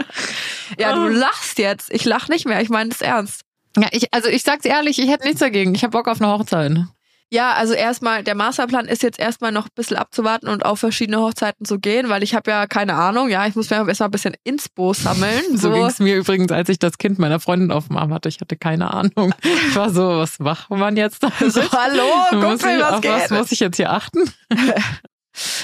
[0.79, 1.09] Ja, du Ah.
[1.09, 1.93] lachst jetzt.
[1.93, 2.61] Ich lach nicht mehr.
[2.61, 3.43] Ich meine das ernst.
[3.77, 5.75] Ja, ich, also ich sag's ehrlich, ich hätte nichts dagegen.
[5.75, 6.73] Ich hab Bock auf eine Hochzeit.
[7.31, 11.19] Ja, also erstmal, der Masterplan ist jetzt erstmal noch ein bisschen abzuwarten und auf verschiedene
[11.19, 14.13] Hochzeiten zu gehen, weil ich habe ja keine Ahnung, ja, ich muss mir erstmal ein
[14.13, 15.43] bisschen Inspo sammeln.
[15.59, 18.29] So So, ging's mir übrigens, als ich das Kind meiner Freundin auf dem Arm hatte.
[18.29, 19.35] Ich hatte keine Ahnung.
[19.43, 21.31] Ich war so, was macht man jetzt da?
[21.49, 23.31] so hallo, Kumpel, was was geht?
[23.31, 24.21] muss ich jetzt hier achten?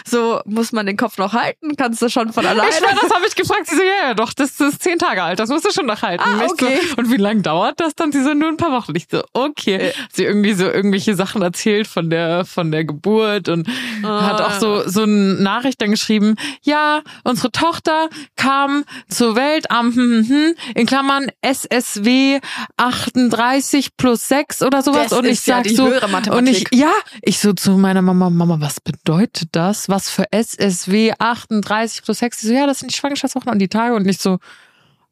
[0.04, 1.76] So, muss man den Kopf noch halten?
[1.76, 2.68] Kannst du schon von alleine?
[2.70, 3.66] Ich schwör, das habe ich gefragt.
[3.66, 5.38] Sie so, ja, ja, doch, das ist zehn Tage alt.
[5.38, 6.24] Das musst du schon noch halten.
[6.24, 6.78] Ah, okay.
[6.88, 8.12] So, und wie lange dauert das dann?
[8.12, 8.94] Sie so, nur ein paar Wochen.
[8.94, 9.92] Ich so, okay.
[10.12, 13.68] Sie irgendwie so irgendwelche Sachen erzählt von der, von der Geburt und
[14.02, 16.36] hat auch so, so eine Nachricht dann geschrieben.
[16.62, 22.40] Ja, unsere Tochter kam zur Welt am, hm, hm, hm, in Klammern SSW
[22.76, 25.10] 38 plus 6 oder sowas.
[25.10, 25.90] Das und ich ja sag die so,
[26.32, 26.92] und ich, ja,
[27.22, 29.63] ich so zu meiner Mama, Mama, was bedeutet das?
[29.88, 32.40] Was für SSW 38 plus 6?
[32.40, 34.38] Sie so, ja, das sind die Schwangerschaftswochen und die Tage und nicht so,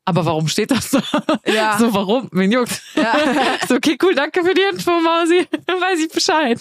[0.04, 1.02] aber warum steht das da?
[1.46, 1.78] Ja.
[1.78, 2.28] So, warum?
[2.32, 2.82] Wen juckt?
[2.94, 3.14] Ja.
[3.68, 5.46] So, okay, cool, danke für die Info, Mausi.
[5.66, 6.58] Weiß ich Bescheid.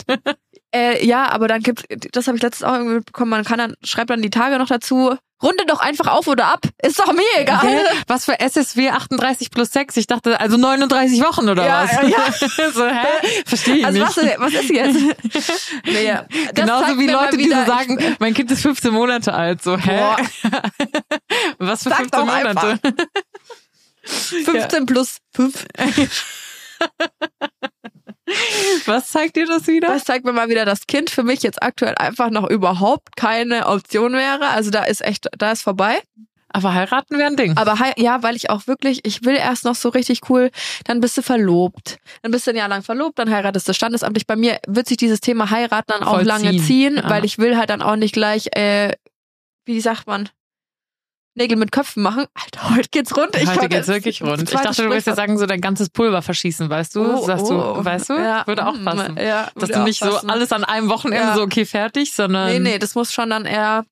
[0.74, 1.86] Äh, ja, aber dann gibt,
[2.16, 4.68] das habe ich letztens auch irgendwie mitbekommen, man kann dann, schreibt dann die Tage noch
[4.68, 6.62] dazu, runde doch einfach auf oder ab.
[6.82, 7.60] Ist doch mir egal.
[7.68, 7.80] Hä?
[8.08, 9.98] Was für SSW 38 plus 6?
[9.98, 11.92] Ich dachte, also 39 Wochen oder Ja, was?
[11.92, 12.72] ja, ja.
[12.74, 13.42] so, hä?
[13.46, 14.18] Verstehe ich Also nicht.
[14.18, 15.00] was, was ist jetzt?
[16.06, 16.26] ja.
[16.54, 19.62] Das Genauso wie Leute, die wieder, so sagen, ich, mein Kind ist 15 Monate alt.
[19.64, 20.16] So, hä?
[21.58, 22.80] Was für Sag 15 doch Monate?
[24.06, 25.66] 15 plus 5.
[28.86, 29.88] Was zeigt dir das wieder?
[29.88, 33.68] Das zeigt mir mal wieder, dass Kind für mich jetzt aktuell einfach noch überhaupt keine
[33.68, 34.50] Option wäre.
[34.50, 36.00] Also da ist echt, da ist vorbei.
[36.54, 37.56] Aber heiraten wäre ein Ding.
[37.56, 40.52] Aber ja, weil ich auch wirklich, ich will erst noch so richtig cool,
[40.84, 41.98] dann bist du verlobt.
[42.24, 44.28] Dann bist du ein Jahr lang verlobt, dann heiratest du standesamtlich.
[44.28, 46.28] Bei mir wird sich dieses Thema heiraten dann auch Vollziehen.
[46.28, 47.10] lange ziehen, Ja.
[47.10, 48.92] weil ich will halt dann auch nicht gleich, äh,
[49.66, 50.28] wie sagt man,
[51.34, 52.26] Nägel mit Köpfen machen.
[52.34, 53.36] Alter, heute geht's rund.
[53.38, 54.44] Ich Heute geht's wirklich rund.
[54.44, 57.20] Ich dachte, du willst ja sagen, so dein ganzes Pulver verschießen, weißt du?
[57.20, 57.76] Oh, Sagst oh.
[57.76, 58.14] du, weißt du?
[58.16, 59.18] Ja, Würde auch mm, passen.
[59.18, 61.36] Ja, Dass du nicht so alles an einem Wochenende Ja.
[61.36, 62.50] so, okay, fertig, sondern.
[62.50, 63.86] Nee, nee, das muss schon dann eher.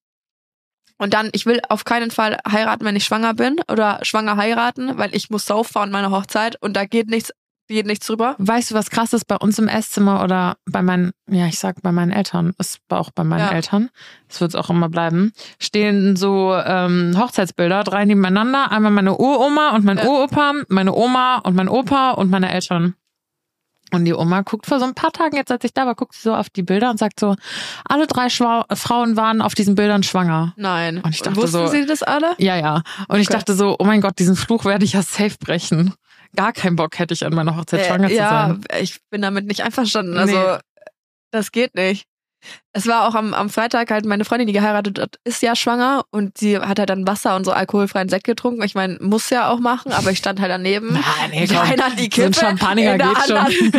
[0.98, 4.98] Und dann, ich will auf keinen Fall heiraten, wenn ich schwanger bin oder schwanger heiraten,
[4.98, 7.32] weil ich muss sauffahren meine Hochzeit und da geht nichts,
[7.76, 8.36] geht nichts drüber.
[8.38, 11.82] Weißt du, was krass ist bei uns im Esszimmer oder bei meinen, ja, ich sag
[11.82, 13.52] bei meinen Eltern, ist auch bei meinen Ja.
[13.52, 13.90] Eltern,
[14.28, 19.76] das wird es auch immer bleiben, stehen so ähm, Hochzeitsbilder, drei nebeneinander, einmal meine Uroma
[19.76, 20.06] und mein Ja.
[20.06, 22.96] Uropa, meine Oma und mein Opa und meine Eltern.
[23.92, 26.14] Und die Oma guckt vor so ein paar Tagen, jetzt als ich da war, guckt
[26.14, 27.36] sie so auf die Bilder und sagt so,
[27.86, 30.54] alle drei Schwa Frauen waren auf diesen Bildern schwanger.
[30.58, 31.02] Nein.
[31.02, 32.34] Und ich dachte Wussten so- Sie das alle?
[32.38, 32.84] Ja, ja.
[33.08, 33.38] Und ich Okay.
[33.38, 35.96] dachte so, oh mein Gott, diesen Fluch werde ich ja safe brechen.
[36.36, 38.82] Gar keinen Bock hätte ich an meiner Hochzeit schwanger Äh, ja, zu sein.
[38.82, 40.18] ich bin damit nicht einverstanden.
[40.18, 40.58] Also, Nee.
[41.32, 42.06] das geht nicht.
[42.72, 46.06] Es war auch am, am Freitag halt meine Freundin, die geheiratet hat, ist ja schwanger
[46.10, 48.64] und sie hat halt dann Wasser und so alkoholfreien Sekt getrunken.
[48.64, 50.94] Ich meine, muss ja auch machen, aber ich stand halt daneben.
[50.94, 51.58] Nein, nee, komm.
[51.58, 53.36] eine hat die So ein Kippe, Champagner in, der geht schon.
[53.38, 53.74] anderen,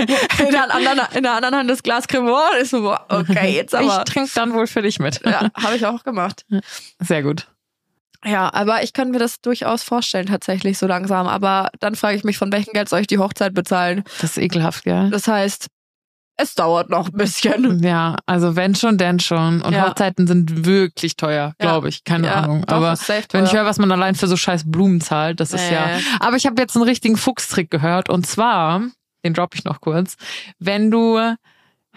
[0.47, 2.57] in, der anderen, in der anderen Hand das Glas Cremant.
[2.61, 4.05] Ist so, okay, jetzt aber.
[4.07, 5.23] Ich trinke dann wohl für dich mit.
[5.25, 6.45] ja, habe ich auch gemacht.
[7.01, 7.47] Sehr gut.
[8.25, 11.27] Ja, aber ich kann mir das durchaus vorstellen, tatsächlich so langsam.
[11.27, 14.05] Aber dann frage ich mich, von welchem Geld soll ich die Hochzeit bezahlen?
[14.21, 15.09] Das ist ekelhaft, gell?
[15.11, 15.69] Das heißt,
[16.37, 17.83] es dauert noch ein bisschen.
[17.83, 19.63] Ja, also wenn schon, denn schon.
[19.63, 19.89] Und Ja.
[19.89, 21.67] Hochzeiten sind wirklich teuer, Ja.
[21.67, 22.05] glaube ich.
[22.05, 22.65] Keine Ja, Ahnung.
[22.67, 22.95] doch, Aber
[23.33, 25.87] wenn ich höre, was man allein für so scheiß Blumen zahlt, das ist ja.
[25.97, 26.03] Nee.
[26.19, 28.09] Aber ich habe jetzt einen richtigen Fuchstrick gehört.
[28.09, 28.83] Und zwar,
[29.25, 30.17] den droppe ich noch kurz,
[30.59, 31.19] wenn du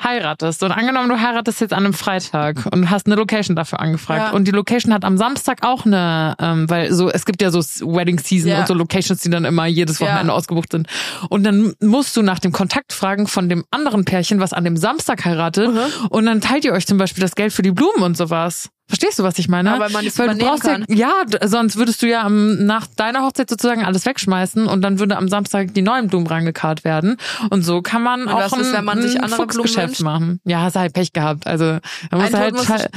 [0.03, 4.27] heiratest und angenommen, du heiratest jetzt an einem Freitag und hast eine Location dafür angefragt
[4.27, 4.31] Ja.
[4.31, 7.59] und die Location hat am Samstag auch eine, ähm, weil so es gibt ja so
[7.59, 8.59] Wedding Season Ja.
[8.61, 10.07] und so Locations, die dann immer jedes Ja.
[10.07, 10.87] Wochenende ausgebucht sind
[11.29, 14.77] und dann musst du nach dem Kontakt fragen von dem anderen Pärchen, was an dem
[14.77, 16.07] Samstag heiratet Mhm.
[16.09, 18.69] und dann teilt ihr euch zum Beispiel das Geld für die Blumen und sowas.
[18.89, 19.69] Verstehst du, was ich meine?
[19.69, 20.85] Ja, weil man es Weil du brauchst ja, kann.
[20.89, 24.99] ja, d- sonst würdest du ja am, nach deiner Hochzeit sozusagen alles wegschmeißen und dann
[24.99, 27.17] würde am Samstag die neuen Blumen rangekarrt werden.
[27.49, 30.01] Und so kann man Und auch was ist, ein, wenn man sich ein andere Fuchsgeschäft
[30.01, 30.41] machen.
[30.45, 31.47] Ja, hast halt Pech gehabt.
[31.47, 31.79] Also
[32.11, 32.89] da musst Ein du halt, muss halt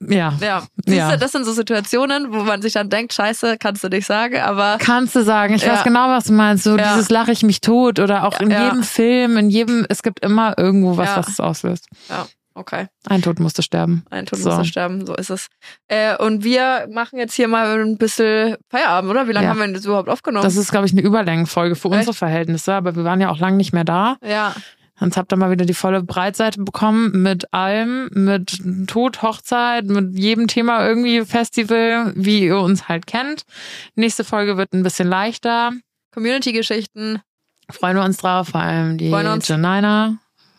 [0.00, 0.32] ja.
[0.40, 1.10] Ja, siehst Ja.
[1.12, 4.38] du, das sind so Situationen, wo man sich dann denkt, scheiße, kannst du nicht sagen,
[4.40, 5.74] aber Kannst du sagen, ich Ja.
[5.74, 6.64] weiß genau, was du meinst.
[6.64, 6.94] So Ja.
[6.94, 8.64] dieses lache ich mich tot oder auch in Ja.
[8.64, 11.16] jedem Film, in jedem, es gibt immer irgendwo was, Ja.
[11.18, 11.88] was es auslöst.
[12.56, 14.04] Okay, Ein Tod musste sterben.
[14.10, 14.48] ein Tod So.
[14.50, 15.46] muss er sterben, so ist es.
[15.88, 19.28] Äh, und wir machen jetzt hier mal ein bisschen Feierabend, oder?
[19.28, 19.50] Wie lange Ja.
[19.50, 20.42] haben wir denn das überhaupt aufgenommen?
[20.44, 22.18] Das ist, glaube ich, eine Überlängenfolge für unsere Echt?
[22.18, 24.16] Verhältnisse, aber wir waren ja auch lange nicht mehr da.
[24.24, 24.54] ja,
[24.98, 30.18] Sonst habt ihr mal wieder die volle Breitseite bekommen mit allem, mit Tod, Hochzeit, mit
[30.18, 33.42] jedem Thema irgendwie Festival, wie ihr uns halt kennt.
[33.94, 35.72] Nächste Folge wird ein bisschen leichter.
[36.14, 37.20] Community-Geschichten.
[37.70, 39.46] Freuen wir uns drauf, vor allem die Freuen uns.
[39.48, 40.16] Janina.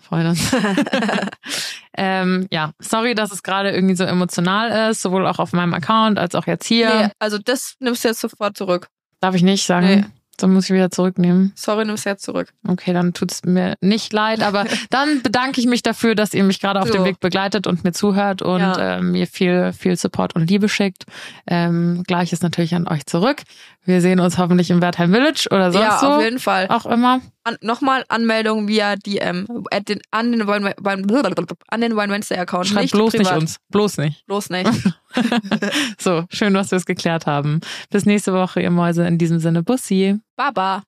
[0.08, 0.52] Freuen uns.
[1.98, 6.20] ähm, ja, sorry, dass es gerade irgendwie so emotional ist, sowohl auch auf meinem Account
[6.20, 6.94] als auch jetzt hier.
[6.94, 8.88] Nee, also das nimmst du jetzt sofort zurück.
[9.20, 9.88] Darf ich nicht sagen.
[9.88, 10.06] Nee.
[10.38, 11.52] Dann muss ich wieder zurücknehmen.
[11.56, 12.54] Sorry, nimmst du jetzt zurück.
[12.68, 16.60] Okay, dann tut's mir nicht leid, aber dann bedanke ich mich dafür, dass ihr mich
[16.60, 16.94] gerade auf So.
[16.94, 18.98] dem Weg begleitet und mir zuhört und Ja.
[18.98, 21.06] ähm, mir viel, viel Support und Liebe schickt.
[21.48, 23.42] Ähm, Gleiches natürlich an euch zurück.
[23.84, 26.08] Wir sehen uns hoffentlich im Wertheim Village oder sonst ja, so.
[26.08, 26.68] auf jeden Fall.
[26.68, 27.22] Auch immer.
[27.46, 32.38] An, Nochmal Anmeldung via DM at den, an den Wine, Wine, an den Wine Wednesday
[32.38, 32.68] Account.
[32.68, 33.34] Schreibt nicht bloß privat.
[33.34, 33.58] nicht uns.
[33.70, 34.26] Bloß nicht.
[34.28, 34.70] Bloß nicht.
[36.00, 37.60] So, schön, dass wir es geklärt haben.
[37.90, 39.06] Bis nächste Woche, ihr Mäuse.
[39.08, 40.20] In diesem Sinne, Bussi.
[40.36, 40.84] Baba.